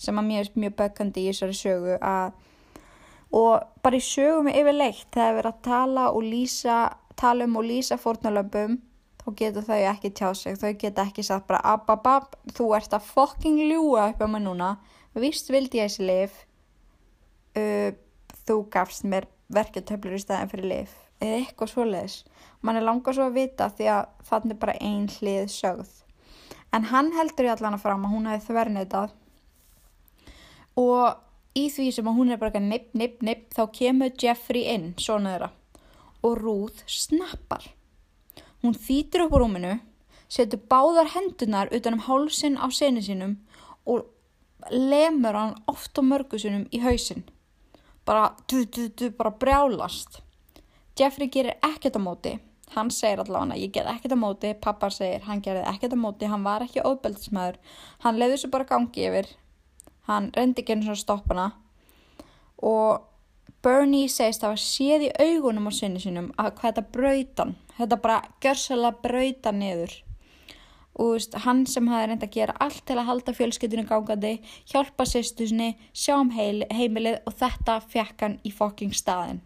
sem 0.00 0.16
að 0.16 0.28
mér 0.30 0.46
er 0.46 0.54
mjög 0.56 0.76
bökkandi 0.78 1.26
í 1.26 1.28
þessari 1.28 1.56
sögu 1.58 1.96
að, 2.00 2.36
og 3.30 3.82
bara 3.84 3.98
í 3.98 4.04
sögum 4.04 4.50
yfirleitt 4.50 5.08
þegar 5.14 5.34
við 5.34 5.42
erum 5.42 5.54
að 5.54 5.64
tala 5.66 6.06
og 6.10 6.24
lýsa 6.26 6.78
tala 7.20 7.46
um 7.46 7.58
og 7.60 7.66
lýsa 7.68 7.98
fórnalöfum 8.00 8.78
þá 9.20 9.28
getur 9.36 9.66
þau 9.66 9.80
ekki 9.92 10.12
tjá 10.16 10.30
sig. 10.34 10.56
Þau 10.58 10.72
getur 10.80 11.04
ekki 11.04 11.24
sagt 11.26 11.46
bara 11.50 11.60
ababab 11.74 12.34
þú 12.56 12.70
ert 12.78 12.94
að 12.96 13.08
fokking 13.10 13.60
ljúa 13.68 14.08
upp 14.10 14.24
á 14.24 14.26
mig 14.30 14.44
núna. 14.44 14.70
Vist 15.14 15.50
vildi 15.52 15.80
ég 15.80 15.90
þessi 15.90 16.08
lif 16.08 16.40
uh, 17.58 17.92
þú 18.46 18.58
gafst 18.72 19.06
mér 19.06 19.28
verketöflur 19.50 20.16
í 20.16 20.22
staðin 20.22 20.50
fyrir 20.52 20.70
lif 20.72 20.98
eða 21.20 21.40
eitthvað 21.42 21.72
svoleiðis. 21.74 22.20
Mann 22.64 22.78
er 22.80 22.86
langað 22.86 23.18
svo 23.18 23.26
að 23.28 23.36
vita 23.36 23.68
því 23.76 23.88
að 23.92 24.04
þannig 24.30 24.60
bara 24.60 24.78
ein 24.80 25.08
hlið 25.18 25.50
sögð. 25.52 25.90
En 26.72 26.86
hann 26.88 27.10
heldur 27.16 27.48
í 27.48 27.50
allan 27.52 27.76
að 27.76 27.82
fram 27.82 28.06
að 28.06 28.14
hún 28.14 28.28
hefði 28.30 28.46
þvernitað 28.46 29.16
og 30.80 31.18
í 31.56 31.66
því 31.72 31.88
sem 31.94 32.08
að 32.08 32.18
hún 32.18 32.32
er 32.32 32.40
bara 32.40 32.62
nipp, 32.62 32.92
nipp, 32.94 33.22
nipp 33.22 33.50
þá 33.56 33.64
kemur 33.74 34.12
Jeffrey 34.20 34.66
inn, 34.74 34.92
svona 34.98 35.34
þeirra 35.34 35.50
og 36.22 36.36
Ruth 36.36 36.84
snappar. 36.86 37.64
Hún 38.60 38.76
þýtir 38.76 39.24
upp 39.24 39.36
á 39.36 39.38
rúminu 39.40 39.74
setur 40.30 40.60
báðar 40.70 41.10
hendunar 41.14 41.72
utan 41.74 41.96
um 41.96 42.04
hálsin 42.06 42.60
á 42.60 42.68
senu 42.70 43.02
sínum 43.02 43.38
og 43.88 44.06
lemur 44.70 45.34
hann 45.34 45.56
oft 45.70 45.96
á 45.96 46.02
mörgusunum 46.04 46.68
í 46.70 46.82
hausin 46.84 47.24
bara, 48.04 48.34
du, 48.48 48.64
du, 48.64 48.88
du, 48.88 49.10
bara 49.10 49.30
brjálast. 49.30 50.20
Jeffrey 50.98 51.30
gerir 51.30 51.58
ekkert 51.62 51.98
á 51.98 52.02
móti. 52.02 52.38
Hann 52.74 52.90
segir 52.94 53.22
allavega 53.22 53.58
ég 53.58 53.72
get 53.74 53.88
ekkert 53.90 54.14
á 54.14 54.18
móti, 54.18 54.50
pappar 54.54 54.94
segir 54.94 55.24
hann 55.26 55.42
gerði 55.42 55.64
ekkert 55.72 55.94
á 55.94 55.98
móti, 55.98 56.28
hann 56.30 56.46
var 56.46 56.62
ekki 56.62 56.84
óbeldismæður 56.86 57.58
hann 58.04 58.18
leiði 58.20 58.36
þessu 58.36 58.50
bara 58.52 58.68
gangi 58.68 59.06
yfir 59.08 59.30
hann 60.10 60.30
reyndi 60.36 60.62
ekki 60.62 60.76
eins 60.76 60.90
og 60.90 60.98
stoppana 61.00 61.50
og 62.66 63.06
Bernie 63.64 64.08
segist 64.08 64.44
að 64.44 64.54
var 64.54 64.62
séð 64.62 65.06
í 65.08 65.10
augunum 65.20 65.68
á 65.68 65.72
sinni 65.76 66.00
sínum 66.00 66.30
að 66.40 66.54
hvað 66.60 66.70
þetta 66.70 66.86
brautan 66.94 67.56
þetta 67.80 68.00
bara 68.04 68.22
görsalega 68.44 69.02
brauta 69.04 69.52
niður. 69.52 69.92
Og 71.00 71.14
veist, 71.14 71.36
hann 71.46 71.62
sem 71.70 71.86
hafi 71.88 72.08
reyndi 72.10 72.26
að 72.26 72.34
gera 72.34 72.56
allt 72.60 72.82
til 72.88 72.96
að 72.98 73.06
halda 73.08 73.32
fjölskyldinu 73.36 73.86
gangandi 73.88 74.32
hjálpa 74.68 75.06
sýstusni, 75.08 75.70
sjá 75.96 76.16
um 76.18 76.32
heil, 76.34 76.66
heimilið 76.68 77.22
og 77.24 77.36
þetta 77.40 77.78
fekk 77.92 78.26
hann 78.26 78.40
í 78.44 78.52
fokking 78.52 78.92
staðin 78.96 79.40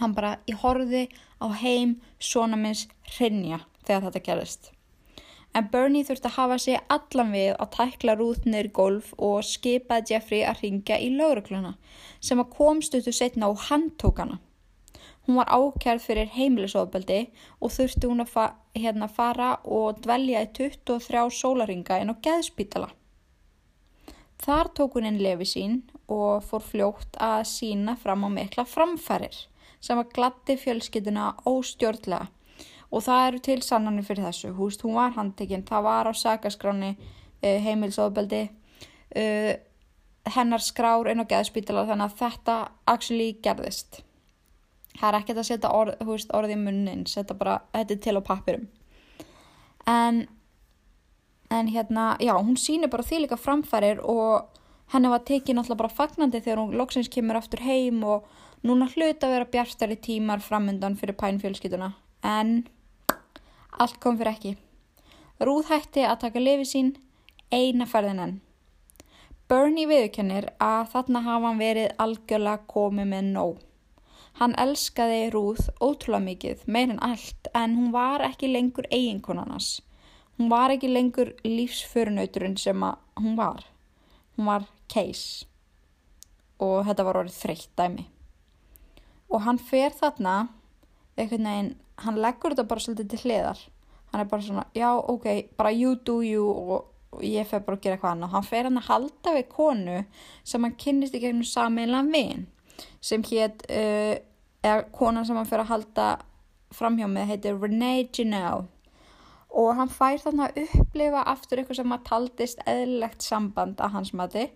hann 0.00 0.14
bara, 0.16 0.36
ég 0.48 0.60
horfiði 0.62 1.06
á 1.42 1.46
heim 1.62 1.98
svona 2.22 2.58
minns 2.60 2.86
hrinja 3.16 3.62
þegar 3.86 4.08
þetta 4.08 4.24
gerist. 4.28 4.70
En 5.52 5.66
Bernie 5.72 6.04
þurfti 6.08 6.30
að 6.30 6.36
hafa 6.38 6.56
sig 6.64 6.78
allan 6.94 7.32
við 7.36 7.50
að 7.60 7.72
tækla 7.74 8.14
rútnir 8.16 8.68
í 8.70 8.72
golf 8.78 9.10
og 9.18 9.42
skipaði 9.44 10.14
Jeffrey 10.14 10.46
að 10.48 10.62
ringa 10.64 10.96
í 10.96 11.10
laurugluna 11.12 11.74
sem 12.20 12.40
að 12.40 12.54
komst 12.56 12.96
út 12.96 13.10
úr 13.10 13.16
setna 13.18 13.50
á 13.50 13.52
handtókana. 13.68 14.38
Hún 15.26 15.38
var 15.38 15.52
ákjærð 15.52 16.06
fyrir 16.06 16.32
heimilisofbeldi 16.34 17.20
og 17.60 17.74
þurfti 17.76 18.08
hún 18.08 18.24
að 18.24 18.32
fa 18.32 18.46
hérna, 18.74 19.06
fara 19.06 19.52
og 19.62 20.00
dvelja 20.02 20.42
í 20.42 20.50
23 20.56 21.28
sólaringa 21.36 22.00
inn 22.00 22.10
á 22.10 22.16
geðspítala. 22.24 22.88
Þar 24.42 24.72
tók 24.74 24.96
hún 24.96 25.06
inn 25.06 25.20
lefi 25.22 25.46
sín 25.46 25.74
og 26.10 26.42
fór 26.48 26.64
fljótt 26.64 27.20
að 27.22 27.44
sína 27.52 27.94
fram 28.00 28.24
á 28.26 28.28
mikla 28.32 28.64
framfærir 28.66 29.44
sem 29.82 30.00
að 30.00 30.10
glatti 30.16 30.56
fjölskytuna 30.58 31.28
óstjórnlega 31.46 32.30
og 32.92 33.04
það 33.06 33.26
eru 33.26 33.42
til 33.46 33.58
sannanir 33.64 34.06
fyrir 34.06 34.26
þessu, 34.28 34.52
húst, 34.56 34.84
hún 34.84 34.98
var 34.98 35.14
handtekinn, 35.16 35.64
það 35.68 35.86
var 35.86 36.10
á 36.10 36.12
sagaskráni 36.12 36.92
uh, 36.92 37.58
heimilsóðbeldi, 37.64 38.42
uh, 39.16 39.52
hennar 40.36 40.62
skrár 40.62 41.10
inn 41.10 41.24
á 41.24 41.30
geðspítala 41.30 41.86
þannig 41.88 42.10
að 42.10 42.18
þetta 42.20 42.58
actually 42.92 43.32
gerðist. 43.42 44.02
Það 44.98 45.08
er 45.08 45.18
ekkert 45.22 45.40
að 45.40 45.48
setja 45.48 45.72
orð, 45.72 45.96
húst, 46.04 46.30
orð 46.36 46.52
í 46.52 46.60
munnin, 46.60 47.06
setja 47.08 47.36
bara, 47.36 47.62
þetta 47.72 47.96
er 47.96 48.02
til 48.04 48.16
á 48.20 48.22
pappirum. 48.28 48.68
En, 49.88 50.26
en 51.50 51.72
hérna, 51.72 52.12
já, 52.20 52.36
hún 52.36 52.60
sýnir 52.60 52.92
bara 52.92 53.06
því 53.08 53.24
líka 53.24 53.40
framfærir 53.40 54.04
og 54.04 54.52
henni 54.92 55.08
var 55.10 55.24
tekið 55.24 55.56
náttúrulega 55.56 55.80
bara 55.80 55.96
fagnandi 55.96 56.42
þegar 56.44 56.60
hún 56.60 56.76
loksins 56.76 57.08
kemur 57.10 57.40
aftur 57.40 57.64
heim 57.64 58.04
og 58.04 58.28
Núna 58.62 58.86
hluta 58.92 59.26
að 59.26 59.32
vera 59.34 59.50
bjartari 59.50 59.96
tímar 59.98 60.42
framundan 60.42 60.94
fyrir 60.98 61.16
pænfjölskytuna, 61.18 61.88
en 62.22 62.60
allt 63.78 63.98
kom 64.00 64.18
fyrir 64.18 64.32
ekki. 64.32 64.52
Rúð 65.42 65.68
hætti 65.72 66.04
að 66.06 66.20
taka 66.24 66.42
lifi 66.42 66.66
sín 66.68 66.92
eina 67.52 67.86
ferðin 67.88 68.22
enn. 68.24 68.34
Bernie 69.48 69.88
viðkennir 69.90 70.48
að 70.62 70.92
þarna 70.94 71.22
hafa 71.26 71.50
hann 71.50 71.60
verið 71.60 71.94
algjörlega 72.04 72.66
komið 72.72 73.10
með 73.12 73.30
nóg. 73.36 73.58
Hann 74.40 74.56
elskaði 74.60 75.26
Rúð 75.34 75.66
ótrúlega 75.76 76.24
mikið, 76.24 76.62
meirinn 76.66 77.02
allt, 77.04 77.50
en 77.52 77.76
hún 77.76 77.90
var 77.92 78.24
ekki 78.24 78.48
lengur 78.48 78.88
eiginkonarnas. 78.88 79.82
Hún 80.38 80.48
var 80.48 80.72
ekki 80.72 80.88
lengur 80.88 81.34
lífsförunauturinn 81.44 82.56
sem 82.56 82.86
hún 83.20 83.36
var. 83.36 83.66
Hún 84.36 84.48
var 84.48 84.66
case 84.88 85.44
og 86.62 86.84
þetta 86.86 87.04
var 87.04 87.22
orðið 87.24 87.38
þreytt 87.42 87.70
dæmi 87.76 88.08
og 89.32 89.46
hann 89.46 89.58
fer 89.58 89.94
þarna 89.96 90.34
einhvern 91.16 91.48
veginn, 91.48 91.72
hann 92.04 92.20
leggur 92.22 92.54
þetta 92.54 92.68
bara 92.70 92.84
svolítið 92.84 93.12
til 93.12 93.22
hliðar. 93.26 93.60
Hann 94.12 94.22
er 94.22 94.28
bara 94.28 94.44
svona, 94.44 94.64
já 94.76 94.88
ok, 94.92 95.28
bara 95.56 95.72
you 95.72 95.94
do 96.04 96.18
you 96.22 96.48
og, 96.50 96.88
og 97.16 97.22
ég 97.24 97.48
fer 97.48 97.62
bara 97.64 97.78
að 97.78 97.86
gera 97.86 97.96
eitthvað 97.96 98.16
annað. 98.16 98.34
Hann 98.34 98.48
fer 98.48 98.68
hann 98.68 98.80
að 98.80 98.90
halda 98.90 99.36
við 99.38 99.46
konu 99.52 100.02
sem 100.44 100.66
hann 100.66 100.76
kynnist 100.80 101.16
í 101.16 101.22
gegnum 101.22 101.46
sameilan 101.48 102.12
vin 102.12 102.46
sem 103.04 103.24
hétt 103.30 103.64
uh, 103.70 104.14
eða 104.62 104.84
konan 104.94 105.26
sem 105.26 105.38
hann 105.38 105.48
fer 105.48 105.62
að 105.62 105.72
halda 105.72 106.06
framhjá 106.72 107.08
með 107.10 107.32
heitir 107.32 107.58
Renee 107.60 108.06
Janelle. 108.08 108.68
Og 109.52 109.74
hann 109.76 109.90
fær 109.92 110.20
þarna 110.22 110.48
að 110.48 110.62
upplifa 110.62 111.24
aftur 111.28 111.60
eitthvað 111.60 111.82
sem 111.82 111.92
að 111.92 112.04
taldist 112.08 112.62
eðlilegt 112.64 113.24
samband 113.24 113.82
að 113.84 113.96
hans 113.98 114.12
mati. 114.16 114.46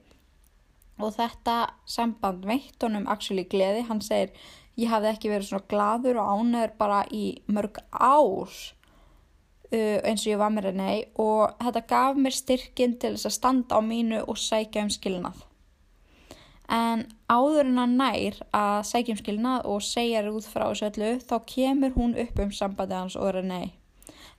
Og 0.96 1.12
þetta 1.12 1.56
samband 1.84 2.46
veitt 2.48 2.80
honum 2.80 3.04
actually 3.12 3.44
gleði, 3.44 3.84
hann 3.90 4.00
segir 4.00 4.32
ég 4.76 4.90
hafði 4.92 5.12
ekki 5.12 5.32
verið 5.32 5.50
svona 5.50 5.68
gladur 5.70 6.20
og 6.20 6.40
ánöður 6.40 6.72
bara 6.78 7.02
í 7.12 7.24
mörg 7.48 7.80
ár 7.90 8.50
uh, 9.72 9.98
eins 10.04 10.24
og 10.24 10.32
ég 10.32 10.40
var 10.40 10.52
með 10.54 10.70
René 10.70 10.90
og 11.22 11.56
þetta 11.62 11.84
gaf 11.92 12.20
mér 12.20 12.36
styrkin 12.36 12.96
til 13.00 13.14
þess 13.16 13.30
að 13.30 13.36
standa 13.38 13.78
á 13.78 13.80
mínu 13.84 14.22
og 14.26 14.40
sækja 14.40 14.86
um 14.86 14.92
skilnað. 14.92 15.44
En 16.66 17.04
áður 17.30 17.68
en 17.68 17.78
að 17.78 17.96
nær 18.00 18.38
að 18.58 18.80
sækja 18.88 19.14
um 19.14 19.20
skilnað 19.22 19.68
og 19.70 19.84
segja 19.86 20.24
út 20.32 20.48
frá 20.50 20.66
þessu 20.66 20.88
öllu 20.90 21.12
þá 21.22 21.36
kemur 21.46 21.94
hún 21.94 22.16
upp 22.18 22.42
um 22.42 22.52
sambandi 22.52 22.98
hans 22.98 23.16
og 23.16 23.32
René. 23.36 23.62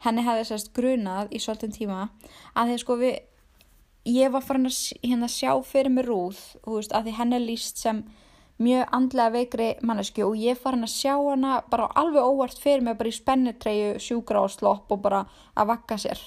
Henni 0.04 0.22
hefði 0.22 0.46
sérst 0.52 0.74
grunað 0.76 1.32
í 1.34 1.40
svolítinn 1.42 1.74
tíma 1.74 2.10
að 2.54 2.74
þeir 2.74 2.84
sko 2.84 2.98
við 3.00 3.16
ég 4.08 4.32
var 4.32 4.44
farin 4.46 4.70
að 4.70 4.78
hérna, 5.04 5.28
sjá 5.32 5.52
fyrir 5.66 5.92
mig 5.92 6.08
rúð, 6.08 6.40
þú 6.64 6.78
veist, 6.78 6.94
að 6.96 7.10
því 7.10 7.16
henni 7.18 7.40
líst 7.44 7.82
sem 7.82 8.04
mjög 8.58 8.90
andlega 8.98 9.34
veikri 9.36 9.68
mannesku 9.86 10.24
og 10.26 10.40
ég 10.42 10.58
farin 10.58 10.86
að 10.88 10.96
sjá 10.96 11.14
hana 11.16 11.60
bara 11.70 11.92
alveg 12.00 12.26
óvart 12.26 12.58
fyrir 12.62 12.82
mig 12.86 12.98
bara 12.98 13.12
í 13.12 13.16
spennitreyu 13.16 13.94
sjúkra 14.02 14.42
og 14.46 14.54
slopp 14.54 14.92
og 14.94 15.02
bara 15.04 15.24
að 15.54 15.72
vakka 15.74 16.00
sér. 16.02 16.20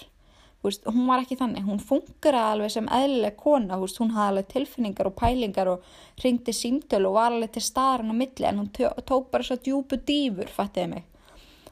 Veist, 0.60 0.84
hún 0.84 1.06
var 1.08 1.22
ekki 1.22 1.38
þannig, 1.40 1.64
hún 1.64 1.80
fungeraði 1.80 2.54
alveg 2.54 2.72
sem 2.74 2.88
eðlileg 2.92 3.36
kona, 3.40 3.78
veist, 3.80 3.96
hún 3.96 4.10
hafði 4.12 4.28
alveg 4.28 4.50
tilfinningar 4.50 5.08
og 5.08 5.14
pælingar 5.16 5.70
og 5.72 5.86
ringdi 6.20 6.52
símtölu 6.52 7.08
og 7.08 7.16
var 7.16 7.32
alveg 7.32 7.54
til 7.54 7.62
staðarinn 7.64 8.12
á 8.12 8.20
milli 8.20 8.48
en 8.50 8.60
hún 8.60 8.68
tók 8.76 9.30
bara 9.32 9.46
svo 9.46 9.56
djúbu 9.56 9.96
dýfur, 10.04 10.52
fattiði 10.52 10.90
mig. 10.92 11.06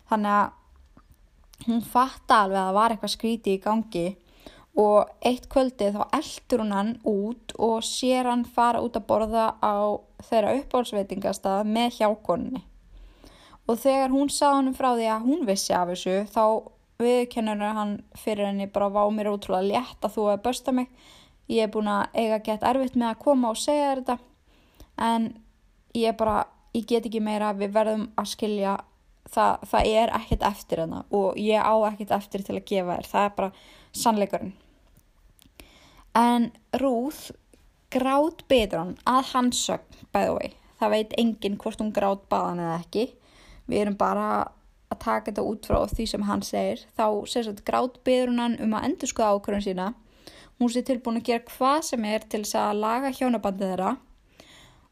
Þannig 0.08 0.38
að 0.38 1.68
hún 1.68 1.84
fatta 1.84 2.40
alveg 2.46 2.62
að 2.62 2.70
það 2.70 2.78
var 2.78 2.94
eitthvað 2.94 3.14
skríti 3.14 3.54
í 3.58 3.60
gangi 3.60 4.06
og 4.78 5.10
eitt 5.26 5.48
kvöldi 5.50 5.90
þá 5.94 6.02
eldur 6.14 6.62
hún 6.62 6.74
hann 6.74 6.90
út 7.08 7.54
og 7.58 7.82
sér 7.82 8.28
hann 8.30 8.44
fara 8.46 8.82
út 8.84 8.96
að 8.98 9.08
borða 9.10 9.46
á 9.58 9.98
þeirra 10.28 10.54
uppáhalsveitingastað 10.60 11.66
með 11.66 11.98
hjákonni. 11.98 12.62
Og 13.68 13.80
þegar 13.82 14.14
hún 14.14 14.30
sá 14.32 14.52
hann 14.52 14.70
frá 14.76 14.92
því 14.94 15.08
að 15.12 15.24
hún 15.26 15.46
vissi 15.48 15.74
af 15.74 15.90
þessu 15.90 16.20
þá 16.30 16.44
viðkennur 17.02 17.74
hann 17.74 17.96
fyrir 18.18 18.48
henni 18.48 18.68
bara 18.70 18.90
vá 18.94 19.02
mér 19.14 19.32
útrúlega 19.32 19.66
létt 19.66 20.06
að 20.06 20.14
þú 20.14 20.28
hefði 20.28 20.44
börsta 20.46 20.74
mig. 20.78 20.86
Ég 21.48 21.66
er 21.66 21.74
búin 21.74 21.90
að 21.90 22.14
eiga 22.14 22.38
gett 22.46 22.64
erfitt 22.70 22.96
með 22.98 23.10
að 23.10 23.20
koma 23.24 23.50
og 23.50 23.58
segja 23.58 23.90
þetta. 23.96 24.18
En 25.08 25.28
ég 25.96 26.16
bara, 26.18 26.46
ég 26.76 26.86
get 26.86 27.06
ekki 27.10 27.22
meira 27.24 27.50
við 27.56 27.74
verðum 27.74 28.06
að 28.18 28.30
skilja 28.30 28.78
það, 29.26 29.66
það 29.74 29.92
er 30.04 30.14
ekkert 30.20 30.48
eftir 30.52 30.84
hennar 30.84 31.10
og 31.10 31.38
ég 31.40 31.58
á 31.58 31.74
ekkert 31.90 32.16
eftir 32.18 32.46
til 32.46 32.58
að 32.60 32.66
gefa 32.70 32.98
þér. 32.98 33.12
Það 33.12 33.28
er 33.28 33.36
bara 33.42 33.52
sannleikurinn 34.06 34.56
en 36.18 36.50
Rúð 36.80 37.30
grátt 37.94 38.44
betur 38.50 38.82
hann 38.82 38.96
að 39.08 39.32
hans 39.32 39.62
sögn 39.68 40.06
bæðu 40.12 40.36
vei, 40.40 40.52
það 40.80 40.94
veit 40.94 41.16
enginn 41.22 41.58
hvort 41.60 41.80
hún 41.82 41.94
grátt 41.94 42.26
baðan 42.32 42.62
eða 42.64 42.78
ekki. 42.82 43.04
Við 43.68 43.82
erum 43.84 43.98
bara 44.00 44.28
að 44.88 45.00
taka 45.04 45.30
þetta 45.30 45.44
út 45.44 45.68
frá 45.68 45.78
því 45.90 46.06
sem 46.10 46.26
hann 46.28 46.44
segir. 46.44 46.84
Þá 46.96 47.06
sérstaklega 47.28 47.68
grátt 47.70 47.98
beður 48.06 48.34
hann 48.40 48.56
um 48.64 48.76
að 48.76 48.88
endur 48.88 49.12
skoða 49.12 49.36
ákvörðun 49.36 49.66
sína. 49.66 49.88
Hún 50.58 50.72
sé 50.74 50.82
tilbúin 50.82 51.20
að 51.20 51.28
gera 51.28 51.46
hvað 51.52 51.82
sem 51.86 52.06
er 52.08 52.24
til 52.24 52.42
þess 52.42 52.58
að 52.58 52.80
laga 52.82 53.12
hjónabandið 53.14 53.72
þeirra. 53.72 53.92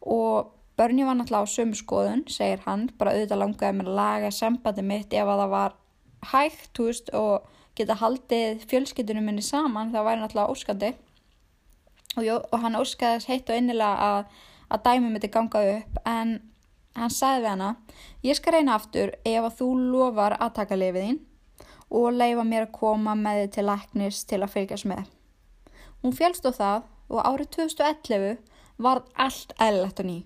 Og 0.06 0.52
börni 0.78 1.06
var 1.08 1.18
náttúrulega 1.18 1.48
á 1.48 1.54
sömu 1.56 1.80
skoðun 1.80 2.22
segir 2.30 2.62
hann, 2.68 2.86
bara 2.98 3.16
auðvitað 3.16 3.42
langaði 3.42 3.78
með 3.78 3.90
að 3.90 3.98
laga 3.98 4.30
sambandið 4.36 4.88
mitt 4.92 5.16
ef 5.16 5.32
að 5.32 5.42
það 5.42 5.54
var 5.56 5.76
hægt 6.30 6.80
veist, 6.80 7.10
og 7.16 7.48
geta 7.76 7.96
haldið 8.00 8.62
fjölskyldunum 8.70 9.26
minni 9.28 9.44
saman 9.44 9.92
það 9.94 10.06
væri 10.06 10.22
náttúrulega 10.22 10.54
óskandi 10.54 10.92
og, 12.16 12.24
jó, 12.24 12.40
og 12.40 12.60
hann 12.64 12.78
óskaði 12.80 13.20
þess 13.20 13.30
heitt 13.30 13.50
og 13.52 13.60
innilega 13.60 14.10
að, 14.10 14.36
að 14.72 14.84
dæmi 14.88 15.12
mitt 15.12 15.28
er 15.28 15.34
gangað 15.36 15.72
upp 15.76 16.04
en 16.08 16.38
Hann 16.96 17.12
sagði 17.12 17.42
við 17.42 17.50
hana, 17.50 17.70
ég 18.24 18.36
skal 18.38 18.54
reyna 18.54 18.76
aftur 18.78 19.10
ef 19.20 19.44
að 19.44 19.56
þú 19.58 19.66
lofar 19.92 20.36
að 20.40 20.54
taka 20.56 20.78
lifið 20.78 21.02
þín 21.04 21.18
og 21.96 22.06
leifa 22.16 22.44
mér 22.48 22.64
að 22.64 22.76
koma 22.78 23.12
með 23.20 23.40
þið 23.42 23.50
til 23.56 23.64
læknis 23.68 24.20
til 24.30 24.38
að 24.40 24.52
fylgjast 24.54 24.88
með. 24.88 25.02
Hún 26.00 26.16
félst 26.16 26.48
á 26.48 26.52
það 26.56 26.86
og 27.12 27.28
árið 27.28 27.50
2011 27.58 28.38
var 28.86 29.02
allt 29.12 29.52
eðlilegt 29.60 30.00
og 30.00 30.08
ný. 30.08 30.16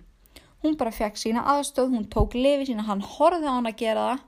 Hún 0.62 0.79
bara 0.79 0.94
fekk 0.94 1.18
sína 1.18 1.42
aðstöð, 1.57 1.90
hún 1.90 2.07
tók 2.12 2.37
lifið 2.38 2.70
sína, 2.70 2.87
hann 2.87 3.03
horfið 3.03 3.50
á 3.50 3.57
hann 3.57 3.70
að 3.70 3.81
gera 3.83 4.07
það 4.12 4.26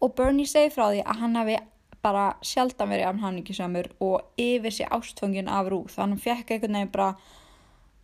og 0.00 0.14
Bernie 0.20 0.52
segi 0.52 0.74
frá 0.74 0.86
því 0.90 1.02
að 1.06 1.20
hann 1.24 1.40
hafi 1.40 1.58
bara 2.02 2.34
sjaldan 2.44 2.90
verið 2.90 3.08
af 3.10 3.20
hann 3.20 3.38
ekki 3.40 3.54
samur 3.56 3.88
og 4.00 4.40
yfir 4.40 4.72
sér 4.72 4.92
ástfangin 4.96 5.50
af 5.52 5.68
rúð. 5.68 5.90
Þannig 5.92 6.22
fekk 6.24 6.54
einhvern 6.54 6.78
veginn 6.78 6.92
bara 6.94 7.10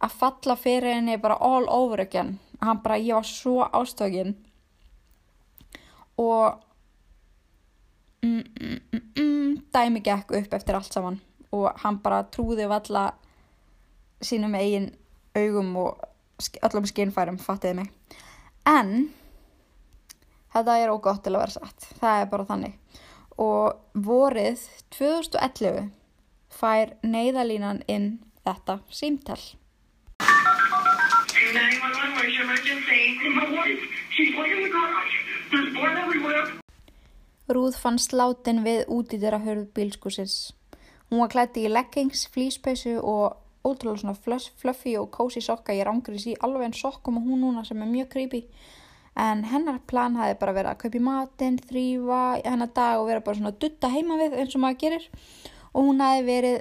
að 0.05 0.17
falla 0.21 0.57
fyrir 0.61 0.99
henni 0.99 1.17
bara 1.21 1.39
all 1.41 1.69
over 1.73 2.03
again. 2.05 2.37
Hann 2.61 2.83
bara, 2.85 2.99
ég 3.01 3.17
var 3.17 3.25
svo 3.29 3.65
ástökin 3.65 4.35
og 6.17 6.61
mm, 8.25 8.45
mm, 8.61 8.81
mm, 8.93 9.03
mm, 9.19 9.57
dæmi 9.73 10.05
gekk 10.05 10.33
upp 10.41 10.55
eftir 10.55 10.77
allt 10.77 10.93
saman. 10.93 11.21
Og 11.53 11.71
hann 11.81 12.01
bara 12.05 12.25
trúði 12.33 12.69
valla 12.69 13.11
sínum 14.21 14.57
eigin 14.57 14.91
augum 15.37 15.77
og 15.77 16.01
öllum 16.65 16.85
skinnfærum, 16.89 17.39
fattiði 17.41 17.81
mig. 17.81 17.93
En 18.69 19.09
þetta 20.53 20.77
er 20.81 20.93
ógótt 20.93 21.25
til 21.25 21.37
að 21.37 21.47
vera 21.47 21.57
satt. 21.57 21.89
Það 22.01 22.21
er 22.21 22.33
bara 22.33 22.49
þannig 22.49 23.03
og 23.37 23.77
vorið 23.95 24.65
2011 24.97 25.91
fær 26.57 26.97
neyðalínan 27.05 27.85
inn 27.87 28.19
þetta 28.45 28.81
símtall 28.91 29.45
911, 31.57 32.17
where's 32.17 32.35
your 32.35 32.45
emergency? 32.45 33.19
My 33.35 33.51
wife, 33.51 33.83
she's 34.11 34.35
like 34.37 34.51
in 34.51 34.63
the 34.63 34.69
garage. 34.69 35.15
There's 35.51 35.73
blood 35.73 35.97
everywhere. 35.97 36.45
Rúð 37.49 37.77
fann 37.79 37.99
sláttinn 38.03 38.65
við 38.67 38.89
útýtira 38.91 39.39
hörð 39.45 39.69
bílskúsins. 39.77 40.53
Hún 41.11 41.23
var 41.23 41.31
klætti 41.31 41.63
í 41.67 41.71
leggings, 41.71 42.27
flýspeysu 42.35 42.97
og 42.99 43.37
ótrúlega 43.67 44.03
svona 44.03 44.49
fluffy 44.59 44.97
og 44.99 45.13
cozy 45.15 45.41
sokka. 45.45 45.77
Ég 45.77 45.87
rángrið 45.87 46.25
sér 46.25 46.43
alveg 46.43 46.67
en 46.67 46.75
sokkum 46.75 47.21
og 47.21 47.29
hún 47.29 47.45
núna 47.45 47.63
sem 47.65 47.83
er 47.83 47.93
mjög 47.93 48.11
creepy. 48.17 48.43
En 49.17 49.43
hennar 49.49 49.81
plan 49.89 50.17
hafi 50.19 50.37
bara 50.41 50.53
verið 50.53 50.75
að 50.75 50.81
kaupa 50.83 50.99
í 50.99 51.05
matinn, 51.07 51.59
þrýfa 51.71 52.23
hennar 52.45 52.73
dag 52.77 53.01
og 53.01 53.09
vera 53.09 53.25
bara 53.25 53.39
svona 53.39 53.55
dutta 53.57 53.89
heima 53.93 54.19
við 54.21 54.37
eins 54.43 54.57
og 54.57 54.65
maður 54.65 54.81
gerir. 54.83 55.07
Og 55.73 55.89
hún 55.89 56.03
hafi 56.05 56.27
verið 56.27 56.59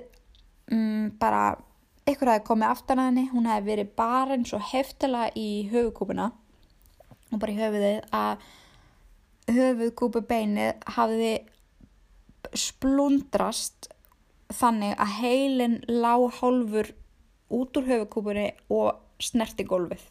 um, 0.71 1.09
bara 1.19 1.41
ykkur 2.07 2.31
hafi 2.31 2.45
komið 2.47 2.71
aftan 2.71 3.01
að 3.01 3.09
henni, 3.09 3.25
hún 3.33 3.49
hafi 3.49 3.67
verið 3.67 3.91
bara 3.97 4.37
eins 4.37 4.53
og 4.55 4.63
heftala 4.71 5.27
í 5.35 5.49
höfukúpuna 5.71 6.29
og 7.33 7.41
bara 7.41 7.51
í 7.51 7.59
höfuðið 7.59 7.99
að 8.15 8.45
höfuðkúpu 9.55 10.21
beinið 10.25 10.85
hafiði 10.95 11.33
splundrast 12.55 13.89
þannig 14.53 14.95
að 15.01 15.15
heilin 15.19 15.79
lág 15.89 16.27
hálfur 16.39 16.91
út 17.53 17.77
úr 17.77 17.89
höfukúpunni 17.89 18.51
og 18.73 19.01
snerti 19.21 19.65
gólfið. 19.67 20.01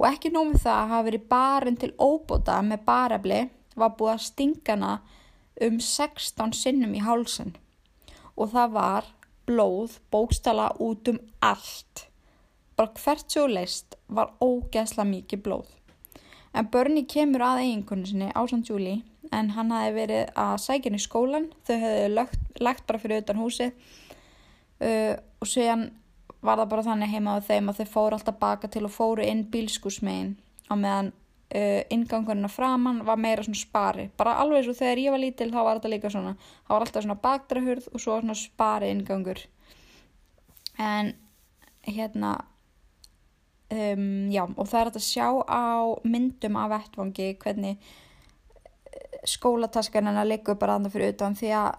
Og 0.00 0.06
ekki 0.08 0.30
nómið 0.32 0.62
það 0.62 0.78
að 0.78 0.92
hafa 0.94 1.06
verið 1.10 1.24
barinn 1.28 1.80
til 1.80 1.90
óbóta 2.00 2.60
með 2.64 2.84
barefli 2.86 3.40
var 3.76 3.96
búið 3.98 4.14
að 4.14 4.22
stingana 4.24 4.92
um 5.60 5.76
16 5.76 6.54
sinnum 6.56 6.94
í 6.96 7.02
hálsun 7.04 7.52
og 8.40 8.54
það 8.54 8.72
var 8.78 9.10
blóð 9.50 9.98
bókstala 10.12 10.70
út 10.80 11.10
um 11.12 11.18
allt. 11.44 12.06
Bara 12.80 12.94
hvert 12.96 13.28
svo 13.28 13.44
leist 13.50 13.98
var 14.08 14.32
ógeðsla 14.40 15.04
mikið 15.04 15.44
blóð. 15.44 15.68
En 16.56 16.70
börni 16.72 17.04
kemur 17.04 17.44
að 17.44 17.66
eiginkonu 17.66 18.08
sinni 18.08 18.30
á 18.32 18.40
St. 18.48 18.64
Júli 18.70 19.02
en 19.36 19.52
hann 19.54 19.74
hafi 19.74 19.92
verið 20.00 20.32
að 20.32 20.54
sækja 20.64 20.88
henni 20.88 21.02
í 21.02 21.04
skólan. 21.04 21.50
Þau 21.68 21.76
hefði 21.76 22.08
lagt, 22.14 22.40
lagt 22.58 22.86
bara 22.88 23.02
fyrir 23.02 23.20
utan 23.20 23.42
húsi 23.42 23.68
uh, 23.68 25.14
og 25.14 25.50
séðan 25.50 25.90
var 26.40 26.60
það 26.60 26.70
bara 26.72 26.86
þannig 26.88 27.14
heima 27.14 27.36
á 27.36 27.46
þeim 27.46 27.70
að 27.70 27.80
þau 27.80 27.88
fóru 27.94 28.16
alltaf 28.16 28.38
baka 28.40 28.68
til 28.68 28.84
og 28.88 28.94
fóru 28.94 29.26
inn 29.26 29.46
bílskúsmegin 29.52 30.36
á 30.70 30.74
meðan 30.74 31.12
uh, 31.12 31.80
ingangurinn 31.92 32.48
að 32.48 32.56
framann 32.56 33.02
var 33.04 33.20
meira 33.20 33.44
svona 33.44 33.60
spari. 33.60 34.08
Bara 34.16 34.38
alveg 34.42 34.64
svo 34.66 34.76
þegar 34.78 35.02
ég 35.04 35.14
var 35.14 35.22
lítil 35.24 35.50
þá 35.52 35.60
var 35.60 35.80
þetta 35.80 35.94
líka 35.94 36.12
svona 36.12 36.36
þá 36.38 36.70
var 36.74 36.86
alltaf 36.86 37.04
svona 37.04 37.20
bakdrahurð 37.24 37.90
og 37.92 38.04
svo 38.04 38.20
svona 38.20 38.38
spari 38.38 38.92
ingangur 38.94 39.42
en 40.80 41.12
hérna 41.86 42.38
um, 43.70 44.30
já 44.32 44.44
og 44.44 44.68
það 44.68 44.80
er 44.80 44.90
að 44.92 45.04
sjá 45.04 45.26
á 45.44 45.66
myndum 46.04 46.58
af 46.60 46.70
vettvangi 46.74 47.28
hvernig 47.42 47.76
eh, 47.76 49.20
skólataskan 49.28 50.10
hennar 50.10 50.28
liggur 50.28 50.58
bara 50.60 50.78
aðna 50.78 50.92
fyrir 50.92 51.14
utan 51.14 51.36
því 51.38 51.54
að 51.60 51.70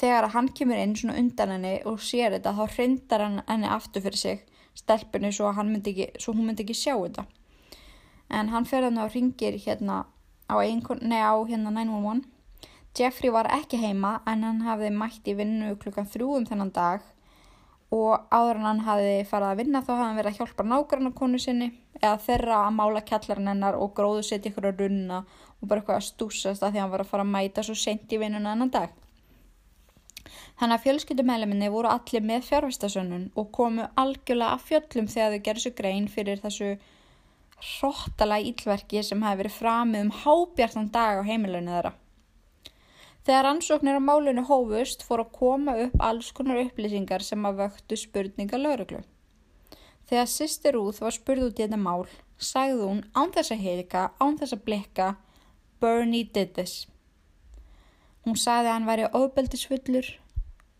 þegar 0.00 0.30
hann 0.34 0.50
kemur 0.56 0.80
inn 0.80 0.96
svona 0.98 1.18
undan 1.20 1.54
henni 1.54 1.74
og 1.88 2.02
sér 2.02 2.36
þetta 2.36 2.54
þá 2.58 2.64
hrindar 2.76 3.24
hann 3.24 3.40
henni 3.48 3.70
aftur 3.70 4.04
fyrir 4.04 4.20
sig 4.20 4.44
stelpunni 4.74 5.30
svo, 5.32 5.52
ekki, 5.54 6.10
svo 6.18 6.34
hún 6.34 6.48
myndi 6.48 6.64
ekki 6.66 6.74
sjá 6.74 6.94
þetta. 6.96 7.26
En 8.30 8.50
hann 8.50 8.66
fyrir 8.66 8.90
hann 8.90 8.98
á 8.98 9.06
ringir 9.06 9.58
hérna 9.62 10.04
á, 10.50 10.54
nei, 11.00 11.22
á 11.22 11.34
hérna 11.46 11.70
911 11.70 12.24
Jeffrey 12.94 13.30
var 13.34 13.48
ekki 13.50 13.80
heima 13.82 14.20
en 14.30 14.44
hann 14.46 14.60
hafði 14.62 14.92
mætt 14.94 15.26
í 15.26 15.34
vinnu 15.34 15.72
klukkan 15.82 16.06
þrjúum 16.06 16.44
þennan 16.46 16.70
dag. 16.74 17.00
Og 17.94 18.28
áður 18.30 18.60
en 18.60 18.68
hann 18.68 18.82
hafði 18.86 19.16
farið 19.26 19.48
að 19.48 19.58
vinna 19.60 19.80
þá 19.82 19.90
hafði 19.92 20.04
hann 20.04 20.18
verið 20.20 20.30
að 20.30 20.38
hjálpa 20.38 20.66
nágrannar 20.68 21.14
konu 21.18 21.40
sinni 21.42 21.68
eða 22.00 22.20
þeirra 22.22 22.60
að 22.66 22.76
mála 22.78 23.02
kjallarinn 23.06 23.50
hennar 23.50 23.78
og 23.78 23.92
gróðu 23.98 24.22
setja 24.26 24.50
ykkur 24.50 24.70
að 24.70 24.84
runna 24.84 25.20
og 25.24 25.66
bara 25.68 25.82
eitthvað 25.82 26.00
að 26.00 26.06
stúsast 26.06 26.62
að 26.62 26.70
því 26.70 26.78
að 26.78 26.84
hann 26.84 26.94
var 26.94 27.04
að 27.04 27.10
fara 27.10 27.26
að 27.26 27.34
mæta 27.34 27.66
svo 27.66 27.76
sent 27.78 28.14
í 28.14 28.20
vinnuna 28.22 28.54
ennan 28.54 28.72
dag. 28.74 28.94
Þannig 30.60 30.76
að 30.76 30.84
fjölskyldumæliminni 30.86 31.70
voru 31.74 31.90
allir 31.90 32.24
með 32.24 32.48
fjárvistasönnun 32.48 33.30
og 33.38 33.50
komu 33.56 33.88
algjörlega 34.00 34.56
að 34.56 34.66
fjöllum 34.68 35.10
þegar 35.14 35.34
þau 35.34 35.44
gerðu 35.48 35.64
svo 35.64 35.74
grein 35.80 36.06
fyrir 36.10 36.42
þessu 36.44 36.70
hróttalega 37.64 38.50
ílverki 38.50 39.02
sem 39.02 39.22
hafi 39.24 39.40
verið 39.42 39.58
framið 39.58 40.06
um 40.06 40.14
hábjartan 40.22 40.90
dag 40.94 41.20
á 41.20 41.22
heimilunni 41.26 41.74
þeirra. 41.74 41.94
Þegar 43.24 43.48
ansóknir 43.48 43.96
á 43.96 44.02
málinu 44.04 44.44
hófust 44.44 45.04
fór 45.06 45.22
að 45.24 45.34
koma 45.38 45.74
upp 45.86 46.02
alls 46.08 46.30
konar 46.36 46.60
upplýsingar 46.60 47.24
sem 47.24 47.46
að 47.48 47.62
vöktu 47.62 47.96
spurninga 47.96 48.60
lauruglu. 48.60 49.00
Þegar 50.04 50.28
sýstir 50.28 50.76
Rúð 50.76 51.00
var 51.00 51.14
spurð 51.16 51.46
út 51.46 51.60
í 51.60 51.64
þetta 51.64 51.78
mál, 51.80 52.04
sagði 52.36 52.82
hún 52.82 53.00
án 53.16 53.32
þess 53.32 53.54
að 53.54 53.62
heika, 53.64 54.02
án 54.20 54.36
þess 54.36 54.56
að 54.58 54.66
blikka, 54.66 55.06
Bernie 55.80 56.28
did 56.34 56.52
this. 56.58 56.84
Hún 58.28 58.36
sagði 58.36 58.68
að 58.68 58.74
hann 58.74 58.90
væri 58.90 59.08
ofbeldisfullur 59.16 60.12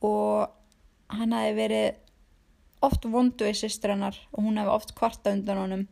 og 0.04 1.14
hann 1.14 1.34
hafi 1.34 1.54
verið 1.56 2.00
oft 2.84 3.06
vondu 3.08 3.48
í 3.48 3.56
sýstir 3.56 3.94
hennar 3.94 4.16
og 4.32 4.44
hún 4.46 4.60
hefði 4.60 4.74
oft 4.74 4.94
kvarta 4.98 5.32
undan 5.32 5.60
honum. 5.62 5.84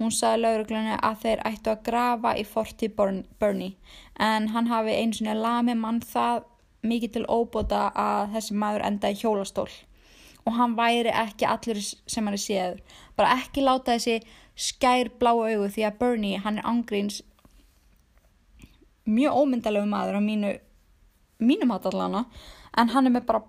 Hún 0.00 0.10
sagði 0.10 0.42
lauruglunni 0.42 0.96
að 0.96 1.20
þeir 1.22 1.42
ættu 1.46 1.70
að 1.70 1.82
grafa 1.86 2.34
í 2.40 2.44
forti 2.48 2.88
Bernie 2.90 3.74
en 4.18 4.48
hann 4.54 4.70
hafi 4.72 4.96
eins 4.96 5.20
og 5.22 5.38
lami 5.38 5.76
mann 5.78 6.00
það 6.02 6.48
mikið 6.84 7.12
til 7.14 7.26
óbota 7.30 7.88
að 7.96 8.32
þessi 8.34 8.56
maður 8.60 8.86
enda 8.88 9.12
í 9.12 9.20
hjólastól 9.20 9.68
og 10.44 10.56
hann 10.58 10.74
væri 10.76 11.12
ekki 11.14 11.46
allur 11.48 11.78
sem 11.80 12.26
hann 12.26 12.36
er 12.36 12.42
séður. 12.42 12.80
Bara 13.16 13.36
ekki 13.38 13.64
láta 13.64 13.94
þessi 13.94 14.18
skær 14.54 15.12
bláu 15.20 15.44
augu 15.46 15.70
því 15.70 15.86
að 15.86 16.00
Bernie 16.02 16.42
hann 16.42 16.58
er 16.60 16.68
angríns 16.68 17.22
mjög 19.04 19.40
ómyndalegu 19.40 19.88
maður 19.88 20.20
á 20.20 20.22
mínu, 20.24 20.52
mínum 21.38 21.72
hatallana 21.74 22.24
en 22.76 22.92
hann 22.94 23.06
er 23.06 23.14
með 23.16 23.26
bara 23.30 23.44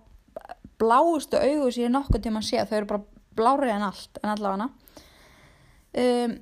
bláustu 0.80 1.40
augu 1.40 1.72
sem 1.72 1.88
ég 1.88 1.94
nokkuð 1.94 2.26
tíma 2.26 2.42
sé 2.44 2.66
þau 2.66 2.78
eru 2.78 2.92
bara 2.94 3.06
blárið 3.36 3.76
en 3.76 3.88
allt 3.90 4.20
en 4.24 4.34
allavega 4.34 4.70
Um, 5.96 6.34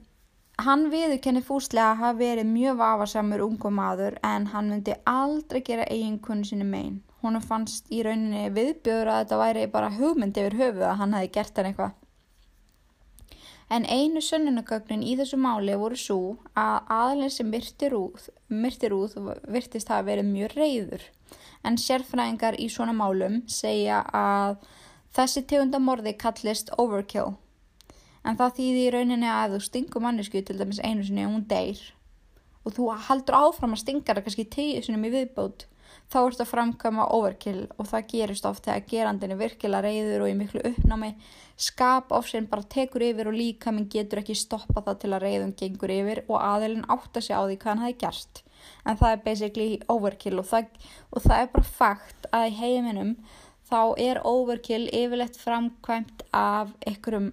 hann 0.66 0.88
viðurkenni 0.90 1.44
fúslega 1.46 1.92
hafa 2.00 2.18
verið 2.18 2.48
mjög 2.50 2.78
vafarsamur 2.80 3.44
ungum 3.46 3.76
maður 3.78 4.16
en 4.26 4.48
hann 4.50 4.72
myndi 4.72 4.96
aldrei 5.06 5.60
gera 5.62 5.86
eiginkunni 5.94 6.48
sinni 6.50 6.66
megin. 6.66 6.96
Hún 7.22 7.38
fannst 7.42 7.92
í 7.94 8.02
rauninni 8.04 8.48
viðbjöður 8.56 9.12
að 9.12 9.20
þetta 9.20 9.40
væri 9.44 9.68
bara 9.76 9.92
hugmynd 9.94 10.40
yfir 10.42 10.58
höfuð 10.58 10.88
að 10.90 10.98
hann 11.04 11.14
hafi 11.14 11.30
gert 11.36 11.62
hann 11.62 11.70
eitthvað. 11.70 11.94
En 13.70 13.86
einu 13.86 14.26
sönnunagögnin 14.26 15.06
í 15.06 15.14
þessu 15.22 15.38
máli 15.38 15.78
voru 15.80 16.02
svo 16.02 16.20
að 16.58 16.90
aðlinn 16.98 17.34
sem 17.38 17.54
myrtir 17.54 17.94
úð, 17.98 18.26
myrtir 18.50 18.98
úð 18.98 19.16
virtist 19.54 19.94
hafa 19.94 20.10
verið 20.10 20.34
mjög 20.34 20.58
reyður. 20.58 21.06
En 21.64 21.78
sérfræðingar 21.80 22.58
í 22.60 22.68
svona 22.72 22.94
málum 22.96 23.40
segja 23.48 24.02
að 24.12 24.58
þessi 25.16 25.46
tegundamorði 25.48 26.16
kallist 26.20 26.74
overkill. 26.78 27.38
En 28.24 28.40
það 28.40 28.58
þýðir 28.58 28.80
í 28.82 28.94
rauninni 28.96 29.30
að 29.32 29.56
þú 29.56 29.60
stingur 29.68 30.04
mannesku 30.04 30.42
til 30.44 30.58
dæmis 30.60 30.82
einu 30.84 31.06
sinni 31.08 31.26
og 31.28 31.36
hún 31.38 31.46
deyr. 31.48 31.80
Og 32.64 32.76
þú 32.76 32.90
haldur 33.08 33.40
áfram 33.40 33.76
að 33.76 33.84
stinga 33.84 34.12
það 34.12 34.26
kannski 34.28 34.48
tíu 34.52 34.84
sinum 34.84 35.08
í 35.08 35.14
viðbót. 35.16 35.68
Þá 36.12 36.20
ert 36.22 36.44
að 36.44 36.52
framkama 36.52 37.08
overkill 37.16 37.66
og 37.80 37.88
það 37.90 38.08
gerist 38.12 38.48
oft 38.48 38.68
þegar 38.68 38.88
gerandin 38.90 39.34
er 39.36 39.40
virkilega 39.40 39.88
reyður 39.88 40.26
og 40.26 40.32
í 40.32 40.38
miklu 40.40 40.64
uppnámi. 40.68 41.14
Skap 41.56 42.12
ofsinn 42.16 42.50
bara 42.52 42.68
tekur 42.76 43.06
yfir 43.08 43.30
og 43.32 43.38
líka 43.38 43.72
minn 43.72 43.88
getur 43.92 44.24
ekki 44.24 44.36
stoppa 44.36 44.84
það 44.84 45.00
til 45.04 45.14
að 45.14 45.28
reyðum 45.28 45.54
gengur 45.60 45.96
yfir 45.96 46.24
og 46.28 46.42
aðilinn 46.42 46.90
átta 46.92 47.24
sig 47.24 47.36
á 47.36 47.44
því 47.44 47.60
hvað 47.60 47.72
hann 47.72 47.86
hafi 47.86 48.00
gerst 48.04 48.43
en 48.86 49.00
það 49.00 49.16
er 49.16 49.24
basically 49.26 49.80
overkill 49.92 50.40
og 50.42 50.48
það, 50.50 50.70
og 51.12 51.26
það 51.26 51.42
er 51.42 51.52
bara 51.56 51.74
fakt 51.80 52.30
að 52.32 52.48
í 52.50 52.56
heiminum 52.60 53.16
þá 53.70 53.82
er 54.02 54.22
overkill 54.28 54.86
yfirlegt 54.92 55.40
framkvæmt 55.42 56.26
af 56.36 56.74
einhverjum 56.88 57.32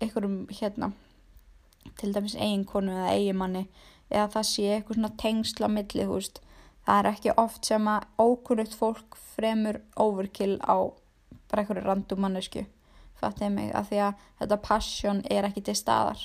einhverjum 0.00 0.40
hérna 0.52 0.92
til 1.96 2.12
dæmis 2.14 2.36
eiginkonu 2.36 2.92
eða 2.92 3.14
eigimanni 3.14 3.66
eða 4.10 4.28
það 4.36 4.48
sé 4.50 4.66
eitthvað 4.74 4.98
svona 4.98 5.12
tengsla 5.22 5.70
milli 5.72 6.04
þú 6.04 6.18
veist. 6.18 6.40
Það 6.86 6.98
er 7.00 7.08
ekki 7.10 7.34
oft 7.42 7.66
sem 7.66 7.88
að 7.90 8.06
ókunnugt 8.22 8.74
fólk 8.78 9.16
fremur 9.34 9.80
overkill 9.98 10.58
á 10.62 10.76
bara 11.50 11.62
einhverju 11.62 11.86
randum 11.86 12.22
mannesku 12.22 12.66
fattiði 13.20 13.52
mig 13.54 13.72
að 13.74 13.90
því 13.90 14.02
að 14.06 14.24
þetta 14.40 14.58
passion 14.66 15.22
er 15.32 15.48
ekki 15.48 15.64
til 15.66 15.76
staðar. 15.78 16.20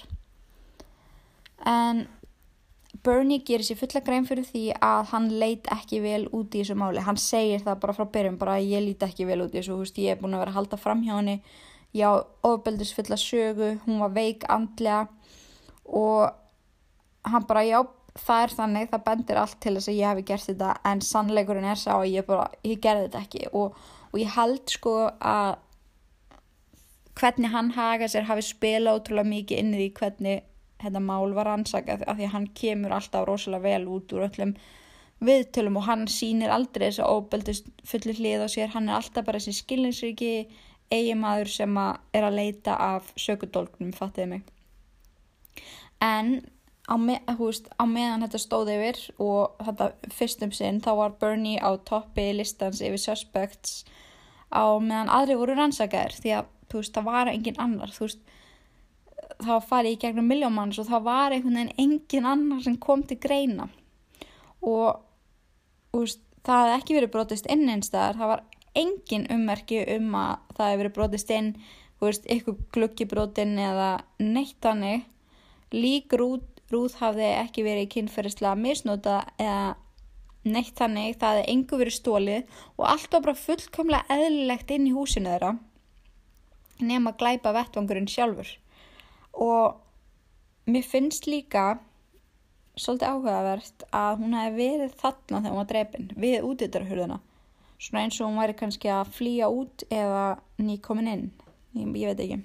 En 1.67 2.07
Bernie 3.03 3.41
gerir 3.41 3.65
sér 3.65 3.79
fulla 3.79 4.01
grein 4.05 4.27
fyrir 4.29 4.45
því 4.45 4.63
að 4.85 5.07
hann 5.11 5.29
leit 5.41 5.69
ekki 5.73 6.01
vel 6.03 6.27
út 6.29 6.53
í 6.53 6.61
þessu 6.61 6.75
máli. 6.77 7.01
Hann 7.01 7.17
segir 7.17 7.63
það 7.63 7.79
bara 7.81 7.95
frá 7.97 8.05
byrjum 8.13 8.37
bara 8.41 8.59
ég 8.61 8.83
lít 8.85 9.05
ekki 9.05 9.25
vel 9.29 9.39
út 9.45 9.55
í 9.55 9.57
þessu, 9.57 9.77
veist 9.79 9.97
ég 9.97 10.13
er 10.13 10.19
búin 10.21 10.37
að 10.37 10.43
vera 10.43 10.53
að 10.53 10.59
halda 10.59 10.79
fram 10.81 11.01
hjá 11.05 11.15
henni. 11.15 11.39
Já, 11.97 12.09
ofbeldisfulla 12.47 13.17
sögu, 13.19 13.71
hún 13.87 14.03
var 14.03 14.13
veik 14.15 14.45
andlega 14.47 15.07
og 15.91 16.29
hann 17.27 17.47
bara, 17.49 17.65
já, 17.67 17.81
það 18.15 18.43
er 18.43 18.53
þannig, 18.59 18.91
það 18.93 19.03
bendir 19.09 19.41
allt 19.41 19.57
til 19.63 19.73
þess 19.75 19.91
að 19.91 19.97
ég 19.97 20.13
hef 20.13 20.29
gert 20.29 20.47
þetta 20.47 20.69
en 20.91 21.01
sannleikurinn 21.03 21.67
er 21.67 21.81
sá 21.81 21.91
að 21.97 22.13
ég 22.13 22.29
bara, 22.29 22.47
ég 22.63 22.79
gerði 22.83 23.09
þetta 23.09 23.25
ekki. 23.25 23.43
Og, 23.51 23.75
og 24.11 24.21
ég 24.21 24.31
held 24.37 24.77
sko 24.77 24.95
að 25.17 25.57
hvernig 27.17 27.51
hann 27.51 27.73
haga 27.75 28.07
sér 28.09 28.29
hafi 28.29 28.45
spila 28.45 28.95
ótrúlega 28.95 29.29
mikið 29.33 29.61
inn 29.61 29.75
í 29.75 29.89
hvernig 29.97 30.45
þetta 30.83 31.01
mál 31.05 31.33
var 31.37 31.49
ansakað 31.51 32.05
af 32.07 32.19
því 32.19 32.27
að 32.27 32.35
hann 32.35 32.47
kemur 32.61 32.95
alltaf 32.97 33.25
rosalega 33.27 33.63
vel 33.67 33.89
út 33.95 34.13
úr 34.15 34.27
öllum 34.27 34.55
viðtölum 35.21 35.77
og 35.77 35.85
hann 35.85 36.07
sýnir 36.09 36.53
aldrei 36.53 36.87
þess 36.87 37.03
að 37.03 37.11
óbeldist 37.17 37.67
fullir 37.85 38.17
hlið 38.17 38.45
á 38.45 38.47
sér, 38.49 38.71
hann 38.73 38.89
er 38.89 38.97
alltaf 38.97 39.27
bara 39.27 39.41
þessi 39.41 39.61
skilningsriki 39.61 40.31
eigimaður 40.91 41.51
sem 41.51 41.77
að 41.77 42.17
er 42.17 42.25
að 42.27 42.37
leita 42.39 42.75
af 42.75 43.11
sökudólgnum, 43.19 43.93
fattiði 43.95 44.27
mig. 44.33 44.49
En 46.01 46.41
á, 46.89 46.95
með, 46.97 47.21
veist, 47.39 47.69
á 47.77 47.85
meðan 47.85 48.25
þetta 48.25 48.41
stóði 48.41 48.77
yfir 48.79 49.01
og 49.21 49.61
þetta 49.61 49.91
fyrstum 50.17 50.53
sinn 50.55 50.81
þá 50.83 50.91
var 50.99 51.17
Bernie 51.21 51.61
á 51.61 51.69
toppi 51.87 52.31
listans 52.35 52.81
yfir 52.81 53.01
suspects 53.01 53.83
á 54.51 54.65
meðan 54.81 55.13
aðri 55.13 55.37
voru 55.39 55.55
rannsakaðir 55.55 56.17
því 56.17 56.35
að 56.39 56.49
veist, 56.73 56.95
það 56.95 57.07
var 57.07 57.31
engin 57.31 57.61
annar, 57.61 57.93
þú 57.93 58.07
veist, 58.07 58.21
það 59.45 59.67
farið 59.69 59.95
í 59.95 59.99
gegnum 60.01 60.27
miljómanns 60.29 60.79
og 60.81 60.89
það 60.89 61.05
var 61.07 61.35
einhvern 61.35 61.57
veginn 61.59 61.77
engin 61.85 62.27
annar 62.29 62.63
sem 62.65 62.77
kom 62.81 63.03
til 63.07 63.17
greina 63.21 63.67
og 64.61 65.01
veist, 65.95 66.21
það 66.45 66.63
hefði 66.63 66.77
ekki 66.77 66.97
verið 66.97 67.13
brotist 67.15 67.49
inn 67.51 67.69
einstæðar, 67.69 68.17
það 68.19 68.31
var 68.33 68.43
engin 68.81 69.27
ummerki 69.33 69.81
um 69.97 70.15
að 70.17 70.33
það 70.57 70.71
hefur 70.71 70.81
verið 70.83 70.97
brotist 70.97 71.33
inn, 71.35 71.51
veist, 72.01 72.27
ykkur 72.29 72.57
glukkibrotin 72.75 73.57
eða 73.61 73.91
neitt 74.21 74.57
þannig. 74.63 75.07
Lík 75.71 76.13
rúð, 76.17 76.43
rúð 76.71 76.97
hafði 76.99 77.29
ekki 77.39 77.65
verið 77.65 77.91
kynferðislega 77.95 78.57
misnóta 78.59 79.17
eða 79.39 79.75
neitt 80.41 80.73
þannig, 80.77 81.17
það 81.21 81.41
hefði 81.41 81.51
engu 81.53 81.81
verið 81.81 81.97
stólið 81.97 82.55
og 82.77 82.87
allt 82.89 83.11
var 83.13 83.27
bara 83.27 83.43
fullkomlega 83.43 84.17
eðlilegt 84.17 84.73
inn 84.73 84.87
í 84.89 84.95
húsinu 84.95 85.33
þeirra 85.33 85.53
nema 86.81 87.13
glæpa 87.13 87.53
vettvangurinn 87.53 88.09
sjálfur. 88.09 88.49
Og 89.33 89.79
mér 90.71 90.85
finnst 90.85 91.27
líka 91.29 91.79
svolítið 92.79 93.11
áhugavert 93.11 93.85
að 93.91 94.21
hún 94.21 94.37
hefði 94.37 94.69
verið 94.71 94.95
þarna 95.01 95.41
þegar 95.41 95.51
hún 95.51 95.61
var 95.61 95.69
drefin 95.71 96.11
við 96.15 96.47
útýttarhurðuna 96.47 97.19
svona 97.81 98.03
eins 98.05 98.19
og 98.21 98.29
hún 98.29 98.39
væri 98.41 98.55
kannski 98.57 98.91
að 98.93 99.13
flýja 99.15 99.49
út 99.49 99.85
eða 99.89 100.25
nýkomin 100.61 101.09
inn. 101.09 101.25
Ég, 101.73 101.87
ég 101.97 102.11
veit 102.11 102.23
ekki. 102.25 102.37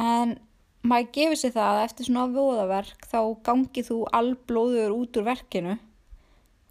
En 0.00 0.36
maður 0.84 1.10
gefur 1.14 1.40
sér 1.40 1.54
það 1.54 1.70
að 1.70 1.82
eftir 1.86 2.08
svona 2.08 2.24
voðaverk 2.34 3.06
þá 3.08 3.18
gangið 3.46 3.90
þú 3.90 3.98
alblóður 4.18 4.96
út 4.96 5.20
úr 5.20 5.28
verkinu 5.28 5.76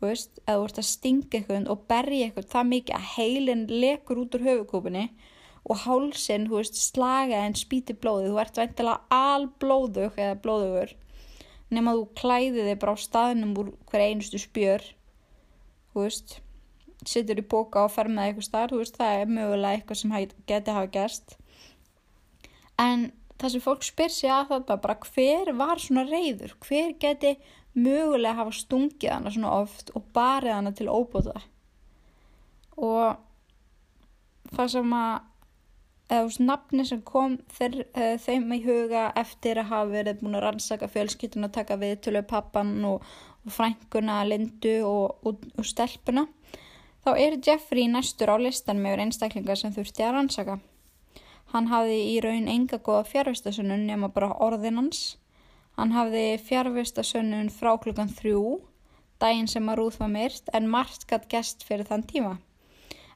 þú 0.04 0.10
veist, 0.10 0.42
eða 0.44 0.58
þú 0.60 0.66
ert 0.68 0.82
að 0.82 0.90
stinga 0.90 1.40
eitthvað 1.40 1.70
og 1.72 1.86
berja 1.90 2.28
eitthvað 2.28 2.50
það 2.52 2.70
mikið 2.74 2.98
að 2.98 3.10
heilin 3.14 3.64
lekur 3.72 4.22
út 4.26 4.36
úr 4.36 4.46
höfukópunni 4.50 5.06
og 5.64 5.80
hálsin, 5.86 6.50
þú 6.50 6.60
veist, 6.60 6.80
slaga 6.80 7.46
en 7.48 7.56
spíti 7.56 7.96
blóði, 7.96 8.32
þú 8.32 8.42
ert 8.44 8.60
veintilega 8.60 9.06
alblóðug 9.16 10.20
eða 10.20 10.40
blóðugur 10.44 10.98
nema 11.74 11.96
þú 11.98 12.08
klæði 12.20 12.68
þig 12.68 12.82
bara 12.82 12.94
á 12.94 12.98
staðnum 13.00 13.54
úr 13.58 13.70
hver 13.90 14.04
einustu 14.04 14.42
spjör 14.42 14.84
þú 15.94 16.04
veist 16.04 16.36
sittur 17.08 17.42
í 17.42 17.46
boka 17.50 17.86
og 17.86 17.92
fer 17.94 18.10
með 18.12 18.30
eitthvað 18.30 18.48
starf, 18.48 18.74
þú 18.74 18.82
veist, 18.82 19.00
það 19.00 19.18
er 19.20 19.34
mögulega 19.38 19.78
eitthvað 19.78 20.00
sem 20.00 20.14
geti 20.50 20.76
hafa 20.76 20.92
gerst. 20.94 21.36
En 22.80 23.10
það 23.42 23.54
sem 23.54 23.64
fólk 23.66 23.86
spyr 23.88 24.14
sig 24.14 24.32
að 24.34 24.54
þetta 24.54 24.80
bara 24.86 24.98
hver 25.10 25.52
var 25.60 25.84
svona 25.84 26.06
reyður, 26.08 26.56
hver 26.64 26.96
geti 27.02 27.36
mögulega 27.74 28.38
hafa 28.40 28.56
stungið 28.56 29.12
hana 29.16 29.34
svona 29.34 29.54
oft 29.64 29.92
og 29.98 30.08
barið 30.16 30.58
hana 30.58 30.74
til 30.78 30.90
óbúða. 30.92 31.44
Og 32.78 33.20
það 34.54 34.74
sem 34.78 34.98
að, 34.98 35.14
eða 36.10 36.28
úr 36.28 36.40
nafni 36.44 36.86
sem 36.86 37.02
kom 37.06 37.38
þeir, 37.58 37.84
uh, 37.96 38.16
þeim 38.20 38.52
í 38.56 38.62
huga 38.66 39.10
eftir 39.20 39.62
að 39.62 39.72
hafa 39.72 39.92
verið 39.94 40.22
búin 40.22 40.40
að 40.40 40.46
rannsaka 40.48 40.92
fjölskyttun 40.92 41.48
og 41.48 41.56
taka 41.56 41.80
við 41.82 42.00
til 42.06 42.22
pappan 42.28 42.76
og, 42.86 43.04
og 43.46 43.56
frænguna, 43.56 44.24
lindu 44.28 44.80
og, 44.88 45.20
og, 45.28 45.44
og 45.58 45.68
stelpuna 45.68 46.28
Þá 47.04 47.18
er 47.20 47.34
Jeffrey 47.44 47.90
næstur 47.92 48.30
á 48.32 48.40
listan 48.40 48.80
með 48.80 49.02
einstaklingar 49.04 49.60
sem 49.60 49.74
þurfti 49.76 50.06
að 50.06 50.14
rannsaka. 50.16 50.54
Hann 51.52 51.68
hafði 51.68 51.98
í 52.14 52.14
raun 52.24 52.48
enga 52.48 52.80
goða 52.80 53.04
fjárvistasönnun 53.10 53.84
nema 53.90 54.08
bara 54.16 54.30
orðinans. 54.46 55.18
Hann 55.76 55.92
hafði 55.92 56.38
fjárvistasönnun 56.48 57.50
frá 57.52 57.74
klukkan 57.84 58.08
þrjú, 58.08 58.62
daginn 59.20 59.52
sem 59.52 59.68
að 59.68 59.82
Rúð 59.82 60.00
var 60.00 60.14
myrt 60.16 60.48
en 60.56 60.72
margt 60.72 61.04
gætt 61.10 61.28
gest 61.34 61.68
fyrir 61.68 61.90
þann 61.92 62.08
tíma. 62.08 62.38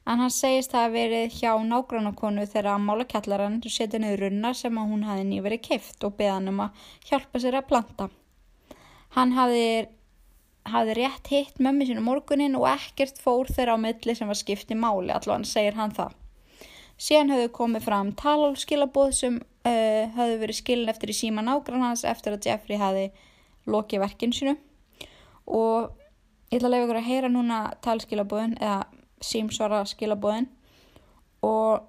En 0.08 0.22
hann 0.22 0.32
segist 0.32 0.72
að 0.72 0.94
verið 0.94 1.34
hjá 1.36 1.50
nágrannakonu 1.68 2.46
þegar 2.48 2.70
að 2.72 2.84
mála 2.86 3.04
kjallarann 3.10 3.58
setja 3.68 4.00
niður 4.00 4.22
runna 4.24 4.54
sem 4.56 4.78
að 4.80 4.94
hún 4.94 5.04
hafi 5.04 5.26
nýverið 5.28 5.60
kift 5.66 6.06
og 6.08 6.14
beða 6.16 6.38
hann 6.38 6.48
um 6.54 6.62
að 6.64 6.86
hjálpa 7.10 7.42
sér 7.42 7.58
að 7.58 7.66
planta. 7.68 8.06
Hann 9.18 9.34
hafi, 9.36 9.66
hafi 10.72 10.96
rétt 10.96 11.28
hitt 11.32 11.60
mömmi 11.60 11.90
sín 11.90 12.00
um 12.00 12.08
morgunin 12.08 12.56
og 12.56 12.64
ekkert 12.70 13.20
fór 13.20 13.52
þeirra 13.52 13.76
á 13.76 13.84
milli 13.84 14.16
sem 14.16 14.32
var 14.32 14.40
skipt 14.40 14.72
í 14.72 14.80
máli, 14.80 15.12
allavega 15.12 15.48
segir 15.48 15.76
hann 15.76 15.92
það. 15.92 16.16
Síðan 16.98 17.34
höfðu 17.34 17.52
komið 17.60 17.84
fram 17.84 18.16
találskilabóð 18.18 19.12
sem 19.14 19.36
uh, 19.38 20.04
höfðu 20.16 20.38
verið 20.40 20.62
skilin 20.62 20.90
eftir 20.90 21.12
í 21.12 21.18
síma 21.20 21.44
nágrann 21.44 21.84
hans 21.84 22.08
eftir 22.08 22.34
að 22.34 22.48
Jeffrey 22.48 22.80
hafi 22.80 23.10
lokið 23.68 24.02
verkinn 24.02 24.32
sínu 24.34 24.56
og 25.44 25.92
ég 26.48 26.58
ætla 26.58 26.70
að 26.70 26.74
lefa 26.74 26.86
ykkur 26.86 26.98
að 27.02 27.10
heyra 27.12 27.30
núna 27.32 27.58
talskilabóðin 27.84 28.56
eða 28.56 28.86
símsvara 29.24 29.82
skilabóðin 29.88 30.48
og 31.46 31.86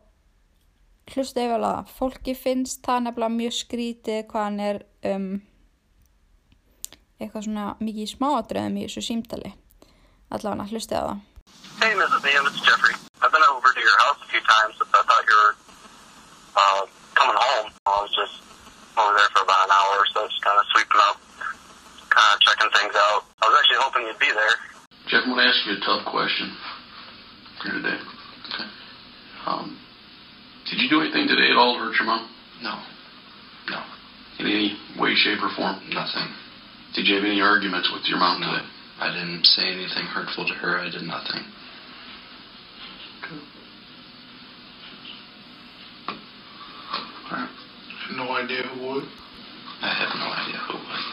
hlustu 1.13 1.41
yfir 1.41 1.63
að 1.65 1.93
fólki 1.97 2.35
finnst 2.37 2.83
það 2.85 3.05
nefnilega 3.05 3.35
mjög 3.35 3.55
skrítið 3.57 4.19
hvað 4.29 4.45
hann 4.45 4.59
er 4.65 4.81
um, 5.09 5.29
eitthvað 7.19 7.47
svona 7.47 7.65
mikið 7.81 8.11
smáadröðum 8.13 8.77
í 8.77 8.85
þessu 8.85 9.05
símtali 9.07 9.53
allavega 10.29 10.69
hlustu 10.69 10.95
yfir 10.95 11.09
það 11.09 11.25
Hey, 11.79 11.95
Mrs. 11.95 12.23
Ian, 12.27 12.45
it's 12.45 12.59
Jeffrey. 12.59 12.91
I've 13.23 13.31
been 13.31 13.45
over 13.49 13.71
to 13.71 13.79
your 13.79 13.97
house 14.03 14.19
a 14.19 14.27
few 14.27 14.43
times. 14.43 14.75
I 14.83 14.99
thought 15.07 15.23
you 15.23 15.37
were 15.39 15.53
uh, 16.59 16.83
coming 17.15 17.39
home. 17.39 17.71
I 17.87 18.03
was 18.03 18.11
just 18.11 18.35
over 18.99 19.15
there 19.15 19.31
for 19.31 19.47
about 19.47 19.63
an 19.63 19.71
hour 19.71 20.03
or 20.03 20.07
so, 20.11 20.27
just 20.27 20.43
kind 20.43 20.59
of 20.59 20.67
sweeping 20.75 20.99
up, 21.07 21.15
kind 22.11 22.29
of 22.35 22.37
checking 22.43 22.71
things 22.75 22.91
out. 22.99 23.23
I 23.39 23.47
was 23.47 23.55
actually 23.63 23.79
hoping 23.79 24.01
you'd 24.11 24.19
be 24.19 24.27
there. 24.27 24.55
Jeff, 25.07 25.23
I'm 25.23 25.31
going 25.31 25.39
to 25.39 25.47
ask 25.47 25.59
you 25.65 25.79
a 25.79 25.83
tough 25.87 26.03
question 26.11 26.51
here 27.63 27.73
today. 27.73 27.97
Okay. 28.53 28.67
Um, 29.45 29.77
did 30.69 30.79
you 30.79 30.89
do 30.89 31.01
anything 31.01 31.27
today 31.27 31.49
at 31.49 31.57
all 31.57 31.73
to 31.73 31.79
hurt 31.79 31.95
your 31.97 32.05
mom? 32.05 32.27
No. 32.61 32.75
No. 33.69 33.81
In 34.39 34.45
any 34.47 34.77
way, 34.97 35.13
shape, 35.15 35.39
or 35.41 35.49
form? 35.55 35.79
Nothing. 35.89 36.27
Did 36.95 37.07
you 37.07 37.15
have 37.15 37.23
any 37.23 37.41
arguments 37.41 37.89
with 37.91 38.03
your 38.07 38.17
mom 38.17 38.39
No. 38.41 38.51
today? 38.51 38.65
I 38.99 39.09
didn't 39.11 39.45
say 39.45 39.63
anything 39.63 40.05
hurtful 40.05 40.45
to 40.45 40.53
her. 40.53 40.77
I 40.79 40.89
did 40.89 41.03
nothing. 41.03 41.43
All 47.31 47.37
right. 47.37 47.49
No 48.15 48.31
idea 48.31 48.63
who 48.63 48.87
would. 48.87 49.03
I 49.81 49.93
have 49.93 50.15
no 50.15 50.25
idea 50.25 50.57
who 50.67 50.77
would. 50.77 51.03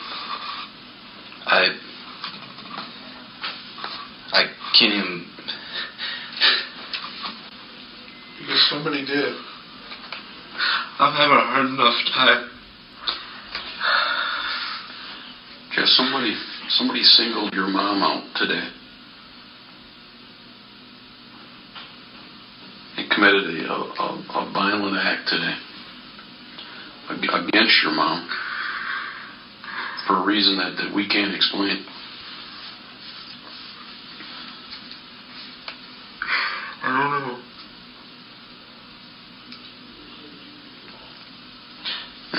I. 1.47 1.78
I 4.32 4.44
can't 4.78 4.92
even. 4.94 5.26
Somebody 8.77 9.07
did. 9.07 9.33
I'm 10.99 11.12
having 11.16 11.37
a 11.37 11.47
hard 11.49 11.66
enough 11.66 11.97
time. 12.12 12.51
Jeff, 15.72 15.87
somebody, 15.87 16.37
somebody 16.68 17.03
singled 17.03 17.55
your 17.55 17.68
mom 17.68 18.03
out 18.03 18.24
today. 18.37 18.68
They 22.97 23.09
committed 23.14 23.64
a, 23.64 23.72
a, 23.72 23.79
a, 23.79 24.45
a 24.45 24.53
violent 24.53 24.97
act 24.97 25.29
today 25.29 25.57
against 27.09 27.83
your 27.83 27.93
mom 27.93 28.29
for 30.07 30.18
a 30.18 30.24
reason 30.27 30.59
that, 30.59 30.77
that 30.77 30.95
we 30.95 31.09
can't 31.09 31.35
explain. 31.35 31.87
I 36.83 37.11
don't 37.11 37.29
know. 37.29 37.43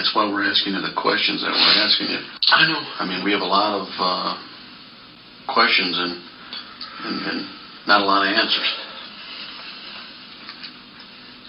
That's 0.07 0.15
why 0.15 0.31
we're 0.31 0.49
asking 0.49 0.71
you 0.71 0.79
the 0.79 0.95
questions 0.95 1.41
that 1.41 1.51
we're 1.51 1.83
asking 1.83 2.07
you. 2.07 2.19
I 2.47 2.63
know. 2.71 2.79
I 2.79 3.05
mean, 3.05 3.25
we 3.25 3.33
have 3.33 3.41
a 3.41 3.45
lot 3.45 3.75
of 3.75 3.87
uh, 3.99 4.39
questions 5.53 5.99
and, 5.99 6.23
and 7.03 7.27
and 7.27 7.49
not 7.87 8.03
a 8.03 8.05
lot 8.05 8.23
of 8.23 8.31
answers. 8.31 8.73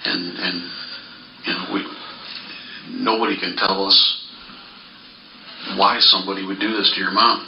And 0.07 0.39
and 0.43 0.71
you 1.47 1.53
know, 1.53 1.71
we 1.73 1.87
nobody 2.99 3.39
can 3.39 3.55
tell 3.55 3.87
us 3.87 4.27
why 5.77 5.99
somebody 6.01 6.45
would 6.45 6.59
do 6.59 6.73
this 6.73 6.91
to 6.97 7.01
your 7.01 7.13
mom 7.13 7.47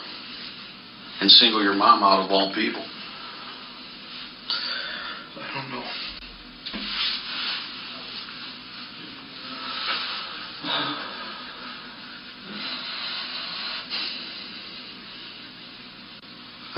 and 1.21 1.29
single 1.29 1.61
your 1.61 1.75
mom 1.75 2.05
out 2.05 2.25
of 2.25 2.31
all 2.31 2.55
people. 2.55 2.87
I 5.41 5.61
don't 5.61 5.71
know. 5.73 5.85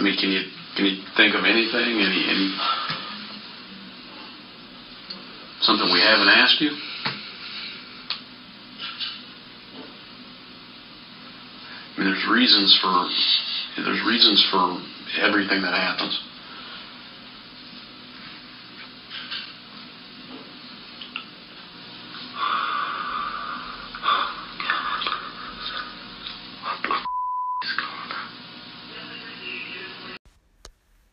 I 0.02 0.04
mean, 0.04 0.16
can 0.16 0.21
you 0.32 0.42
can 0.76 0.86
you 0.86 0.94
think 1.16 1.34
of 1.34 1.44
anything? 1.44 2.00
Any 2.00 2.28
any 2.28 2.48
something 5.60 5.92
we 5.92 6.00
haven't 6.00 6.28
asked 6.28 6.60
you? 6.60 6.72
I 11.94 12.00
mean, 12.00 12.08
there's 12.08 12.26
reasons 12.26 12.76
for 12.80 13.06
there's 13.76 14.02
reasons 14.04 14.42
for 14.50 14.80
everything 15.20 15.62
that 15.62 15.74
happens. 15.74 16.18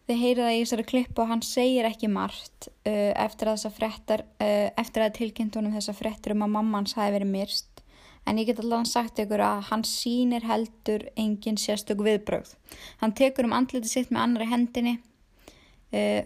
Þið 0.10 0.22
heyrið 0.24 0.48
það 0.48 0.56
í 0.56 0.62
þessari 0.64 0.84
klippu 0.90 1.22
og 1.22 1.28
hann 1.30 1.42
segir 1.46 1.86
ekki 1.86 2.08
margt 2.10 2.66
uh, 2.90 3.12
eftir 3.14 3.52
að 3.52 3.60
þessa 3.60 3.70
frettar, 3.76 4.24
uh, 4.42 4.72
eftir 4.82 5.04
að 5.06 5.12
tilkynnt 5.20 5.60
honum 5.60 5.76
þessa 5.76 5.94
frettir 5.94 6.34
um 6.34 6.48
að 6.48 6.56
mamma 6.56 6.80
hans 6.80 6.96
hafi 6.98 7.14
verið 7.14 7.30
myrst. 7.30 7.84
En 8.26 8.42
ég 8.42 8.50
get 8.50 8.64
allavega 8.64 8.90
sagt 8.90 9.22
ykkur 9.22 9.44
að 9.46 9.62
hann 9.70 9.86
sýnir 9.86 10.48
heldur 10.50 11.06
engin 11.14 11.62
sérstök 11.62 12.02
viðbrögð. 12.08 12.56
Hann 13.04 13.14
tekur 13.22 13.46
um 13.46 13.54
andliti 13.60 13.94
sitt 13.94 14.10
með 14.10 14.24
annari 14.24 14.50
hendinni. 14.50 14.96
Uh, 15.94 16.26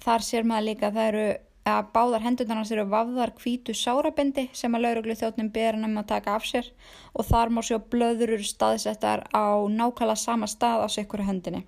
þar 0.00 0.24
sér 0.24 0.48
maður 0.48 0.68
líka 0.70 0.88
að 0.88 0.96
það 0.96 1.12
eru 1.12 1.28
að 1.76 1.92
báðar 1.92 2.24
hendurnar 2.24 2.62
hans 2.62 2.72
eru 2.72 2.88
vafðar 2.88 3.36
hvítu 3.36 3.76
sárabendi 3.76 4.48
sem 4.56 4.72
að 4.72 4.88
lauruglu 4.88 5.20
þjóttnum 5.20 5.52
ber 5.52 5.74
hann 5.76 5.90
um 5.90 6.00
að 6.00 6.12
taka 6.16 6.40
af 6.40 6.48
sér 6.48 6.72
og 7.12 7.28
þar 7.28 7.52
má 7.52 7.60
sjá 7.66 7.76
blöðurur 7.82 8.48
staðsettar 8.48 9.28
á 9.28 9.60
nákvæmlega 9.68 10.24
sama 10.24 10.48
stað 10.48 10.86
á 10.86 10.88
sikkur 10.88 11.28
hendinni. 11.28 11.66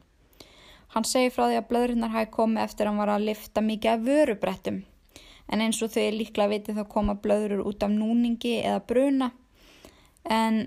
Hann 0.95 1.05
segir 1.05 1.35
frá 1.35 1.49
því 1.49 1.59
að 1.61 1.69
blöðurinnar 1.69 2.15
hafi 2.15 2.31
komið 2.33 2.65
eftir 2.65 2.87
að 2.87 2.93
hann 2.93 3.03
var 3.03 3.13
að 3.13 3.27
lifta 3.29 3.65
mikið 3.65 3.93
af 3.93 4.07
vörubrettum. 4.07 4.81
En 5.49 5.65
eins 5.65 5.83
og 5.85 5.93
þau 5.93 6.09
líklega 6.17 6.53
viti 6.53 6.77
þá 6.77 6.85
koma 6.89 7.17
blöðurur 7.21 7.67
út 7.69 7.85
af 7.85 7.93
núningi 7.93 8.59
eða 8.63 8.81
bruna. 8.89 9.31
En 10.25 10.61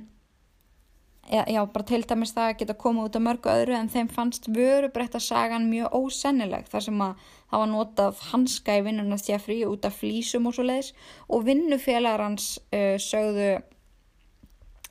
já, 1.31 1.45
já, 1.47 1.65
bara 1.65 1.85
til 1.85 2.03
dæmis 2.07 2.33
það 2.35 2.53
geta 2.59 2.75
komið 2.77 3.07
út 3.07 3.17
af 3.17 3.25
mörgu 3.25 3.51
öðru 3.51 3.75
en 3.77 3.89
þeim 3.91 4.09
fannst 4.11 4.49
vörubrettasagan 4.51 5.69
mjög 5.69 5.95
ósennileg 5.95 6.69
þar 6.69 6.85
sem 6.87 7.03
að 7.05 7.25
það 7.51 7.63
var 7.63 7.71
notað 7.71 8.23
hanska 8.31 8.77
í 8.77 8.85
vinnuna 8.87 9.19
stjafri 9.21 9.61
út 9.67 9.85
af 9.87 9.99
flísum 10.01 10.49
og 10.49 10.57
svo 10.57 10.65
leiðis 10.67 10.93
og 11.29 11.45
vinnufélagar 11.47 12.25
hans 12.25 12.53
uh, 12.73 12.97
sögðu 12.99 13.51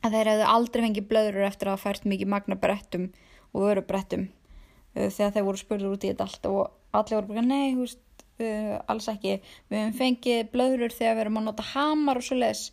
að 0.00 0.16
þeir 0.16 0.32
hefðu 0.32 0.50
aldrei 0.54 0.84
fengið 0.86 1.08
blöðurur 1.10 1.48
eftir 1.50 1.68
að 1.68 1.76
hafa 1.76 1.88
fært 1.90 2.08
mikið 2.08 2.32
magna 2.34 2.60
brettum 2.60 3.10
og 3.52 3.66
vörubrettum 3.66 4.28
þegar 4.94 5.34
þeir 5.34 5.46
voru 5.46 5.60
spurður 5.60 5.96
út 5.96 6.04
í 6.04 6.12
þetta 6.12 6.26
allt 6.26 6.48
og 6.50 6.60
allir 6.96 7.18
voru 7.18 7.32
bara 7.34 7.46
nei, 7.46 7.74
húst, 7.78 8.00
uh, 8.42 8.76
alls 8.90 9.08
ekki. 9.12 9.38
Við 9.70 9.78
hefum 9.78 9.96
fengið 9.98 10.52
blöðurur 10.54 10.94
þegar 10.94 11.16
við 11.16 11.24
erum 11.24 11.40
að 11.40 11.48
nota 11.50 11.66
hamar 11.72 12.20
og 12.20 12.26
svo 12.26 12.38
leiðis 12.40 12.64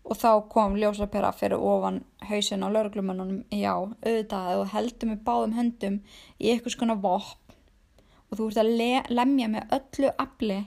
og 0.00 0.16
þá 0.16 0.30
kom 0.48 0.78
ljósapera 0.80 1.30
fyrir 1.36 1.60
ofan 1.60 2.00
hausin 2.24 2.64
á 2.64 2.72
lauruglumannunum 2.72 3.42
já, 3.52 3.74
auðvitað, 3.76 4.54
þú 4.56 4.64
heldur 4.72 5.10
með 5.10 5.20
báðum 5.26 5.56
höndum 5.58 5.98
í 6.40 6.52
eitthvað 6.54 6.76
skona 6.76 6.96
vopn. 6.96 7.36
Og 8.30 8.38
þú 8.38 8.46
ert 8.48 8.62
að 8.62 8.72
le 8.78 8.90
lemja 9.10 9.50
með 9.50 9.74
öllu 9.76 10.14
afli. 10.22 10.58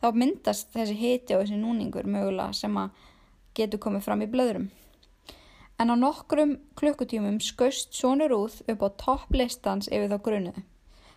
Þá 0.00 0.08
myndast 0.16 0.70
þessi 0.74 0.96
hiti 0.96 1.36
og 1.36 1.44
þessi 1.44 1.60
núningur 1.60 2.08
mögulega 2.08 2.56
sem 2.56 2.76
að 2.80 3.06
getur 3.54 3.82
komið 3.84 4.06
fram 4.06 4.24
í 4.24 4.30
blöðurum 4.32 4.70
en 5.80 5.92
á 5.92 5.96
nokkrum 5.96 6.56
klukkutímum 6.78 7.40
skaust 7.44 7.96
sonur 7.96 8.36
úð 8.36 8.60
upp 8.68 8.86
á 8.86 8.88
topplistans 9.04 9.88
yfir 9.88 10.12
þá 10.12 10.18
grunuð 10.28 10.62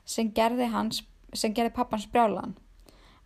sem 0.06 0.32
gerði, 0.36 0.70
gerði 1.44 1.76
pappans 1.76 2.08
brjálan 2.12 2.56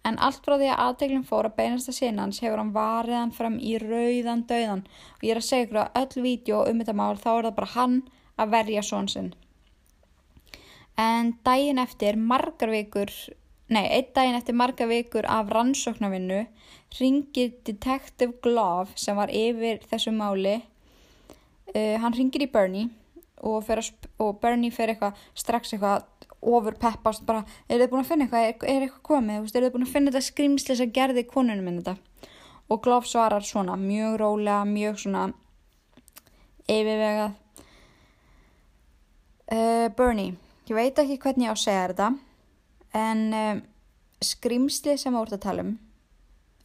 En 0.07 0.15
allt 0.23 0.45
frá 0.45 0.55
því 0.55 0.67
að 0.71 0.81
aðteglum 0.85 1.23
fór 1.27 1.49
að 1.49 1.57
beinast 1.57 1.89
að 1.91 1.97
sinna 1.97 2.23
hans 2.23 2.37
hefur 2.43 2.61
hann 2.61 2.75
varið 2.75 3.17
hann 3.17 3.33
fram 3.35 3.57
í 3.59 3.73
rauðan 3.81 4.45
döðan 4.47 4.85
og 5.17 5.25
ég 5.25 5.33
er 5.33 5.41
að 5.41 5.47
segja 5.47 5.65
ykkur 5.65 5.81
að 5.81 5.99
öll 6.01 6.23
vídeo 6.23 6.61
um 6.69 6.79
þetta 6.81 6.95
mál 6.95 7.17
þá 7.19 7.27
er 7.33 7.47
það 7.47 7.57
bara 7.57 7.73
hann 7.73 7.97
að 8.37 8.53
verja 8.53 8.83
són 8.87 9.09
sinn. 9.11 9.33
En 10.97 11.33
daginn 11.45 11.81
eftir 11.81 12.17
margar 12.17 12.71
vikur, 12.71 13.11
nei, 13.67 13.83
einn 13.83 14.07
daginn 14.15 14.39
eftir 14.39 14.57
margar 14.57 14.89
vikur 14.89 15.27
af 15.29 15.51
rannsóknarvinnu 15.53 16.39
ringir 17.01 17.51
Detective 17.67 18.39
Glove 18.45 18.95
sem 18.95 19.19
var 19.19 19.33
yfir 19.33 19.83
þessu 19.91 20.15
máli. 20.15 20.61
Uh, 21.73 21.97
hann 22.01 22.15
ringir 22.15 22.45
í 22.45 22.51
Bernie 22.51 22.87
og, 23.43 23.67
að 23.69 23.91
og 24.23 24.37
Bernie 24.41 24.73
fer 24.73 24.93
eitthvað 24.93 25.17
strax 25.37 25.73
eitthvað 25.75 26.05
ofur 26.47 26.77
peppast 26.79 27.25
bara, 27.27 27.43
er 27.67 27.81
þið 27.81 27.91
búin 27.91 28.03
að 28.03 28.11
finna 28.11 28.27
eitthvað, 28.27 28.45
er, 28.47 28.75
er 28.75 28.85
eitthvað 28.85 29.03
komið, 29.09 29.37
þú 29.37 29.45
veist, 29.45 29.57
er 29.57 29.65
þið 29.65 29.73
búin 29.73 29.87
að 29.87 29.93
finna 29.95 30.13
þetta 30.13 30.29
skrimsli 30.29 30.77
sem 30.79 30.93
gerði 30.95 31.25
konunum 31.27 31.67
minn 31.67 31.81
þetta? 31.81 31.97
Og 32.67 32.81
Glove 32.83 33.07
svarar 33.07 33.45
svona 33.47 33.77
mjög 33.79 34.17
rólega, 34.21 34.63
mjög 34.67 34.99
svona 35.01 35.27
yfirvegað. 36.67 37.37
Uh, 39.47 39.87
Bernie 39.95 40.35
ég 40.67 40.75
veit 40.75 40.97
ekki 40.99 41.19
hvernig 41.23 41.47
ég 41.47 41.53
á 41.53 41.55
að 41.55 41.61
segja 41.61 41.83
þetta 41.87 42.07
en 42.99 43.21
um, 43.37 43.61
skrimsli 44.23 44.97
sem 44.99 45.13
við 45.13 45.21
vorum 45.21 45.37
að 45.37 45.45
tala 45.45 45.63
um 45.63 45.77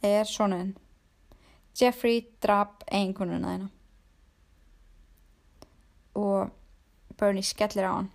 er 0.03 0.27
sonuðin 0.27 0.73
Jeffrey 1.79 2.25
drap 2.43 2.83
einkonuna 2.91 3.53
þeina 3.53 3.69
og 6.15 6.49
Bernie 7.17 7.45
skellir 7.45 7.89
á 7.89 7.93
hann 7.93 8.11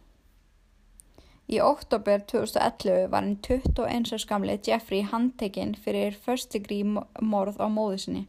Í 1.49 1.61
oktober 1.64 2.20
2011 2.28 3.07
var 3.09 3.24
hann 3.24 3.38
21 3.46 4.11
árs 4.12 4.26
gamli 4.28 4.59
Jeffrey 4.66 5.07
handtekinn 5.12 5.70
fyrir 5.84 6.16
first 6.26 6.53
degree 6.53 6.84
morð 6.84 7.57
á 7.57 7.72
móðu 7.72 8.01
sinni. 8.03 8.26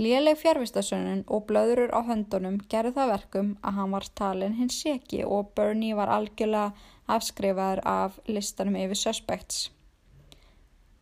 Léleg 0.00 0.38
fjárvistasönnun 0.40 1.22
og 1.28 1.44
blöðurur 1.50 1.92
á 1.92 2.00
höndunum 2.08 2.56
gerði 2.72 2.94
það 2.96 3.12
verkum 3.12 3.50
að 3.60 3.76
hann 3.80 3.92
var 3.96 4.08
talin 4.20 4.56
hins 4.56 4.80
seki 4.80 5.22
og 5.24 5.52
Bernie 5.56 5.96
var 5.96 6.12
algjörlega 6.12 6.72
afskrifaður 7.16 7.84
af 7.84 8.18
listanum 8.28 8.80
yfir 8.80 9.00
suspects. 9.02 9.70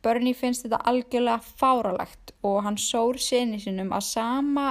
Bernie 0.02 0.34
finnst 0.34 0.66
þetta 0.66 0.82
algjörlega 0.82 1.38
fáralegt 1.62 2.34
og 2.42 2.62
hann 2.66 2.78
sór 2.78 3.22
sinni 3.22 3.62
sinum 3.62 3.94
að 3.94 4.08
sama 4.10 4.66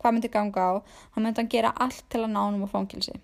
hvað 0.00 0.16
myndi 0.16 0.32
ganga 0.32 0.64
á, 0.64 0.72
hann 1.14 1.26
myndi 1.26 1.42
hann 1.42 1.52
gera 1.52 1.74
allt 1.76 2.02
til 2.08 2.24
að 2.24 2.32
ná 2.32 2.40
hann 2.46 2.64
á 2.64 2.68
fangilsi. 2.72 3.20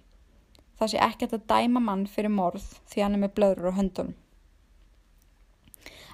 Það 0.76 0.92
sé 0.92 1.02
ekkert 1.08 1.34
að 1.36 1.48
dæma 1.50 1.80
mann 1.80 2.06
fyrir 2.06 2.32
morð 2.32 2.64
því 2.90 3.04
hann 3.04 3.16
er 3.16 3.24
með 3.24 3.36
blöður 3.38 3.72
á 3.72 3.78
höndunum. 3.80 4.16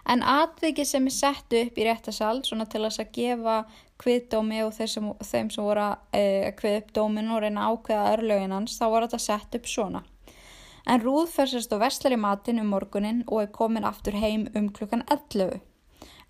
En 0.03 0.23
atvikið 0.27 0.87
sem 0.89 1.05
er 1.07 1.15
sett 1.15 1.55
upp 1.55 1.77
í 1.79 1.85
réttasal 1.87 2.41
svona 2.43 2.67
til 2.71 2.83
að 2.83 3.03
gefa 3.15 3.59
kviðdómi 4.03 4.63
og 4.67 4.73
sem, 4.75 5.11
þeim 5.23 5.51
sem 5.55 5.63
voru 5.63 5.85
að 5.85 6.19
e, 6.19 6.51
kvið 6.59 6.79
upp 6.81 6.89
dómin 6.97 7.31
og 7.31 7.45
reyna 7.45 7.69
ákveða 7.71 8.17
örlögin 8.17 8.55
hans 8.57 8.75
þá 8.81 8.87
var 8.91 9.07
þetta 9.07 9.23
sett 9.23 9.59
upp 9.59 9.69
svona. 9.71 10.03
En 10.91 11.03
Rúð 11.05 11.29
fersast 11.31 11.71
á 11.71 11.79
vestlari 11.79 12.19
matin 12.19 12.59
um 12.59 12.73
morgunin 12.75 13.23
og 13.29 13.45
er 13.45 13.53
komin 13.55 13.87
aftur 13.87 14.19
heim 14.19 14.49
um 14.59 14.73
klukkan 14.75 15.05
11. 15.07 15.61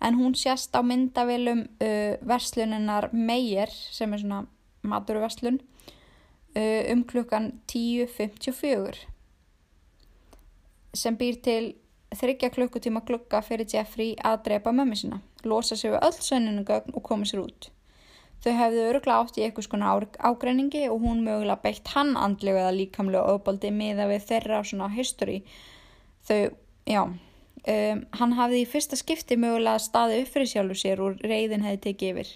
En 0.03 0.17
hún 0.19 0.35
sést 0.35 0.75
á 0.75 0.81
myndavilum 0.83 1.63
uh, 1.79 2.15
versluninnar 2.27 3.09
Meyer 3.13 3.71
sem 3.71 4.13
er 4.13 4.19
svona 4.23 4.43
maturverslun 4.83 5.61
uh, 5.61 6.91
um 6.91 7.03
klukkan 7.07 7.53
10.54 7.71 9.07
sem 10.93 11.15
býr 11.17 11.39
til 11.41 11.71
þryggja 12.13 12.51
klukkutíma 12.53 13.01
glugga 13.07 13.41
fyrir 13.41 13.69
Jeffrey 13.69 14.13
að 14.21 14.43
drepa 14.47 14.73
mömmu 14.75 14.97
sína, 14.97 15.21
losa 15.47 15.77
sig 15.79 15.93
við 15.93 16.03
öll 16.05 16.19
sönnunugögn 16.21 16.93
og 16.93 17.03
koma 17.07 17.25
sér 17.25 17.41
út. 17.41 17.69
Þau 18.43 18.53
hefðu 18.59 18.87
öruglega 18.89 19.23
átt 19.23 19.37
í 19.39 19.45
eitthvað 19.45 19.67
skona 19.69 19.91
ágreiningi 20.19 20.83
og 20.91 20.99
hún 21.05 21.23
mögulega 21.23 21.61
beitt 21.63 21.93
hann 21.95 22.17
andlega 22.19 22.65
eða 22.65 22.75
líkamlega 22.75 23.37
ofbaldi 23.37 23.71
miða 23.71 24.09
við 24.11 24.25
þeirra 24.29 24.59
svona 24.67 24.89
history. 24.91 25.37
Þau, 26.27 26.51
já, 26.89 27.01
um, 27.67 28.03
hann 28.19 28.35
hafði 28.37 28.63
í 28.63 28.69
fyrsta 28.69 28.99
skipti 28.99 29.37
mögulega 29.39 29.81
staði 29.81 30.21
upp 30.23 30.31
fyrir 30.33 30.49
sjálfu 30.51 30.79
sér 30.79 31.01
og 31.03 31.21
reyðin 31.23 31.65
hefði 31.65 31.81
tekið 31.87 32.09
yfir. 32.13 32.31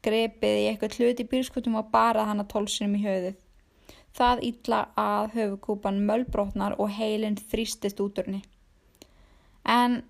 Grepið 0.00 0.58
í 0.58 0.66
eitthvað 0.70 0.96
hlut 0.98 1.20
í 1.20 1.28
bílskutum 1.28 1.76
og 1.80 1.90
barað 1.92 2.30
hann 2.30 2.40
að 2.40 2.52
tólsinum 2.54 2.96
í 2.96 3.02
höfuðið. 3.04 3.40
Það 4.16 4.44
ítla 4.48 4.78
að 4.98 5.34
höfukúpan 5.36 6.00
mölbrotnar 6.08 6.78
og 6.80 6.94
heilin 6.96 7.36
þrýstist 7.50 8.00
út 8.02 8.18
úr 8.18 8.30
henni. 8.30 8.40
En 9.68 10.00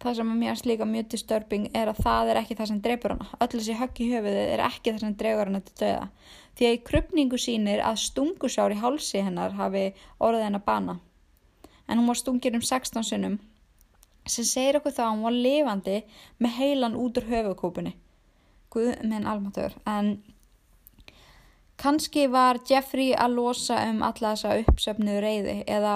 það 0.00 0.20
sem 0.20 0.30
mér 0.38 0.62
líka 0.68 0.86
mjög 0.86 1.10
disturbing 1.16 1.66
er 1.74 1.90
að 1.90 2.04
það 2.06 2.30
er 2.30 2.40
ekki 2.40 2.56
það 2.56 2.70
sem 2.70 2.80
dreipur 2.84 3.16
hana. 3.16 3.26
Öll 3.40 3.50
þessi 3.56 3.76
högg 3.80 4.00
í 4.00 4.08
höfuðið 4.12 4.52
er 4.54 4.62
ekki 4.68 4.92
það 4.92 5.02
sem 5.02 5.18
dregur 5.18 5.50
hana 5.50 5.62
til 5.66 5.76
döða. 5.82 6.06
Því 6.56 6.68
að 6.68 6.76
í 6.76 6.80
krupningu 6.86 7.40
sínir 7.40 7.82
að 7.84 7.98
stungusár 8.04 8.72
í 8.72 8.78
hálsi 8.80 9.24
hennar 9.26 9.58
hafi 9.58 9.90
orðið 10.22 10.46
hennar 10.46 10.64
bana. 10.64 10.98
En 11.88 11.98
hún 12.00 12.08
var 12.08 12.22
stungir 12.22 12.56
um 12.56 12.64
16 12.64 13.04
sinnum 13.10 13.38
sem 14.26 14.44
segir 14.44 14.78
okkur 14.80 14.94
þá 14.96 15.02
að 15.06 15.12
hún 15.14 15.26
var 15.26 15.36
lifandi 15.36 15.96
með 16.42 16.56
heilan 16.60 16.98
út 16.98 17.18
úr 17.20 17.28
höfukúpunni. 17.30 17.94
Guð 18.74 18.92
minn 19.06 19.26
almatur. 19.26 19.74
En 19.86 20.16
kannski 21.80 22.26
var 22.32 22.60
Jeffrey 22.68 23.12
að 23.14 23.36
losa 23.38 23.78
um 23.90 24.02
alla 24.02 24.34
þessa 24.34 24.56
uppsöfnuðu 24.62 25.22
reyði 25.22 25.56
eða 25.68 25.94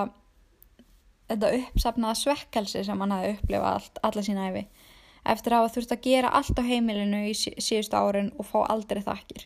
þetta 1.31 1.53
uppsafnaða 1.61 2.19
svekkelsi 2.19 2.85
sem 2.85 3.01
hann 3.01 3.15
hafi 3.15 3.35
upplifað 3.37 3.91
alla 4.03 4.25
sína 4.27 4.49
æfi 4.51 4.65
eftir 5.31 5.53
að 5.53 5.63
hafa 5.63 5.73
þurft 5.75 5.95
að 5.95 6.05
gera 6.07 6.33
allt 6.37 6.59
á 6.59 6.63
heimilinu 6.65 7.21
í 7.29 7.35
sí- 7.37 7.55
síðustu 7.61 7.97
árin 7.97 8.31
og 8.41 8.47
fá 8.49 8.63
aldrei 8.73 9.03
þakkir. 9.05 9.45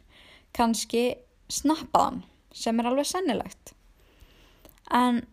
Kanski 0.55 1.17
snappaðan 1.51 2.23
sem 2.55 2.79
er 2.79 2.87
alveg 2.87 3.09
sennilegt. 3.11 3.73
En 4.95 5.25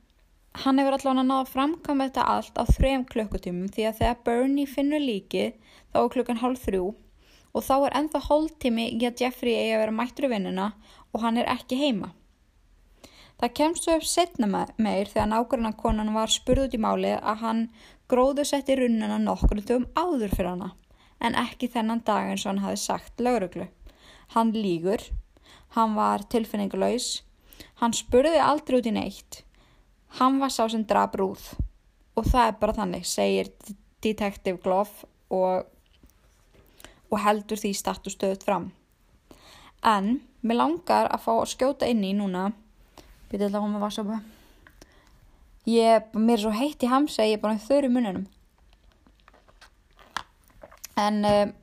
hann 0.51 0.79
hefur 0.81 0.97
allavega 0.97 1.23
náða 1.23 1.43
að 1.45 1.51
framkvæma 1.53 2.07
þetta 2.09 2.25
allt 2.33 2.57
á 2.59 2.63
þrejum 2.67 3.05
klukkutímum 3.11 3.69
því 3.71 3.85
að 3.87 3.99
þegar 4.01 4.23
Bernie 4.25 4.67
finnur 4.67 5.03
líkið 5.03 5.53
þá 5.93 5.99
er 6.01 6.09
klukkan 6.15 6.41
hálf 6.41 6.65
þrjú 6.65 6.87
og 7.51 7.63
þá 7.67 7.75
er 7.77 7.95
ennþá 7.99 8.23
hóltími 8.27 8.87
í 8.95 9.05
að 9.07 9.23
Jeffrey 9.23 9.55
eigi 9.55 9.75
að 9.75 9.83
vera 9.85 9.95
mættur 9.95 10.27
í 10.27 10.31
vinnuna 10.33 10.67
og 11.11 11.23
hann 11.23 11.39
er 11.39 11.49
ekki 11.51 11.79
heima. 11.79 12.11
Það 13.41 13.55
kemst 13.57 13.87
svo 13.87 13.95
upp 13.97 14.05
setna 14.05 14.47
meir 14.47 15.09
þegar 15.09 15.31
nákvæmna 15.31 15.71
konan 15.79 16.13
var 16.13 16.29
spurð 16.29 16.67
út 16.67 16.75
í 16.77 16.81
máli 16.83 17.15
að 17.15 17.39
hann 17.41 17.61
gróðu 18.11 18.45
setti 18.45 18.75
runnuna 18.77 19.17
nokkur 19.23 19.63
tugum 19.65 19.87
áður 19.97 20.35
fyrir 20.35 20.51
hana, 20.51 20.69
en 21.19 21.37
ekki 21.39 21.71
þennan 21.73 22.03
dag 22.05 22.29
eins 22.29 22.45
og 22.45 22.51
hann 22.51 22.63
hafi 22.65 22.81
sagt 22.83 23.23
lauruglu. 23.23 23.65
Hann 24.35 24.53
lígur, 24.53 25.01
hann 25.75 25.95
var 25.97 26.23
tilfinningulaus, 26.31 27.23
hann 27.81 27.95
spurði 27.97 28.37
aldrei 28.43 28.77
út 28.77 28.91
í 28.91 28.93
neitt, 28.95 29.41
hann 30.19 30.39
var 30.41 30.51
sá 30.51 30.65
sem 30.69 30.83
draf 30.87 31.15
rúð 31.19 31.43
og 32.17 32.27
það 32.27 32.47
er 32.47 32.57
bara 32.59 32.77
þannig, 32.77 33.05
segir 33.07 33.51
Detective 34.03 34.59
Glove 34.63 35.07
og, 35.31 35.69
og 37.11 37.21
heldur 37.23 37.59
því 37.59 37.71
status 37.77 38.17
stöðut 38.17 38.43
fram. 38.43 38.71
En 39.81 40.19
mér 40.41 40.59
langar 40.59 41.07
að 41.07 41.23
fá 41.23 41.31
að 41.37 41.49
skjóta 41.53 41.87
inn 41.89 42.03
í 42.05 42.11
núna 42.17 42.49
Býtið 43.31 43.47
þetta 43.47 43.59
á 43.63 43.71
með 43.71 43.83
vassabu. 43.85 44.15
Ég, 45.71 46.07
mér 46.19 46.33
er 46.35 46.41
svo 46.41 46.49
heitt 46.51 46.83
í 46.83 46.89
hamsa, 46.91 47.23
ég 47.23 47.37
er 47.37 47.43
bara 47.43 47.61
þurr 47.63 47.87
í 47.87 47.91
mununum. 47.93 48.25
En, 50.99 51.21
uh, 51.23 51.53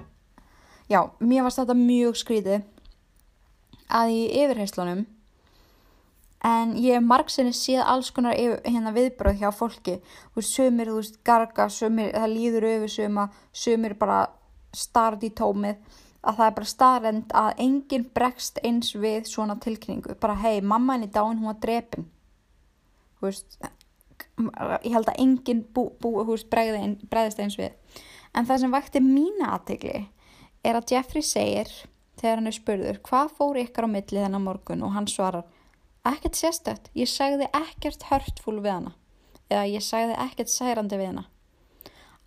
já, 0.89 1.03
mér 1.21 1.45
varst 1.45 1.61
þetta 1.61 1.77
mjög 1.77 2.17
skrítið 2.17 2.65
að 3.93 4.15
í 4.15 4.23
yfirheyslunum, 4.41 5.05
en 6.45 6.74
ég 6.78 7.03
margsinni 7.03 7.55
séð 7.57 7.82
alls 7.84 8.11
konar 8.14 8.36
hérna 8.39 8.93
viðbröð 8.95 9.41
hjá 9.41 9.49
fólki. 9.55 9.99
Þú 10.32 10.41
veist, 10.41 10.53
sumir, 10.55 10.91
þú 10.91 10.99
veist, 11.01 11.16
garga, 11.26 11.68
sumir, 11.72 12.12
það 12.14 12.34
líður 12.34 12.68
öfur 12.72 12.93
suma, 12.95 13.24
sumir 13.53 13.97
bara 13.99 14.20
starð 14.76 15.26
í 15.26 15.32
tómið. 15.34 15.80
Að 16.18 16.39
það 16.39 16.47
er 16.47 16.55
bara 16.55 16.68
staðrend 16.68 17.34
að 17.41 17.64
enginn 17.64 18.07
bregst 18.14 18.59
eins 18.66 18.95
við 18.95 19.28
svona 19.30 19.59
tilkynningu. 19.62 20.16
Bara 20.20 20.39
hei, 20.39 20.61
mamma 20.61 20.97
henni 20.97 21.11
dáin, 21.11 21.39
hún 21.39 21.51
var 21.51 21.61
drepin. 21.62 22.09
Þú 23.18 23.30
veist 23.30 23.59
ég 24.39 24.95
held 24.95 25.09
að 25.11 25.20
enginn 25.22 25.62
bú, 25.74 25.89
bú, 26.01 26.12
veist, 26.28 26.49
bregðist 26.51 27.43
eins 27.43 27.59
við. 27.59 27.74
En 28.36 28.47
það 28.47 28.62
sem 28.62 28.74
vakti 28.74 29.03
mína 29.03 29.53
aðtegli 29.57 30.03
er 30.66 30.78
að 30.78 30.93
Jeffrey 30.93 31.24
segir 31.24 31.70
þegar 32.18 32.41
hann 32.41 32.51
er 32.51 32.57
spurður 32.57 33.01
hvað 33.07 33.32
fór 33.39 33.61
ykkar 33.62 33.89
á 33.89 33.95
milli 33.95 34.22
þennan 34.22 34.45
morgun? 34.45 34.84
Og 34.86 34.95
hann 34.95 35.09
svarar 35.11 35.47
ekkert 36.13 36.39
sérstætt, 36.39 36.91
ég 36.97 37.11
sagði 37.11 37.49
ekkert 37.57 38.09
hörtfúl 38.11 38.59
við 38.61 38.73
hana 38.73 38.95
eða 39.49 39.67
ég 39.71 39.85
sagði 39.85 40.17
ekkert 40.21 40.53
særandi 40.53 40.99
við 41.01 41.13
hana. 41.13 41.25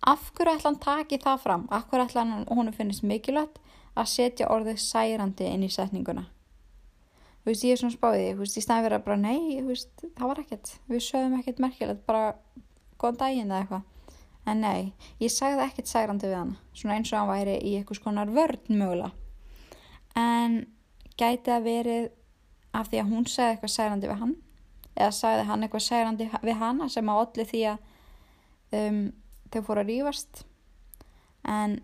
Af 0.02 0.32
hverju 0.34 0.56
ætla 0.56 0.72
hann 0.72 0.80
taki 0.82 1.18
það 1.22 1.42
fram? 1.44 1.66
Af 1.70 1.86
hverju 1.90 2.08
ætla 2.08 2.24
hann 2.24 2.46
hún 2.50 2.72
finnist 2.74 3.04
mikilvægt 3.06 3.60
að 3.94 4.08
setja 4.10 4.50
orðið 4.50 4.80
særandi 4.82 5.46
inn 5.46 5.62
í 5.62 5.70
setninguna? 5.70 6.26
Þú 7.42 7.50
veist 7.50 7.64
ég 7.66 7.74
er 7.74 7.80
svona 7.80 7.94
spáðið 7.94 8.28
þú 8.32 8.42
veist 8.42 8.58
í 8.58 8.62
staðin 8.62 8.86
verið 8.86 8.98
að 8.98 9.06
bara 9.06 9.20
nei 9.22 9.62
veist, 9.66 9.92
það 10.02 10.28
var 10.30 10.40
ekkert, 10.42 10.74
við 10.90 11.04
sögum 11.06 11.38
ekkert 11.38 11.62
merkilegt 11.62 12.04
bara 12.06 12.34
góðan 12.98 13.18
daginn 13.22 13.50
eða 13.50 13.62
eitthvað. 13.62 13.88
En 14.42 14.62
nei, 14.62 14.92
ég 15.22 15.30
sagði 15.30 15.62
ekkert 15.68 15.90
særandi 15.90 16.30
við 16.30 16.38
hann 16.40 16.54
svona 16.74 16.98
eins 16.98 17.12
og 17.12 17.20
hann 17.20 17.30
væri 17.30 17.56
í 17.62 17.76
eitthvað 17.78 18.00
skonar 18.00 18.30
vörn 18.34 18.62
mögulega. 18.70 19.12
En 20.18 20.56
gæti 21.18 21.54
að 21.54 21.66
verið 21.68 22.08
af 22.72 22.88
því 22.88 23.02
að 23.02 23.12
hún 23.12 23.28
sagði 23.28 23.56
eitthvað 23.56 23.74
særandi 23.76 24.10
við 24.10 24.20
hann 24.22 24.36
eða 24.92 25.12
sagði 25.16 25.44
hann 25.48 25.64
eitthvað 25.64 25.84
særandi 25.86 26.28
við 26.42 26.58
hana 26.60 26.88
sem 26.92 27.08
að 27.08 27.20
olli 27.22 27.46
því 27.48 27.62
að 27.72 27.78
um, 28.78 29.00
þau 29.52 29.60
fóru 29.66 29.84
að 29.84 29.92
rífast. 29.92 30.42
En 31.48 31.78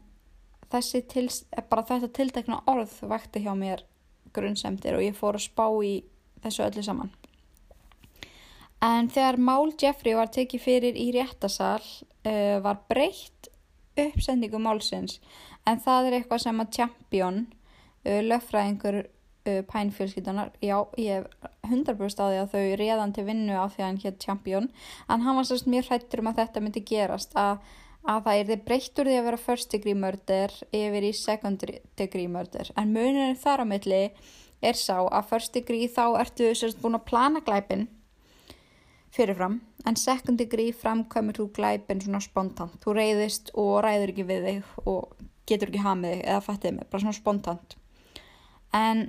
þessi 0.72 1.03
til, 1.09 1.26
bara 1.70 1.86
þetta 1.89 2.11
tiltekna 2.16 2.61
orð 2.70 2.93
vakti 3.11 3.43
hjá 3.45 3.55
mér 3.57 3.84
grunnsemdir 4.36 4.99
og 4.99 5.05
ég 5.05 5.16
fór 5.16 5.39
að 5.39 5.49
spá 5.49 5.66
í 5.84 5.95
þessu 6.45 6.66
öllu 6.66 6.84
saman. 6.84 7.12
En 8.84 9.09
þegar 9.11 9.41
Mál 9.43 9.72
Jeffrey 9.74 10.14
var 10.14 10.30
tekið 10.30 10.62
fyrir 10.62 10.99
í 10.99 11.09
réttasal 11.16 11.82
uh, 11.82 12.59
var 12.62 12.84
breytt 12.91 13.49
uppsendingu 13.99 14.61
málsins. 14.62 15.18
En 15.66 15.80
það 15.82 16.09
er 16.11 16.18
eitthvað 16.18 16.45
sem 16.45 16.62
að 16.62 16.74
Champion 16.76 17.41
uh, 17.49 18.20
löffræðingur 18.22 19.03
uh, 19.49 19.59
pænfjölskyldunar 19.72 20.53
já, 20.62 20.76
ég 21.01 21.18
hef 21.18 21.51
100% 21.68 22.22
á 22.22 22.26
því 22.28 22.38
að 22.42 22.55
þau 22.55 22.64
réðan 22.80 23.12
til 23.16 23.26
vinnu 23.26 23.59
á 23.59 23.66
því 23.66 23.82
að 23.82 23.88
hann 23.88 24.01
hétt 24.05 24.22
Champion. 24.24 24.70
En 25.09 25.26
hann 25.26 25.38
var 25.38 25.49
sérst 25.49 25.68
mjög 25.70 25.90
hrættur 25.90 26.22
um 26.22 26.30
að 26.32 26.40
þetta 26.42 26.64
myndi 26.64 26.84
gerast 26.88 27.36
að, 27.38 27.61
að 28.05 28.24
það 28.26 28.40
er 28.40 28.51
þið 28.51 28.64
breyttur 28.70 29.11
því 29.11 29.18
að 29.18 29.28
vera 29.28 29.44
first 29.44 29.74
degree 29.74 30.01
murder 30.07 30.57
yfir 30.70 31.09
í 31.09 31.12
second 31.16 31.68
degree 32.01 32.32
murder. 32.32 32.72
En 32.76 32.92
muninu 32.94 33.36
þar 33.40 33.64
á 33.64 33.66
milli 33.68 34.03
er 34.61 34.78
sá 34.78 34.96
að 35.01 35.30
first 35.30 35.55
degree 35.55 35.88
þá 35.90 36.18
ertu 36.22 36.51
sérst 36.57 36.80
búin 36.82 36.99
að 36.99 37.09
plana 37.11 37.44
glæpin 37.46 37.86
fyrirfram 39.14 39.61
en 39.86 39.96
second 39.96 40.38
degree 40.40 40.74
framkvæmur 40.74 41.38
þú 41.38 41.49
glæpin 41.57 42.03
svona 42.03 42.20
spontant. 42.22 42.76
Þú 42.82 42.96
reyðist 42.99 43.53
og 43.59 43.80
ræður 43.84 44.12
ekki 44.12 44.26
við 44.28 44.49
þig 44.49 44.88
og 44.90 45.22
getur 45.49 45.70
ekki 45.70 45.84
hamið 45.84 46.16
þig 46.16 46.26
eða 46.26 46.44
fattið 46.44 46.76
mig, 46.76 46.90
bara 46.90 47.05
svona 47.05 47.16
spontant. 47.16 47.76
En 48.76 49.05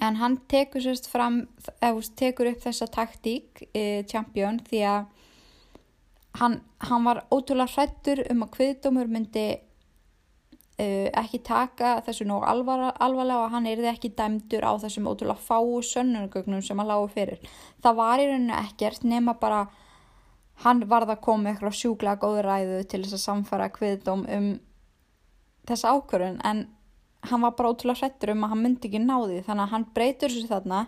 en 0.00 0.16
hann 0.20 0.38
tekur 0.50 0.82
sérst 0.82 1.10
fram 1.10 1.44
eða 1.80 2.02
tekur 2.18 2.50
upp 2.50 2.64
þessa 2.64 2.88
taktík 2.92 3.62
e, 3.72 4.02
champion 4.10 4.58
því 4.66 4.82
að 4.90 5.06
hann, 6.40 6.58
hann 6.82 7.06
var 7.06 7.22
ótrúlega 7.30 7.72
hrættur 7.76 8.24
um 8.30 8.44
að 8.44 8.52
kviðdómur 8.56 9.08
myndi 9.10 9.46
e, 10.78 10.86
ekki 11.14 11.40
taka 11.46 11.96
þessu 12.06 12.26
nóg 12.28 12.44
alvar, 12.48 12.90
alvarlega 12.98 13.46
og 13.46 13.54
hann 13.54 13.68
erði 13.70 13.90
ekki 13.92 14.12
dæmdur 14.18 14.66
á 14.66 14.72
þessum 14.84 15.08
ótrúlega 15.10 15.40
fáu 15.40 15.80
sönnunagögnum 15.86 16.62
sem 16.64 16.78
hann 16.78 16.90
lágu 16.90 17.08
fyrir. 17.14 17.42
Það 17.82 18.00
var 18.02 18.22
í 18.22 18.28
rauninu 18.30 18.56
ekkert 18.60 19.06
nema 19.06 19.36
bara 19.40 19.66
hann 20.64 20.86
varð 20.88 21.14
að 21.14 21.24
koma 21.24 21.52
eitthvað 21.52 21.78
sjúklega 21.80 22.20
góður 22.20 22.48
ræðu 22.50 22.80
til 22.88 23.02
þess 23.04 23.18
að 23.18 23.26
samfara 23.26 23.72
kviðdóm 23.72 24.24
um 24.38 24.48
þessa 25.68 25.92
ákvörðun. 25.96 26.40
En 26.46 26.66
hann 27.30 27.44
var 27.44 27.54
bara 27.58 27.72
ótrúlega 27.72 28.04
hrettur 28.04 28.32
um 28.34 28.44
að 28.46 28.52
hann 28.54 28.62
myndi 28.64 28.88
ekki 28.90 29.02
náði 29.02 29.42
þannig 29.46 29.64
að 29.66 29.72
hann 29.74 29.86
breytur 29.96 30.32
sér 30.32 30.50
þarna 30.50 30.80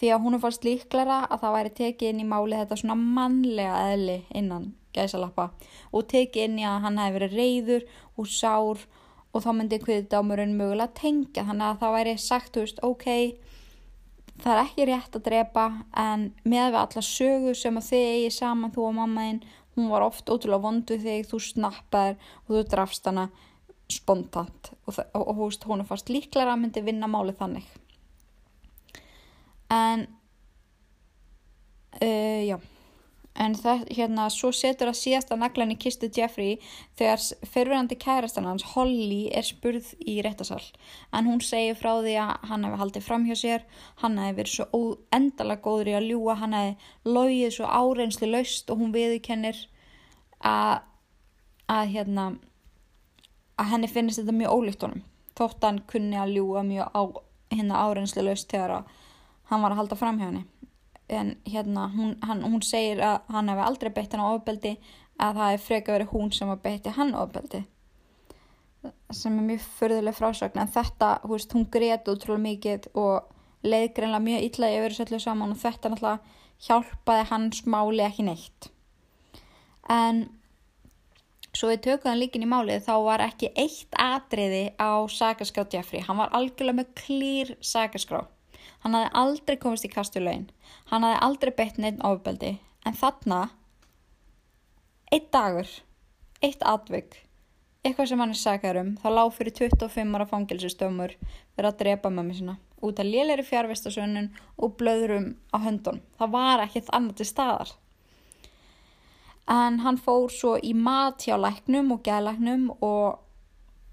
því 0.00 0.12
að 0.14 0.24
hún 0.24 0.36
er 0.36 0.42
fannst 0.42 0.66
líklara 0.66 1.18
að 1.28 1.44
það 1.44 1.56
væri 1.56 1.74
tekið 1.78 2.12
inn 2.12 2.22
í 2.22 2.28
máli 2.28 2.58
þetta 2.58 2.78
svona 2.80 2.98
mannlega 2.98 3.84
eðli 3.92 4.18
innan 4.38 4.72
gæsalappa 4.96 5.50
og 5.92 6.08
tekið 6.10 6.48
inn 6.48 6.58
í 6.60 6.66
að 6.68 6.82
hann 6.86 7.00
hefði 7.00 7.18
verið 7.18 7.38
reyður 7.38 7.86
og 8.18 8.28
sár 8.28 8.84
og 9.32 9.44
þá 9.44 9.50
myndi 9.56 9.80
kviðdámurinn 9.80 10.56
mögulega 10.58 10.92
tengja 10.98 11.46
þannig 11.48 11.68
að 11.68 11.80
það 11.80 11.96
væri 11.96 12.14
sagt, 12.20 12.52
þú 12.52 12.64
veist, 12.66 12.82
ok 12.84 13.06
það 14.42 14.52
er 14.52 14.62
ekki 14.64 14.88
rétt 14.88 15.16
að 15.16 15.24
drepa 15.28 15.66
en 16.02 16.26
með 16.42 16.66
við 16.72 16.78
alla 16.82 17.04
sögu 17.06 17.54
sem 17.56 17.78
að 17.78 17.88
þið 17.88 18.10
eigi 18.16 18.34
saman, 18.36 18.74
þú 18.74 18.88
og 18.88 18.96
mammaðinn 18.98 19.42
hún 19.76 19.88
var 19.92 20.04
oft 20.04 20.28
ótrúlega 20.28 20.66
vonduð 20.66 21.06
þig, 21.06 21.28
þú 21.30 21.40
snappaður 21.46 22.18
og 22.44 22.54
þú 22.56 22.64
drafst 22.74 23.08
hana 23.08 23.28
spontant. 23.92 24.72
Og, 24.86 24.98
og, 25.12 25.22
og 25.22 25.38
húst 25.44 25.66
hún 25.68 25.84
er 25.84 25.88
fast 25.88 26.10
líklar 26.12 26.50
að 26.52 26.64
myndi 26.64 26.84
vinna 26.84 27.10
máli 27.10 27.34
þannig. 27.38 27.66
En 29.72 30.06
uh, 32.00 32.42
já. 32.48 32.58
En 33.32 33.54
það 33.56 33.86
hérna 33.96 34.26
svo 34.28 34.50
setur 34.52 34.90
að 34.90 34.98
síðasta 34.98 35.38
naglan 35.40 35.70
í 35.72 35.78
kistu 35.80 36.10
Jeffrey 36.12 36.58
þegar 37.00 37.22
fyrirverandi 37.48 37.96
kærastan 37.96 38.44
hans 38.44 38.66
Holly 38.74 39.30
er 39.32 39.46
spurð 39.46 39.88
í 40.04 40.18
réttasal 40.20 40.60
en 41.16 41.30
hún 41.30 41.40
segir 41.40 41.78
frá 41.80 41.94
því 42.04 42.18
að 42.20 42.44
hann 42.50 42.66
hefði 42.68 42.80
haldið 42.82 43.06
fram 43.06 43.24
hjá 43.24 43.38
sér. 43.40 43.64
Hann 44.04 44.20
hefði 44.20 44.36
verið 44.42 44.52
svo 44.58 44.82
endala 45.16 45.56
góður 45.64 45.94
í 45.94 45.96
að 45.96 46.08
ljúa 46.10 46.36
hann 46.42 46.58
hefði 46.58 47.14
logið 47.16 47.56
svo 47.56 47.72
áreinsli 47.80 48.28
laust 48.28 48.68
og 48.68 48.84
hún 48.84 48.92
viðkennir 48.92 49.64
að 50.44 50.82
að 51.72 51.92
hérna 51.94 52.24
að 53.62 53.72
henni 53.76 53.90
finnist 53.90 54.18
þetta 54.18 54.34
mjög 54.36 54.58
ólíkt 54.58 54.86
honum 54.86 55.02
þótt 55.38 55.66
hann 55.66 55.82
kunni 55.88 56.18
að 56.20 56.34
ljúa 56.36 56.62
mjög 56.66 56.90
á 56.92 57.02
hérna 57.52 57.84
áreinsli 57.86 58.24
laust 58.24 58.50
þegar 58.50 58.76
að 58.78 58.90
hann 59.50 59.64
var 59.64 59.74
að 59.74 59.80
halda 59.82 59.98
fram 60.00 60.18
hjá 60.20 60.28
henni. 60.28 60.44
En 61.12 61.34
hérna 61.48 61.88
hún, 61.92 62.16
hann, 62.24 62.42
hún 62.44 62.62
segir 62.64 63.02
að 63.04 63.32
hann 63.32 63.50
hefði 63.52 63.66
aldrei 63.66 63.92
beitt 63.92 64.14
hann 64.14 64.24
á 64.24 64.32
ofbeldi 64.32 64.76
að 65.20 65.40
það 65.40 65.54
er 65.54 65.62
freka 65.66 65.96
verið 65.96 66.12
hún 66.14 66.32
sem 66.32 66.52
að 66.52 66.62
beitti 66.64 66.94
hann 66.96 67.14
ofbeldi. 67.18 67.62
Sem 69.14 69.36
er 69.38 69.46
mjög 69.46 69.66
förðuleg 69.78 70.16
frásögn 70.16 70.62
en 70.62 70.72
þetta, 70.72 71.14
hú 71.24 71.36
veist, 71.36 71.52
hún 71.54 71.68
greið 71.70 72.08
útrúlega 72.14 72.46
mikið 72.46 72.88
og 72.98 73.28
leið 73.62 73.88
greinlega 73.96 74.24
mjög 74.24 74.46
illa 74.48 74.70
yfir 74.76 74.94
þessu 74.94 75.06
öllu 75.06 75.20
saman 75.22 75.54
og 75.54 75.60
þetta 75.60 75.92
náttúrulega 75.92 76.38
hjálpaði 76.66 77.28
hans 77.30 77.62
máli 77.66 78.06
ekki 78.06 78.26
neitt. 78.26 78.70
En 79.90 80.24
Svo 81.52 81.68
við 81.68 81.82
tökum 81.84 82.08
hann 82.08 82.20
líkin 82.20 82.46
í 82.46 82.48
málið 82.48 82.86
þá 82.86 82.94
var 83.04 83.22
ekki 83.26 83.50
eitt 83.60 83.96
atriði 84.00 84.62
á 84.80 85.04
sagaskrá 85.12 85.66
Jeffrey. 85.68 86.00
Hann 86.06 86.16
var 86.16 86.32
algjörlega 86.32 86.78
með 86.78 86.94
klýr 86.96 87.50
sagaskrá. 87.60 88.22
Hann 88.82 88.96
hafði 88.96 89.10
aldrei 89.20 89.58
komist 89.60 89.84
í 89.84 89.90
kastulögin. 89.92 90.46
Hann 90.88 91.04
hafði 91.04 91.18
aldrei 91.26 91.52
beitt 91.58 91.76
neitt 91.82 92.00
ofbeldi. 92.08 92.54
En 92.88 92.96
þarna, 92.96 93.42
eitt 95.12 95.28
dagur, 95.34 95.68
eitt 96.42 96.64
atvig, 96.66 97.20
eitthvað 97.84 98.08
sem 98.10 98.24
hann 98.24 98.32
er 98.32 98.40
sagað 98.40 98.80
um, 98.80 98.96
þá 99.02 99.06
lág 99.12 99.36
fyrir 99.36 99.56
25 99.60 100.16
ára 100.16 100.28
fangilsistömmur 100.32 101.14
verið 101.20 101.68
að 101.68 101.78
drepa 101.84 102.10
mömmu 102.14 102.38
sína 102.38 102.56
út 102.82 102.98
af 102.98 103.06
lélæri 103.06 103.44
fjárvestasönnun 103.46 104.32
og 104.58 104.74
blöðrum 104.80 105.28
á 105.54 105.56
höndun. 105.62 106.00
Það 106.18 106.32
var 106.34 106.64
ekkert 106.64 106.90
annað 106.96 107.20
til 107.20 107.28
staðar 107.28 107.76
en 109.50 109.80
hann 109.82 109.98
fór 109.98 110.30
svo 110.30 110.54
í 110.62 110.72
mat 110.74 111.24
hjá 111.26 111.36
læknum 111.40 111.92
og 111.96 112.02
geðlæknum 112.06 112.68
og 112.78 113.18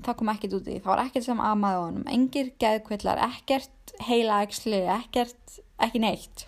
það 0.06 0.20
kom 0.20 0.32
ekkert 0.34 0.56
út 0.60 0.70
í 0.70 0.78
það 0.78 0.91
var 0.91 1.02
ekkert 1.06 1.26
sem 1.26 1.41
amaði 1.43 1.80
á 1.80 1.84
hann 1.88 2.06
engir 2.14 2.52
geðkvillar, 2.62 3.24
ekkert 3.26 3.93
heilaæksli, 4.06 4.84
ekkert, 4.93 5.60
ekki 5.82 6.02
neitt. 6.04 6.45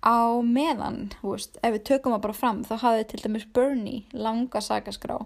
Á 0.00 0.40
meðan 0.44 1.10
veist, 1.20 1.58
ef 1.60 1.74
við 1.76 1.86
tökum 1.90 2.14
það 2.16 2.24
bara 2.26 2.36
fram 2.36 2.60
þá 2.64 2.74
hafði 2.84 3.06
til 3.08 3.22
dæmis 3.24 3.48
Bernie 3.54 4.04
langa 4.16 4.62
sagaskrá. 4.64 5.18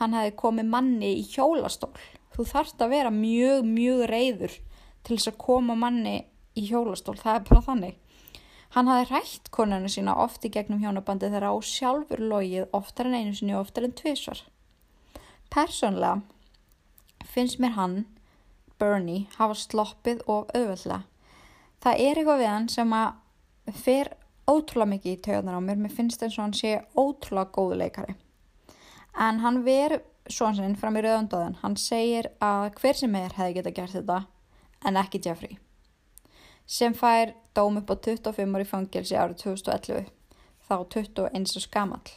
Hann 0.00 0.16
hefði 0.16 0.36
komið 0.40 0.70
manni 0.72 1.10
í 1.20 1.26
hjólastól. 1.28 1.92
Þú 2.34 2.46
þarfst 2.50 2.80
að 2.82 2.94
vera 2.96 3.12
mjög, 3.14 3.66
mjög 3.68 4.06
reyður 4.10 4.56
til 5.04 5.18
þess 5.18 5.30
að 5.30 5.42
koma 5.44 5.76
manni 5.78 6.16
í 6.56 6.64
hjólastól, 6.70 7.16
það 7.20 7.36
er 7.36 7.46
bara 7.50 7.66
þannig 7.68 8.00
Hann 8.74 8.88
hafði 8.90 9.04
rætt 9.12 9.50
konuna 9.54 9.86
sína 9.86 10.16
oft 10.18 10.42
í 10.42 10.50
gegnum 10.50 10.80
hjónabandi 10.82 11.28
þegar 11.28 11.44
á 11.46 11.54
sjálfur 11.62 12.18
logið 12.18 12.72
oftar 12.74 13.06
en 13.06 13.20
einu 13.20 13.34
sinni 13.38 13.54
og 13.54 13.68
oftar 13.68 13.84
en 13.86 13.92
tvísvar. 13.94 14.40
Personlega 15.54 16.24
finnst 17.30 17.60
mér 17.62 17.76
hann, 17.76 17.94
Bernie, 18.82 19.28
hafa 19.36 19.54
sloppið 19.54 20.24
og 20.26 20.50
auðvöldlega. 20.50 21.04
Það 21.86 22.02
er 22.02 22.18
eitthvað 22.18 22.42
við 22.42 22.50
hann 22.50 22.66
sem 22.74 22.96
að 22.98 23.76
fer 23.84 24.10
ótrúlega 24.50 24.90
mikið 24.90 25.12
í 25.12 25.20
töðunar 25.28 25.58
á 25.62 25.66
mér, 25.68 25.78
mér 25.78 25.94
finnst 25.94 26.24
eins 26.26 26.38
og 26.40 26.42
hann 26.42 26.56
sé 26.58 26.72
ótrúlega 26.98 27.54
góðu 27.54 27.78
leikari. 27.78 28.16
En 29.14 29.38
hann 29.44 29.62
ver 29.62 30.00
svonsinn 30.26 30.74
fram 30.80 30.98
í 30.98 31.04
rauðandóðan, 31.06 31.60
hann 31.62 31.78
segir 31.78 32.32
að 32.42 32.72
hver 32.80 32.98
sem 32.98 33.14
er 33.22 33.38
hefði 33.38 33.60
geta 33.60 33.74
gert 33.78 33.94
þetta 34.00 34.18
en 34.82 34.98
ekki 34.98 35.22
Jeffrey 35.22 35.60
sem 36.66 36.94
fær 36.96 37.34
dóm 37.56 37.80
upp 37.80 37.92
á 37.92 37.96
25 38.08 38.58
ári 38.58 38.68
fangilsi 38.68 39.16
árið 39.18 39.42
2011 39.44 40.12
þá 40.64 40.76
21 40.96 41.56
og 41.58 41.64
skamall 41.64 42.14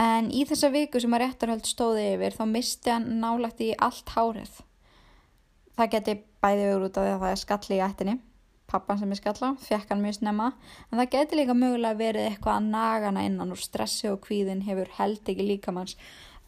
en 0.00 0.30
í 0.34 0.44
þessa 0.48 0.70
viku 0.74 1.00
sem 1.00 1.14
að 1.14 1.24
réttarhöld 1.24 1.66
stóði 1.68 2.06
yfir 2.14 2.36
þá 2.36 2.44
misti 2.50 2.92
hann 2.92 3.08
nálagt 3.22 3.60
í 3.62 3.72
allt 3.78 4.10
hárið. 4.14 4.60
Það 5.74 5.90
geti 5.94 6.14
bæði 6.42 6.68
vegur 6.68 6.86
út 6.88 6.98
af 6.98 7.04
því 7.04 7.12
að 7.12 7.20
það 7.24 7.34
er 7.34 7.42
skalli 7.42 7.76
í 7.78 7.84
ættinni 7.84 8.20
pappan 8.74 8.98
sem 8.98 9.10
er 9.12 9.18
skalla, 9.18 9.50
fekk 9.60 9.90
hann 9.92 10.00
mjög 10.02 10.16
snemma. 10.16 10.46
En 10.88 10.98
það 10.98 11.10
geti 11.12 11.36
líka 11.38 11.54
mögulega 11.54 11.98
verið 11.98 12.30
eitthvað 12.30 12.56
að 12.56 12.70
nagana 12.72 13.24
innan 13.28 13.52
og 13.54 13.60
stressi 13.60 14.08
og 14.10 14.22
kvíðin 14.24 14.64
hefur 14.66 14.88
held 14.96 15.28
ekki 15.30 15.46
líkamanns 15.46 15.98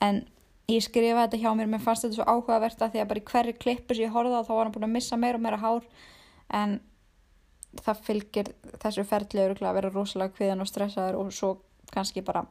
en 0.03 0.24
ég 0.66 0.83
skrifa 0.83 1.27
þetta 1.27 1.43
hjá 1.45 1.51
mér, 1.55 1.68
mér 1.70 1.85
fannst 1.85 2.07
þetta 2.07 2.16
svo 2.16 2.27
áhugavert 2.27 2.83
að 2.83 2.95
því 2.97 3.03
að 3.03 3.11
bara 3.12 3.20
í 3.20 3.27
hverju 3.31 3.57
klippur 3.61 3.99
sem 3.99 4.09
ég 4.09 4.16
horfði 4.16 4.41
á 4.41 4.47
þá 4.49 4.53
var 4.55 4.64
hann 4.64 4.74
búin 4.74 4.89
að 4.89 4.95
missa 4.97 5.20
meira 5.20 5.39
og 5.39 5.45
meira 5.45 5.61
hár 5.61 5.87
en 6.55 6.78
það 7.82 8.03
fylgir 8.07 8.53
þessu 8.82 9.05
ferðli 9.05 9.44
öruglega 9.44 9.72
að 9.72 9.78
vera 9.80 9.94
rosalega 9.94 10.36
kviðan 10.36 10.64
og 10.64 10.70
stressaður 10.70 11.18
og 11.20 11.32
svo 11.34 11.57
kannski 11.92 12.24
bara 12.24 12.47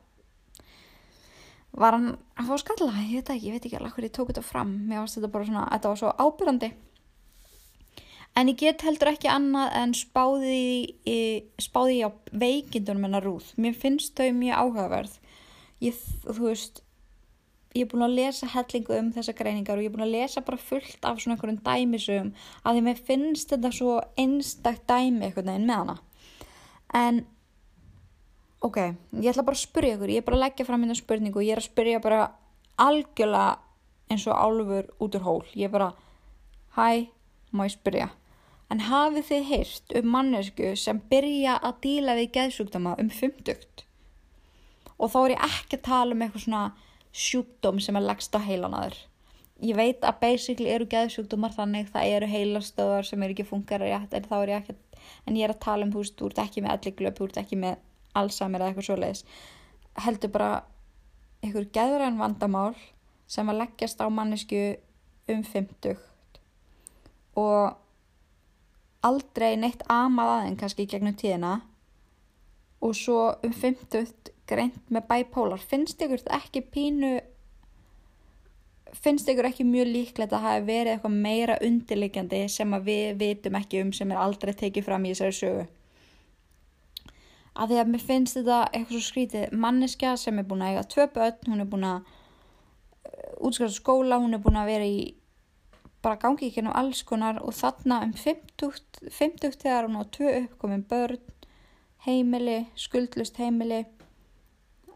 var 1.76 1.98
hann 1.98 2.12
að 2.40 2.52
fá 2.52 2.60
skalla, 2.62 2.92
ég 3.04 3.20
veit 3.20 3.32
ekki, 3.34 3.48
ég 3.48 3.56
veit 3.56 3.66
ekki 3.68 3.80
alveg 3.80 3.96
hvernig 3.98 4.12
ég 4.12 4.16
tók 4.16 4.30
þetta 4.32 4.46
fram, 4.46 4.76
mér 4.88 5.02
varst 5.04 5.20
þetta 5.20 5.32
bara 5.34 5.48
svona, 5.50 5.66
þetta 5.74 5.92
var 5.92 6.02
svo 6.02 6.14
ábyrgandi 6.24 6.70
En 8.36 8.50
ég 8.52 8.58
get 8.60 8.84
heldur 8.84 9.14
ekki 9.14 9.30
annað 9.32 9.76
en 9.80 9.94
spáði, 9.96 10.96
spáði 11.64 12.02
á 12.04 12.12
veikindunum 12.36 13.08
hennar 13.08 13.24
rúð. 13.24 13.54
Mér 13.56 13.78
finnst 13.80 14.18
þau 14.20 14.34
mjög 14.36 14.60
áhugaverð. 14.60 15.14
Ég, 15.86 16.02
þú 16.26 16.50
veist, 16.50 16.82
ég 17.76 17.84
er 17.84 17.92
búin 17.92 18.06
að 18.06 18.16
lesa 18.16 18.48
hellingu 18.48 18.96
um 18.96 19.12
þessa 19.12 19.36
greiningar 19.36 19.76
og 19.76 19.84
ég 19.84 19.92
er 19.92 19.96
búin 19.96 20.06
að 20.06 20.14
lesa 20.16 20.44
bara 20.48 20.60
fullt 20.62 21.04
af 21.04 21.20
svona 21.20 21.36
einhverjum 21.36 21.60
dæmisum 21.66 22.30
að 22.64 22.78
því 22.78 22.84
mér 22.86 23.02
finnst 23.10 23.52
þetta 23.52 23.72
svo 23.76 23.96
einstakt 24.22 24.86
dæmi 24.88 25.28
einhvern 25.28 25.52
veginn 25.52 25.68
með 25.68 25.82
hana. 25.82 25.96
En, 26.96 27.20
ok, 28.64 28.80
ég 29.20 29.28
ætla 29.34 29.44
bara 29.44 29.60
að 29.60 29.66
spyrja 29.66 29.98
ykkur, 29.98 30.14
ég 30.14 30.24
er 30.24 30.28
bara 30.30 30.40
að 30.40 30.46
leggja 30.46 30.68
fram 30.70 30.86
hérna 30.86 30.96
spurningu 30.96 31.42
og 31.42 31.48
ég 31.48 31.58
er 31.58 31.64
að 31.64 31.68
spyrja 31.68 32.04
bara 32.06 32.22
algjörlega 32.86 33.58
eins 34.14 34.28
og 34.30 34.40
álfur 34.40 34.88
út 35.04 35.20
úr 35.20 35.26
hól. 35.28 35.44
Ég 35.52 35.68
er 35.68 35.76
bara, 35.76 35.92
hæ, 36.78 37.12
má 37.52 37.66
ég 37.68 37.76
spyrja. 37.76 38.10
En 38.72 38.88
hafið 38.88 39.28
þið 39.28 39.48
heyrt 39.52 40.00
um 40.00 40.10
mannesku 40.16 40.72
sem 40.80 41.04
byrja 41.12 41.60
að 41.60 41.84
díla 41.84 42.16
við 42.18 42.32
geðsjúkdama 42.40 42.96
um 43.02 43.12
50? 43.12 43.86
Og 44.96 45.12
þá 45.12 45.20
er 45.26 45.36
ég 45.36 45.48
ekki 45.50 45.80
að 45.82 45.88
tala 45.92 46.16
um 46.16 46.24
eitthvað 46.24 46.46
svona 46.48 46.66
sjúkdóm 47.16 47.80
sem 47.80 47.96
er 47.96 48.04
lagst 48.04 48.36
á 48.36 48.40
heilanaður. 48.44 48.98
Ég 49.64 49.78
veit 49.78 50.04
að 50.04 50.18
basically 50.20 50.68
eru 50.68 50.88
geðsjúkdómar 50.92 51.54
þannig, 51.56 51.88
það 51.94 52.14
eru 52.18 52.28
heilastöðar 52.28 53.08
sem 53.08 53.22
eru 53.24 53.36
ekki 53.36 53.46
funkar 53.48 53.86
en 53.88 54.08
þá 54.12 54.36
er 54.42 54.52
ég 54.52 54.58
ekki, 54.58 54.76
en 55.24 55.38
ég 55.40 55.48
er 55.48 55.54
að 55.54 55.62
tala 55.64 55.88
um, 55.88 55.94
veist, 55.96 56.18
þú 56.20 56.32
ert 56.32 56.42
ekki 56.44 56.64
með 56.66 56.74
alliglöp, 56.76 57.16
þú 57.16 57.30
ert 57.30 57.40
ekki 57.40 57.60
með 57.62 57.78
Alzheimer 58.16 58.62
eða 58.62 58.72
eitthvað 58.72 58.88
svoleiðis. 58.90 59.24
Heldur 60.04 60.34
bara 60.36 60.50
einhver 61.44 61.70
geðræn 61.78 62.20
vandamál 62.20 62.76
sem 63.32 63.48
að 63.50 63.62
leggjast 63.64 64.04
á 64.04 64.08
mannesku 64.12 64.62
um 65.32 65.42
50 65.44 65.96
og 67.40 67.76
aldrei 69.06 69.56
neitt 69.60 69.84
amað 69.92 70.32
aðeins 70.36 70.60
kannski 70.62 70.88
gegnum 70.90 71.18
tíðina 71.18 71.56
og 72.86 72.96
svo 72.98 73.20
um 73.44 73.54
50 73.54 74.35
greint 74.50 74.92
með 74.94 75.08
bipolar. 75.10 75.62
Finnst 75.62 76.02
ykkur 76.02 76.26
ekki 76.38 76.62
pínu 76.74 77.16
finnst 78.96 79.30
ykkur 79.30 79.50
ekki 79.50 79.66
mjög 79.68 79.90
líklegt 79.92 80.34
að 80.34 80.46
hafa 80.46 80.66
verið 80.68 80.94
eitthvað 80.94 81.18
meira 81.26 81.58
undirliggjandi 81.64 82.46
sem 82.52 82.76
að 82.78 82.86
við 82.90 83.18
vitum 83.20 83.58
ekki 83.60 83.82
um 83.84 83.92
sem 83.96 84.12
er 84.14 84.22
aldrei 84.22 84.54
tekið 84.56 84.88
fram 84.88 85.06
í 85.06 85.12
þessari 85.12 85.40
sögu? 85.40 85.66
Að 87.56 87.72
því 87.72 87.82
að 87.82 87.92
mér 87.92 88.04
finnst 88.04 88.38
þetta 88.38 88.62
eitthvað 88.72 88.96
svo 88.96 89.04
skrítið. 89.10 89.44
Manneskja 89.66 90.16
sem 90.20 90.40
er 90.40 90.48
búin 90.48 90.64
að 90.64 90.74
eiga 90.74 90.88
tvö 90.92 91.06
börn, 91.16 91.52
hún 91.52 91.64
er 91.64 91.70
búin 91.72 91.88
að 91.88 92.10
útskjáða 93.46 93.76
skóla, 93.76 94.20
hún 94.20 94.36
er 94.36 94.44
búin 94.44 94.60
að 94.60 94.72
vera 94.74 94.90
í 94.90 95.00
bara 96.04 96.20
gangi 96.22 96.50
ekki 96.50 96.62
nú 96.62 96.74
alls 96.76 97.02
konar 97.08 97.40
og 97.42 97.56
þarna 97.58 98.04
um 98.06 98.12
50, 98.14 99.10
50 99.10 99.56
þegar 99.64 99.88
hún 99.88 99.98
á 99.98 100.04
tvö 100.14 100.34
uppkomin 100.44 100.84
börn 100.86 101.24
heimili, 102.06 102.68
skuldlust 102.78 103.40
heimili 103.42 103.86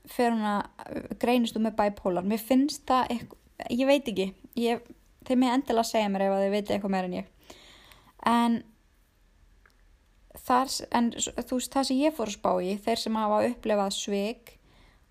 fer 0.10 0.34
hún 0.34 0.46
að 0.50 1.04
greinist 1.22 1.58
þú 1.58 1.64
með 1.66 1.78
bipolar. 1.80 2.26
Mér 2.28 2.42
finnst 2.42 2.86
það 2.90 3.14
eitthvað, 3.16 3.40
ég 3.76 3.90
veit 3.90 4.12
ekki. 4.14 4.28
Ég, 4.60 4.84
þeir 5.28 5.42
með 5.42 5.56
endilega 5.58 5.90
segja 5.92 6.12
mér 6.12 6.26
ef 6.28 6.36
að 6.36 6.44
þið 6.46 6.56
veit 6.56 6.74
eitthvað 6.74 6.96
meira 6.96 7.10
en 7.10 7.18
ég. 7.20 7.34
En 8.30 8.60
þar, 10.46 10.72
en 10.98 11.12
þú 11.18 11.60
veist 11.60 11.76
það 11.76 11.90
sem 11.90 12.02
ég 12.04 12.16
fór 12.16 12.32
að 12.32 12.38
spá 12.38 12.52
í 12.64 12.78
þeir 12.86 13.04
sem 13.04 13.20
hafa 13.20 13.44
upplefað 13.50 13.96
svik 13.96 14.56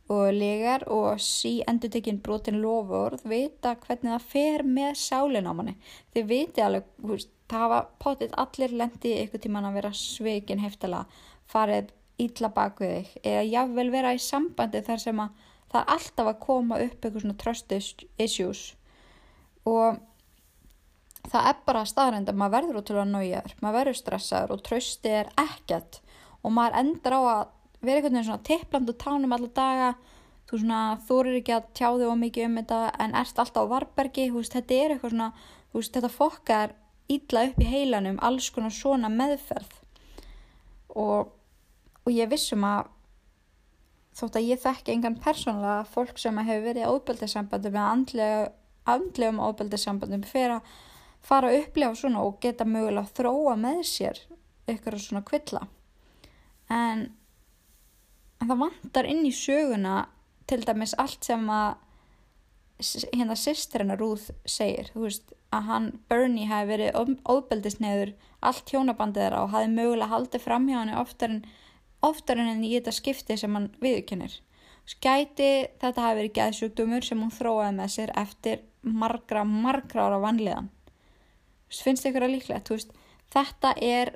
og 0.08 0.30
legar 0.32 0.86
og 0.92 1.20
sí 1.20 1.58
endur 1.68 1.92
tekinn 1.92 2.20
brotin 2.24 2.62
lofurð 2.62 3.26
vita 3.28 3.74
hvernig 3.82 4.14
það 4.14 4.28
fer 4.32 4.64
með 4.64 4.94
sálinn 5.02 5.48
á 5.48 5.52
manni. 5.52 5.74
Þið 6.14 6.30
viti 6.30 6.64
alveg, 6.64 6.88
þú 6.96 7.12
veist, 7.12 7.34
það 7.48 7.64
hafa 7.66 7.80
potið 8.04 8.36
allir 8.44 8.76
lendi 8.82 9.14
ykkur 9.24 9.44
tíman 9.44 9.68
að 9.68 9.78
vera 9.80 9.92
svikin 9.96 10.64
heftala, 10.64 11.04
farið 11.48 11.92
ítla 12.18 12.50
bak 12.54 12.80
við 12.82 12.94
þig 12.96 13.30
eða 13.30 13.46
jáfnvel 13.52 13.88
vera 13.94 14.14
í 14.16 14.20
sambandi 14.22 14.82
þar 14.86 15.02
sem 15.02 15.22
að 15.22 15.46
það 15.72 15.94
alltaf 15.94 16.30
að 16.30 16.42
koma 16.42 16.80
upp 16.82 16.98
eitthvað 17.04 17.24
svona 17.24 17.40
trust 17.42 17.74
issues. 18.18 18.62
Og 19.68 19.98
það 21.28 21.50
er 21.50 21.62
bara 21.66 21.84
staðrænd 21.88 22.30
að 22.30 22.40
maður 22.40 22.54
verður 22.56 22.80
ótrúlega 22.80 23.08
nájaður, 23.12 23.56
maður 23.62 23.78
verður 23.80 23.98
stressaður 24.00 24.54
og 24.54 24.64
trösti 24.66 25.14
er 25.20 25.32
ekkert. 25.40 26.00
Og 26.42 26.54
maður 26.54 26.78
endur 26.82 27.18
á 27.18 27.20
að 27.20 27.42
vera 27.84 28.00
einhvern 28.00 28.16
veginn 28.16 28.28
svona 28.30 28.46
tippland 28.48 28.92
og 28.92 29.00
tánum 29.02 29.34
alla 29.36 29.50
daga. 29.54 29.94
Þú 30.48 30.62
svona 30.62 30.82
þorir 31.04 31.40
ekki 31.42 31.54
að 31.58 31.66
tjá 31.76 31.88
þig 31.90 32.08
of 32.08 32.20
mikið 32.22 32.46
um 32.48 32.60
þetta 32.62 32.78
en 33.04 33.16
ert 33.20 33.40
alltaf 33.42 33.68
á 33.68 33.72
varbergi 33.74 34.30
veist, 34.32 34.54
þetta 34.56 34.78
er 34.78 34.94
eitthvað 34.94 35.12
svona 35.12 35.32
veist, 35.74 35.92
þetta 35.92 36.12
fokkar 36.14 36.72
illa 37.12 37.42
upp 37.48 37.60
í 37.60 37.68
heilanum 37.68 38.16
alls 38.24 38.48
konar 38.54 38.72
svona 38.72 39.10
meðferð. 39.12 39.74
Og, 40.96 41.28
og 42.08 42.14
ég 42.16 42.30
vissum 42.30 42.64
að 42.64 42.88
þótt 44.18 44.38
að 44.40 44.48
ég 44.48 44.62
þekki 44.62 44.94
engan 44.94 45.18
persónulega 45.22 45.84
fólk 45.92 46.18
sem 46.18 46.38
hefur 46.40 46.64
verið 46.64 46.86
í 46.86 46.92
óbeldinsambandum 46.94 47.74
með 47.76 47.88
andlega, 47.92 48.38
andlegum 48.88 49.42
óbeldinsambandum 49.44 50.24
fyrir 50.26 50.56
að 50.56 50.70
fara 51.28 51.50
að 51.50 51.60
upplefa 51.60 52.00
svona 52.00 52.24
og 52.24 52.38
geta 52.42 52.66
mögulega 52.66 53.04
að 53.04 53.12
þróa 53.18 53.56
með 53.60 53.82
sér 53.90 54.22
ykkur 54.72 54.96
svona 55.02 55.24
kvilla. 55.28 55.66
En, 56.72 57.04
en 58.40 58.50
það 58.50 58.64
vantar 58.64 59.10
inn 59.10 59.26
í 59.28 59.34
söguna 59.34 60.06
til 60.48 60.62
dæmis 60.64 60.96
allt 60.98 61.28
sem 61.28 61.44
að 61.52 61.76
hérna 63.12 63.34
sýstrina 63.34 63.96
Rúð 63.98 64.28
segir 64.46 64.90
þú 64.94 65.04
veist 65.04 65.32
að 65.54 65.70
hann 65.70 65.86
Bernie 66.10 66.46
hafi 66.46 66.68
verið 66.70 67.16
óbeldisneður 67.26 68.12
allt 68.46 68.70
hjónabandið 68.70 69.24
þeirra 69.24 69.40
og 69.44 69.54
hafi 69.54 69.70
mögulega 69.72 70.12
haldið 70.12 70.44
fram 70.44 70.68
hjá 70.70 70.78
hann 70.78 70.94
oftar 71.00 71.34
en, 71.34 71.40
oftar 72.06 72.40
en 72.42 72.64
í 72.64 72.74
þetta 72.76 72.94
skipti 72.94 73.36
sem 73.40 73.54
hann 73.54 73.70
viðkennir 73.82 74.38
skæti 74.88 75.68
þetta 75.82 76.04
hafi 76.04 76.20
verið 76.22 76.36
geðsjúkdumur 76.38 77.04
sem 77.04 77.20
hún 77.20 77.34
þróaði 77.34 77.74
með 77.76 77.94
sér 77.94 78.12
eftir 78.16 78.62
margra, 78.82 79.44
margra 79.44 80.06
ára 80.08 80.20
vanliðan 80.22 80.70
finnst 81.68 82.06
ykkur 82.08 82.24
að 82.24 82.36
líklegt? 82.36 82.70
Veist, 82.72 82.94
þetta 83.34 83.74
er 83.84 84.14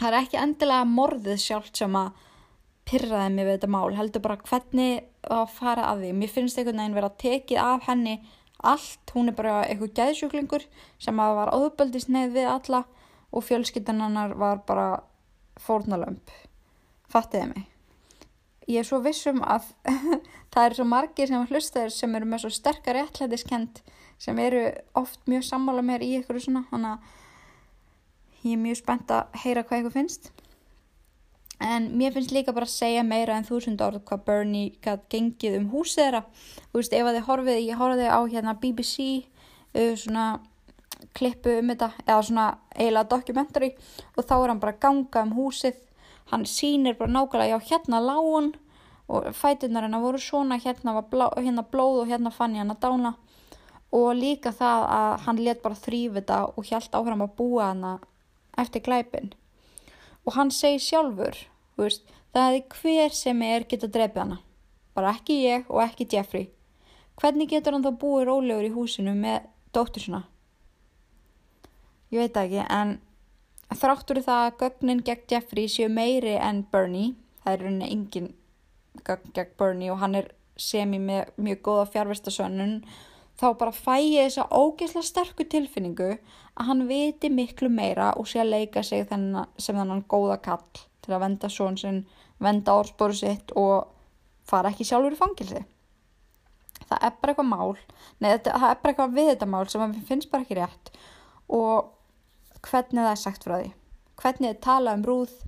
það 0.00 0.08
er 0.08 0.18
ekki 0.22 0.40
endilega 0.40 0.88
morðið 0.88 1.42
sjálft 1.42 1.80
sem 1.80 1.98
að 1.98 2.24
pyrraði 2.86 3.34
mig 3.34 3.46
við 3.46 3.56
þetta 3.56 3.72
mál 3.74 3.96
heldur 3.96 4.24
bara 4.24 4.38
hvernig 4.46 5.06
að 5.26 5.46
fara 5.56 5.88
að 5.90 6.04
því. 6.04 6.10
Mér 6.20 6.32
finnst 6.32 6.58
einhvern 6.60 6.82
veginn 6.82 6.96
verið 6.96 7.10
að 7.10 7.22
tekið 7.24 7.62
af 7.62 7.88
henni 7.88 8.16
allt, 8.66 9.12
hún 9.12 9.30
er 9.30 9.36
bara 9.36 9.56
eitthvað 9.66 9.96
gæðsjúklingur 9.98 10.66
sem 11.02 11.18
að 11.20 11.34
var 11.40 11.52
óðböldisneið 11.56 12.36
við 12.36 12.50
alla 12.52 12.84
og 13.34 13.44
fjölskyldan 13.44 14.04
hennar 14.04 14.36
var 14.38 14.62
bara 14.68 14.86
fórnalömp 15.60 16.32
fattiði 17.12 17.50
mig. 17.52 17.66
Ég 18.66 18.82
er 18.82 18.88
svo 18.88 18.98
vissum 19.04 19.42
að 19.46 19.68
það 20.52 20.62
er 20.64 20.74
svo 20.78 20.86
margir 20.90 21.30
sem 21.30 21.46
hlustaður 21.50 21.94
sem 21.94 22.16
eru 22.18 22.28
með 22.30 22.44
svo 22.44 22.54
sterkar 22.54 22.98
réttlætiskend 22.98 23.82
sem 24.18 24.38
eru 24.42 24.64
oft 24.96 25.20
mjög 25.28 25.44
sammála 25.46 25.84
mér 25.86 26.02
í 26.02 26.16
ykkur 26.18 26.40
svona 26.42 26.64
þannig 26.70 26.96
að 26.96 28.42
ég 28.46 28.56
er 28.56 28.64
mjög 28.64 28.80
spennt 28.80 29.14
að 29.14 29.38
heyra 29.44 29.64
hvað 29.66 29.84
ykkur 29.84 29.96
finnst. 30.00 30.32
En 31.62 31.88
mér 31.96 32.12
finnst 32.12 32.34
líka 32.34 32.52
bara 32.52 32.68
að 32.68 32.74
segja 32.74 33.04
meira 33.06 33.36
en 33.38 33.46
þúsund 33.46 33.80
orð 33.80 34.02
hvað 34.08 34.24
Bernie 34.26 34.74
gætt 34.84 35.06
gengið 35.12 35.56
um 35.60 35.70
húsið 35.72 36.02
þeirra. 36.02 36.22
Þú 36.72 36.82
veist 36.82 36.96
ef 36.98 37.06
að 37.06 37.16
þið 37.16 37.26
horfið, 37.30 37.60
ég 37.64 37.80
horfið 37.80 38.10
á 38.12 38.20
hérna 38.34 38.56
BBC 38.60 39.06
uh, 39.22 39.94
svona 39.96 40.26
klippu 41.16 41.58
um 41.60 41.72
þetta 41.72 41.90
eða 42.06 42.22
svona 42.28 42.46
eiginlega 42.74 43.10
dokumentari 43.10 43.70
og 44.16 44.24
þá 44.24 44.34
er 44.36 44.52
hann 44.52 44.62
bara 44.62 44.74
að 44.76 44.82
ganga 44.84 45.22
um 45.26 45.34
húsið. 45.36 45.78
Hann 46.32 46.44
sýnir 46.48 46.98
bara 46.98 47.12
nákvæmlega 47.12 47.54
já 47.54 47.70
hérna 47.70 48.00
lágun 48.02 48.52
og 49.08 49.30
fætunar 49.34 49.86
hennar 49.86 50.02
voru 50.02 50.18
svona 50.18 50.58
hérna 50.58 51.00
blá, 51.10 51.30
hérna 51.36 51.62
blóð 51.62 52.02
og 52.02 52.08
hérna 52.10 52.32
fann 52.34 52.54
ég 52.54 52.64
hann 52.64 52.74
að 52.74 52.82
dána. 52.82 53.14
Og 53.92 54.14
líka 54.18 54.50
það 54.52 54.86
að 54.98 55.20
hann 55.26 55.42
let 55.44 55.62
bara 55.62 55.74
þrýf 55.74 56.16
þetta 56.18 56.40
og 56.56 56.64
hjælt 56.66 56.94
áfram 56.98 57.22
að 57.22 57.36
búa 57.38 57.70
hana 57.70 57.98
eftir 58.58 58.82
glæpin 58.82 59.34
og 60.26 60.34
hann 60.34 60.50
segi 60.50 60.80
sjálfur 60.82 61.36
veist, 61.78 62.02
það 62.34 62.48
hefði 62.48 62.62
hver 62.80 63.14
sem 63.14 63.42
er 63.46 63.66
geta 63.70 63.86
drefið 63.86 64.22
hana. 64.24 64.38
Bara 64.96 65.12
ekki 65.14 65.42
ég 65.44 65.68
og 65.70 65.82
ekki 65.84 66.08
Jeffrey. 66.10 66.48
Hvernig 67.20 67.52
getur 67.52 67.76
hann 67.76 67.84
þá 67.84 67.92
búið 68.00 68.26
rólegur 68.26 68.66
í 68.66 68.72
húsinu 68.74 69.14
með 69.16 69.46
dóttur 69.76 70.02
svona 70.02 70.24
ég 72.14 72.22
veit 72.22 72.40
ekki 72.42 72.64
en 72.68 72.96
þráttur 73.74 74.22
það 74.22 74.44
að 74.46 74.58
gögnin 74.62 75.04
gegn 75.06 75.28
Jeffrey 75.30 75.70
séu 75.70 75.90
meiri 75.92 76.36
en 76.38 76.64
Bernie 76.72 77.14
það 77.42 77.52
er 77.52 77.64
rauninni 77.64 77.90
engin 77.90 78.32
gögn 79.06 79.34
gegn 79.34 79.54
Bernie 79.58 79.92
og 79.94 80.00
hann 80.02 80.18
er 80.22 80.32
semi 80.56 81.00
með 81.02 81.34
mjög 81.36 81.62
góða 81.66 81.86
fjárvestasönnun 81.94 82.78
þá 83.36 83.46
bara 83.60 83.74
fæ 83.74 83.96
ég 84.00 84.28
þessa 84.30 84.46
ógeðslega 84.50 85.08
sterku 85.10 85.46
tilfinningu 85.52 86.12
að 86.56 86.68
hann 86.70 86.86
viti 86.88 87.30
miklu 87.32 87.68
meira 87.72 88.12
og 88.16 88.28
sé 88.30 88.40
að 88.40 88.52
leika 88.54 88.82
sig 88.86 89.04
þennan, 89.10 89.50
sem 89.58 89.76
þannig 89.76 90.06
góða 90.08 90.38
kall 90.44 90.84
til 91.04 91.12
að 91.12 91.22
venda 91.26 91.50
svon 91.52 91.76
sinn, 91.80 92.04
venda 92.42 92.78
orðspóru 92.80 93.16
sitt 93.16 93.52
og 93.58 93.90
fara 94.48 94.72
ekki 94.72 94.86
sjálfur 94.88 95.16
í 95.16 95.18
fangilsi. 95.20 95.64
Það 96.86 97.02
er 97.02 97.14
bara 97.20 97.32
eitthvað 97.34 97.50
mál, 97.50 97.76
nei 98.22 98.30
það 98.30 98.70
er 98.70 98.80
bara 98.80 98.92
eitthvað 98.92 99.14
við 99.18 99.30
þetta 99.32 99.50
mál 99.52 99.68
sem 99.68 99.84
að 99.84 100.00
finnst 100.08 100.30
bara 100.32 100.46
ekki 100.46 100.58
rétt 100.60 100.90
og 101.52 101.92
hvernig 102.66 103.02
það 103.02 103.12
er 103.12 103.20
sagt 103.22 103.46
frá 103.46 103.56
því. 103.60 103.70
Hvernig 104.16 104.50
þið 104.50 104.62
tala 104.66 104.96
um 104.96 105.04
Ruth 105.06 105.44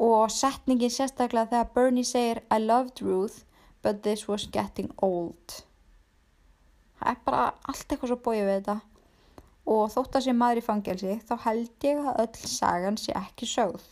og 0.00 0.32
setningin 0.32 0.92
sérstaklega 0.92 1.50
þegar 1.52 1.72
Bernie 1.74 2.06
segir 2.08 2.42
I 2.50 2.60
loved 2.62 3.02
Ruth 3.04 3.42
but 3.82 4.02
this 4.02 4.26
was 4.28 4.46
getting 4.52 4.90
old. 5.02 5.60
Það 7.00 7.12
er 7.12 7.20
bara 7.24 7.44
allt 7.68 7.86
eitthvað 7.86 8.12
svo 8.12 8.18
bóið 8.24 8.42
við 8.44 8.56
þetta 8.58 8.78
og 9.70 9.92
þótt 9.92 10.18
að 10.18 10.26
sé 10.26 10.34
maður 10.36 10.60
í 10.60 10.66
fangelsi 10.66 11.16
þá 11.28 11.34
held 11.46 11.86
ég 11.86 12.00
að 12.10 12.22
öll 12.24 12.50
sagan 12.52 12.98
sé 13.00 13.14
ekki 13.16 13.48
sögð 13.48 13.86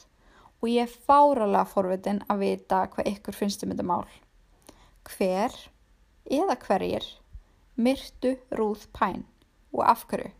og 0.58 0.70
ég 0.72 0.88
er 0.88 0.96
fáralega 1.06 1.68
forvitin 1.70 2.24
að 2.28 2.42
vita 2.42 2.82
hvað 2.92 3.12
ykkur 3.12 3.36
finnst 3.36 3.62
um 3.64 3.72
þetta 3.72 3.86
mál. 3.86 4.04
Hver 5.08 5.54
eða 6.28 6.58
hverjir 6.66 7.06
myrtu 7.78 8.34
Ruth 8.58 8.88
Pine 8.96 9.24
og 9.72 9.84
af 9.86 10.04
hverju? 10.10 10.32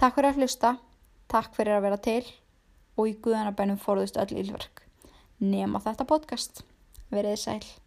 Takk 0.00 0.16
fyrir 0.16 0.32
að 0.32 0.40
hlusta, 0.40 0.76
takk 1.30 1.54
fyrir 1.56 1.76
að 1.76 1.84
vera 1.86 2.00
til 2.08 2.24
og 2.96 3.08
í 3.08 3.14
guðanabænum 3.24 3.80
forðust 3.80 4.18
öll 4.20 4.32
ílverk. 4.42 4.84
Nema 5.42 5.80
þetta 5.82 6.06
podcast. 6.08 6.62
Verið 7.12 7.40
sæl. 7.40 7.81